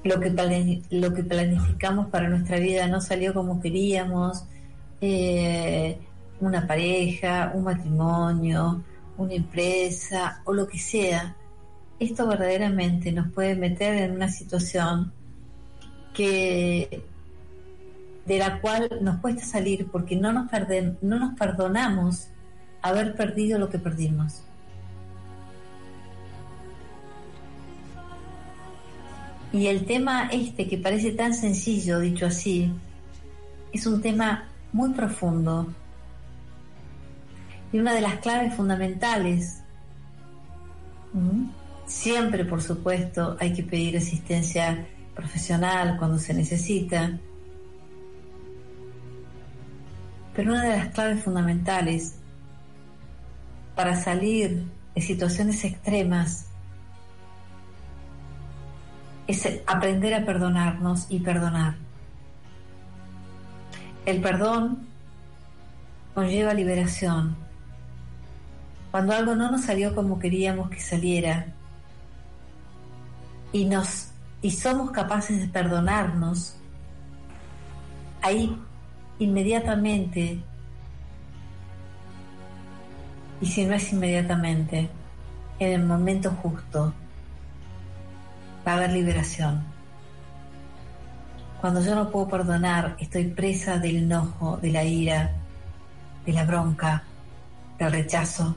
lo 0.03 0.19
que, 0.19 0.81
lo 0.89 1.13
que 1.13 1.23
planificamos 1.23 2.07
para 2.07 2.27
nuestra 2.29 2.59
vida 2.59 2.87
no 2.87 2.99
salió 3.01 3.33
como 3.33 3.61
queríamos, 3.61 4.45
eh, 5.01 5.97
una 6.39 6.67
pareja, 6.67 7.51
un 7.53 7.63
matrimonio, 7.63 8.83
una 9.17 9.33
empresa 9.33 10.41
o 10.45 10.53
lo 10.53 10.67
que 10.67 10.79
sea, 10.79 11.35
esto 11.99 12.27
verdaderamente 12.27 13.11
nos 13.11 13.31
puede 13.31 13.55
meter 13.55 13.95
en 13.95 14.11
una 14.15 14.27
situación 14.27 15.13
que 16.13 17.03
de 18.25 18.37
la 18.37 18.61
cual 18.61 18.89
nos 19.01 19.19
cuesta 19.19 19.43
salir 19.45 19.87
porque 19.91 20.15
no 20.15 20.31
nos, 20.31 20.49
perden- 20.49 20.97
no 21.01 21.19
nos 21.19 21.37
perdonamos 21.37 22.27
haber 22.81 23.15
perdido 23.15 23.59
lo 23.59 23.69
que 23.69 23.79
perdimos. 23.79 24.43
Y 29.53 29.67
el 29.67 29.85
tema 29.85 30.29
este, 30.31 30.67
que 30.67 30.79
parece 30.79 31.11
tan 31.11 31.31
sencillo, 31.35 31.99
dicho 31.99 32.25
así, 32.25 32.71
es 33.71 33.85
un 33.85 34.01
tema 34.01 34.49
muy 34.71 34.91
profundo. 34.93 35.67
Y 37.71 37.77
una 37.77 37.93
de 37.93 38.01
las 38.01 38.17
claves 38.17 38.55
fundamentales, 38.55 39.61
¿m? 41.13 41.49
siempre 41.85 42.45
por 42.45 42.63
supuesto 42.63 43.37
hay 43.39 43.53
que 43.53 43.61
pedir 43.61 43.95
asistencia 43.97 44.87
profesional 45.13 45.97
cuando 45.99 46.17
se 46.17 46.33
necesita, 46.33 47.19
pero 50.35 50.51
una 50.51 50.63
de 50.63 50.77
las 50.77 50.87
claves 50.89 51.23
fundamentales 51.23 52.15
para 53.75 53.95
salir 53.95 54.63
de 54.95 55.01
situaciones 55.01 55.63
extremas 55.63 56.47
es 59.27 59.61
aprender 59.67 60.13
a 60.13 60.25
perdonarnos 60.25 61.07
y 61.09 61.19
perdonar. 61.19 61.75
El 64.05 64.21
perdón 64.21 64.87
conlleva 66.13 66.53
liberación. 66.53 67.35
Cuando 68.91 69.13
algo 69.13 69.35
no 69.35 69.49
nos 69.49 69.61
salió 69.61 69.95
como 69.95 70.19
queríamos 70.19 70.69
que 70.69 70.79
saliera 70.79 71.47
y 73.51 73.65
nos 73.65 74.09
y 74.41 74.51
somos 74.51 74.91
capaces 74.91 75.39
de 75.39 75.47
perdonarnos, 75.47 76.55
ahí 78.21 78.57
inmediatamente 79.19 80.43
y 83.43 83.45
si 83.45 83.65
no 83.65 83.73
es 83.73 83.91
inmediatamente, 83.91 84.89
en 85.59 85.81
el 85.81 85.85
momento 85.85 86.31
justo, 86.41 86.93
va 88.65 88.73
a 88.73 88.75
haber 88.77 88.91
liberación. 88.91 89.63
Cuando 91.61 91.81
yo 91.81 91.95
no 91.95 92.09
puedo 92.09 92.27
perdonar, 92.27 92.95
estoy 92.99 93.25
presa 93.25 93.77
del 93.77 93.97
enojo, 93.97 94.57
de 94.57 94.71
la 94.71 94.83
ira, 94.83 95.31
de 96.25 96.33
la 96.33 96.43
bronca, 96.43 97.03
del 97.79 97.91
rechazo, 97.91 98.55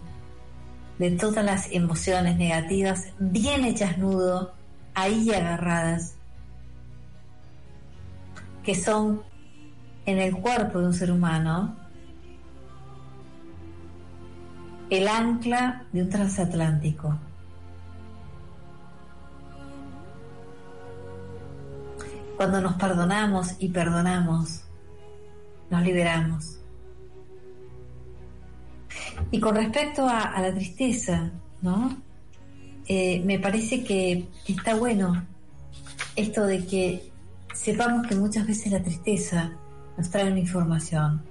de 0.99 1.11
todas 1.13 1.45
las 1.45 1.71
emociones 1.73 2.37
negativas 2.37 3.09
bien 3.19 3.65
hechas 3.65 3.99
nudo, 3.99 4.55
ahí 4.95 5.31
agarradas, 5.31 6.15
que 8.65 8.75
son 8.75 9.23
en 10.07 10.19
el 10.19 10.37
cuerpo 10.37 10.81
de 10.81 10.87
un 10.87 10.95
ser 10.95 11.13
humano 11.13 11.77
el 14.91 15.09
ancla 15.09 15.85
de 15.93 16.03
un 16.03 16.09
transatlántico. 16.09 17.19
Cuando 22.37 22.61
nos 22.61 22.75
perdonamos 22.75 23.57
y 23.59 23.69
perdonamos, 23.69 24.63
nos 25.71 25.83
liberamos. 25.83 26.59
Y 29.31 29.41
con 29.41 29.57
respecto 29.57 30.07
a, 30.09 30.41
la 30.41 30.55
tristeza, 30.55 31.31
¿no? 31.63 31.97
Eh, 32.87 33.23
me 33.25 33.39
parece 33.39 33.83
que 33.83 34.29
está 34.47 34.75
bueno 34.77 35.25
esto 36.15 36.47
de 36.47 36.65
que 36.67 37.11
sepamos 37.55 38.07
que 38.07 38.15
muchas 38.15 38.47
veces 38.47 38.71
la 38.71 38.83
tristeza 38.83 39.53
nos 39.97 40.11
trae 40.11 40.31
una 40.31 40.39
información. 40.41 41.23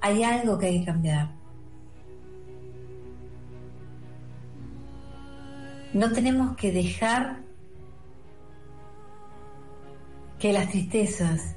Hay 0.00 0.22
algo 0.22 0.58
que 0.58 0.66
hay 0.66 0.80
que 0.80 0.86
cambiar. 0.86 1.30
No 5.94 6.12
tenemos 6.12 6.56
que 6.56 6.72
dejar 6.72 7.43
que 10.44 10.52
las 10.52 10.68
tristezas 10.68 11.54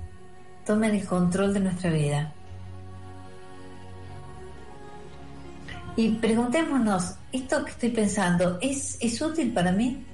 tomen 0.66 0.96
el 0.96 1.06
control 1.06 1.54
de 1.54 1.60
nuestra 1.60 1.92
vida. 1.92 2.34
Y 5.98 6.12
preguntémonos, 6.12 7.16
¿esto 7.34 7.66
que 7.66 7.72
estoy 7.72 7.90
pensando 7.90 8.58
es, 8.62 8.98
es 9.02 9.22
útil 9.22 9.52
para 9.52 9.74
mí? 9.74 10.06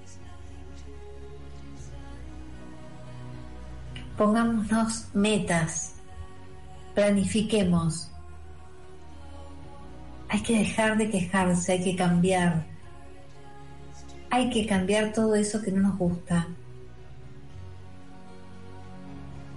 Pongámonos 4.18 5.06
metas, 5.14 5.94
planifiquemos. 6.96 8.10
Hay 10.30 10.42
que 10.42 10.58
dejar 10.58 10.98
de 10.98 11.12
quejarse, 11.12 11.74
hay 11.74 11.84
que 11.84 11.96
cambiar. 11.96 12.66
Hay 14.32 14.50
que 14.50 14.66
cambiar 14.66 15.14
todo 15.14 15.36
eso 15.36 15.62
que 15.62 15.72
no 15.72 15.90
nos 15.90 16.00
gusta. 16.00 16.48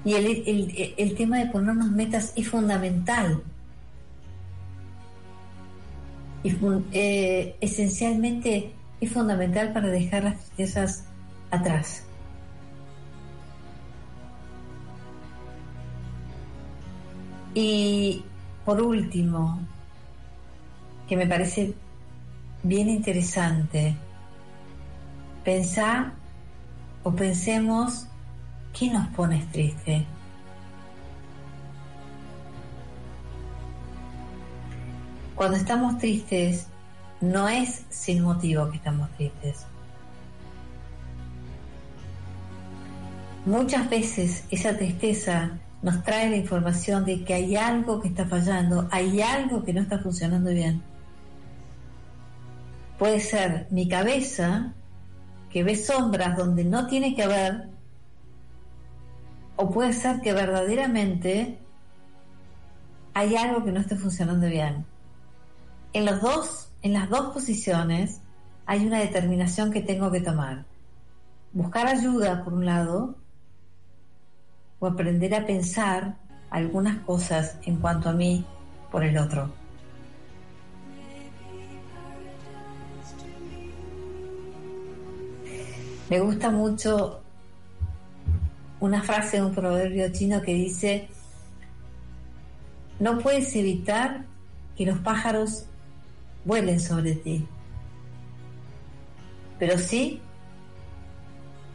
Y 0.06 0.14
el, 0.14 0.26
el- 0.46 0.94
el 0.96 1.14
tema 1.16 1.38
de 1.38 1.46
ponernos 1.46 1.90
metas 1.90 2.32
es 2.36 2.48
fundamental. 2.48 3.42
Eh, 6.92 7.56
esencialmente 7.60 8.72
es 9.00 9.12
fundamental 9.12 9.72
para 9.72 9.88
dejar 9.88 10.22
las 10.24 10.36
tristezas 10.38 11.04
atrás. 11.50 12.04
Y 17.54 18.22
por 18.64 18.80
último, 18.82 19.58
que 21.08 21.16
me 21.16 21.26
parece 21.26 21.74
bien 22.62 22.88
interesante, 22.88 23.96
pensar 25.44 26.12
o 27.02 27.12
pensemos 27.12 28.06
¿Qué 28.78 28.90
nos 28.90 29.06
pone 29.08 29.46
triste? 29.52 30.04
Cuando 35.34 35.56
estamos 35.56 35.96
tristes, 35.96 36.66
no 37.22 37.48
es 37.48 37.84
sin 37.88 38.22
motivo 38.22 38.70
que 38.70 38.76
estamos 38.76 39.08
tristes. 39.16 39.64
Muchas 43.46 43.88
veces 43.88 44.44
esa 44.50 44.76
tristeza 44.76 45.52
nos 45.80 46.02
trae 46.02 46.28
la 46.28 46.36
información 46.36 47.06
de 47.06 47.24
que 47.24 47.32
hay 47.32 47.56
algo 47.56 48.00
que 48.00 48.08
está 48.08 48.26
fallando, 48.26 48.88
hay 48.90 49.22
algo 49.22 49.64
que 49.64 49.72
no 49.72 49.80
está 49.80 50.00
funcionando 50.00 50.50
bien. 50.50 50.82
Puede 52.98 53.20
ser 53.20 53.68
mi 53.70 53.88
cabeza, 53.88 54.74
que 55.50 55.62
ve 55.62 55.76
sombras 55.76 56.36
donde 56.36 56.64
no 56.64 56.86
tiene 56.86 57.14
que 57.14 57.22
haber, 57.22 57.75
o 59.56 59.70
puede 59.70 59.92
ser 59.92 60.20
que 60.20 60.32
verdaderamente 60.32 61.58
hay 63.14 63.34
algo 63.36 63.64
que 63.64 63.72
no 63.72 63.80
esté 63.80 63.96
funcionando 63.96 64.46
bien. 64.46 64.84
En 65.92 66.04
dos, 66.20 66.68
en 66.82 66.92
las 66.92 67.08
dos 67.08 67.32
posiciones 67.32 68.20
hay 68.66 68.86
una 68.86 68.98
determinación 68.98 69.72
que 69.72 69.80
tengo 69.80 70.10
que 70.10 70.20
tomar. 70.20 70.66
Buscar 71.52 71.86
ayuda 71.86 72.44
por 72.44 72.52
un 72.52 72.66
lado 72.66 73.16
o 74.78 74.86
aprender 74.86 75.34
a 75.34 75.46
pensar 75.46 76.16
algunas 76.50 76.98
cosas 76.98 77.58
en 77.62 77.76
cuanto 77.76 78.10
a 78.10 78.12
mí 78.12 78.44
por 78.90 79.02
el 79.02 79.16
otro. 79.16 79.50
Me 86.10 86.20
gusta 86.20 86.50
mucho 86.50 87.22
una 88.86 89.02
frase 89.02 89.38
de 89.38 89.42
un 89.42 89.54
proverbio 89.54 90.10
chino 90.12 90.40
que 90.40 90.54
dice, 90.54 91.08
no 92.98 93.18
puedes 93.18 93.54
evitar 93.56 94.24
que 94.76 94.86
los 94.86 94.98
pájaros 94.98 95.66
vuelen 96.44 96.80
sobre 96.80 97.14
ti, 97.14 97.46
pero 99.58 99.78
sí 99.78 100.20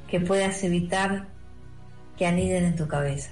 que 0.07 0.19
puedas 0.19 0.63
evitar 0.63 1.27
que 2.17 2.25
aniden 2.25 2.65
en 2.65 2.75
tu 2.75 2.87
cabeza. 2.87 3.31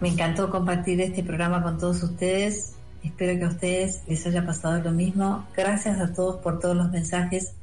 Me 0.00 0.08
encantó 0.08 0.48
compartir 0.50 1.00
este 1.00 1.24
programa 1.24 1.62
con 1.62 1.76
todos 1.76 2.02
ustedes. 2.02 2.74
Espero 3.02 3.38
que 3.38 3.44
a 3.44 3.48
ustedes 3.48 4.02
les 4.06 4.24
haya 4.26 4.46
pasado 4.46 4.80
lo 4.80 4.92
mismo. 4.92 5.46
Gracias 5.56 6.00
a 6.00 6.12
todos 6.12 6.36
por 6.36 6.60
todos 6.60 6.76
los 6.76 6.90
mensajes. 6.90 7.54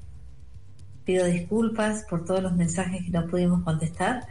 Pido 1.06 1.26
disculpas 1.26 2.04
por 2.10 2.26
todos 2.26 2.42
los 2.42 2.54
mensajes 2.56 3.04
que 3.04 3.12
no 3.12 3.28
pudimos 3.28 3.64
contestar. 3.64 4.28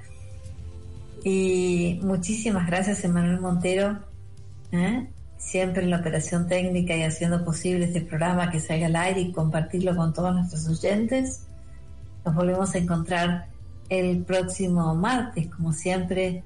Y 1.22 2.00
muchísimas 2.02 2.66
gracias, 2.66 3.02
Emanuel 3.04 3.40
Montero, 3.40 3.98
¿eh? 4.72 5.08
siempre 5.38 5.84
en 5.84 5.90
la 5.90 5.98
operación 5.98 6.48
técnica 6.48 6.96
y 6.96 7.02
haciendo 7.02 7.44
posible 7.44 7.86
este 7.86 8.00
programa 8.00 8.50
que 8.50 8.60
salga 8.60 8.86
al 8.86 8.96
aire 8.96 9.20
y 9.20 9.32
compartirlo 9.32 9.94
con 9.94 10.12
todos 10.12 10.34
nuestros 10.34 10.68
oyentes. 10.68 11.46
Nos 12.24 12.34
volvemos 12.34 12.74
a 12.74 12.78
encontrar 12.78 13.46
el 13.88 14.22
próximo 14.24 14.94
martes, 14.94 15.48
como 15.48 15.72
siempre, 15.72 16.42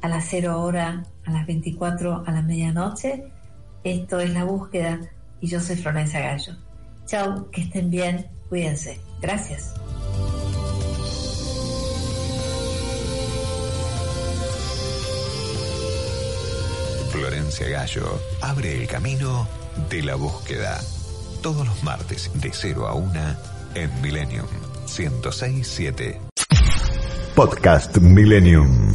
a 0.00 0.08
las 0.08 0.26
0 0.30 0.60
hora, 0.60 1.04
a 1.24 1.30
las 1.30 1.46
24, 1.46 2.24
a 2.26 2.32
la 2.32 2.42
medianoche. 2.42 3.24
Esto 3.84 4.20
es 4.20 4.32
La 4.32 4.44
Búsqueda 4.44 5.00
y 5.40 5.48
yo 5.48 5.60
soy 5.60 5.76
Florencia 5.76 6.20
Gallo. 6.20 6.56
Chao, 7.06 7.50
que 7.50 7.62
estén 7.62 7.90
bien, 7.90 8.26
cuídense. 8.48 9.09
Gracias. 9.20 9.74
Florencia 17.10 17.68
Gallo 17.68 18.20
abre 18.40 18.80
el 18.80 18.86
camino 18.86 19.46
de 19.90 20.02
la 20.02 20.14
búsqueda. 20.14 20.80
Todos 21.42 21.66
los 21.66 21.82
martes 21.82 22.30
de 22.34 22.50
0 22.52 22.86
a 22.86 22.94
1 22.94 23.36
en 23.74 24.02
Millennium 24.02 24.46
1067. 24.86 26.20
Podcast 27.34 27.98
Millennium. 27.98 28.94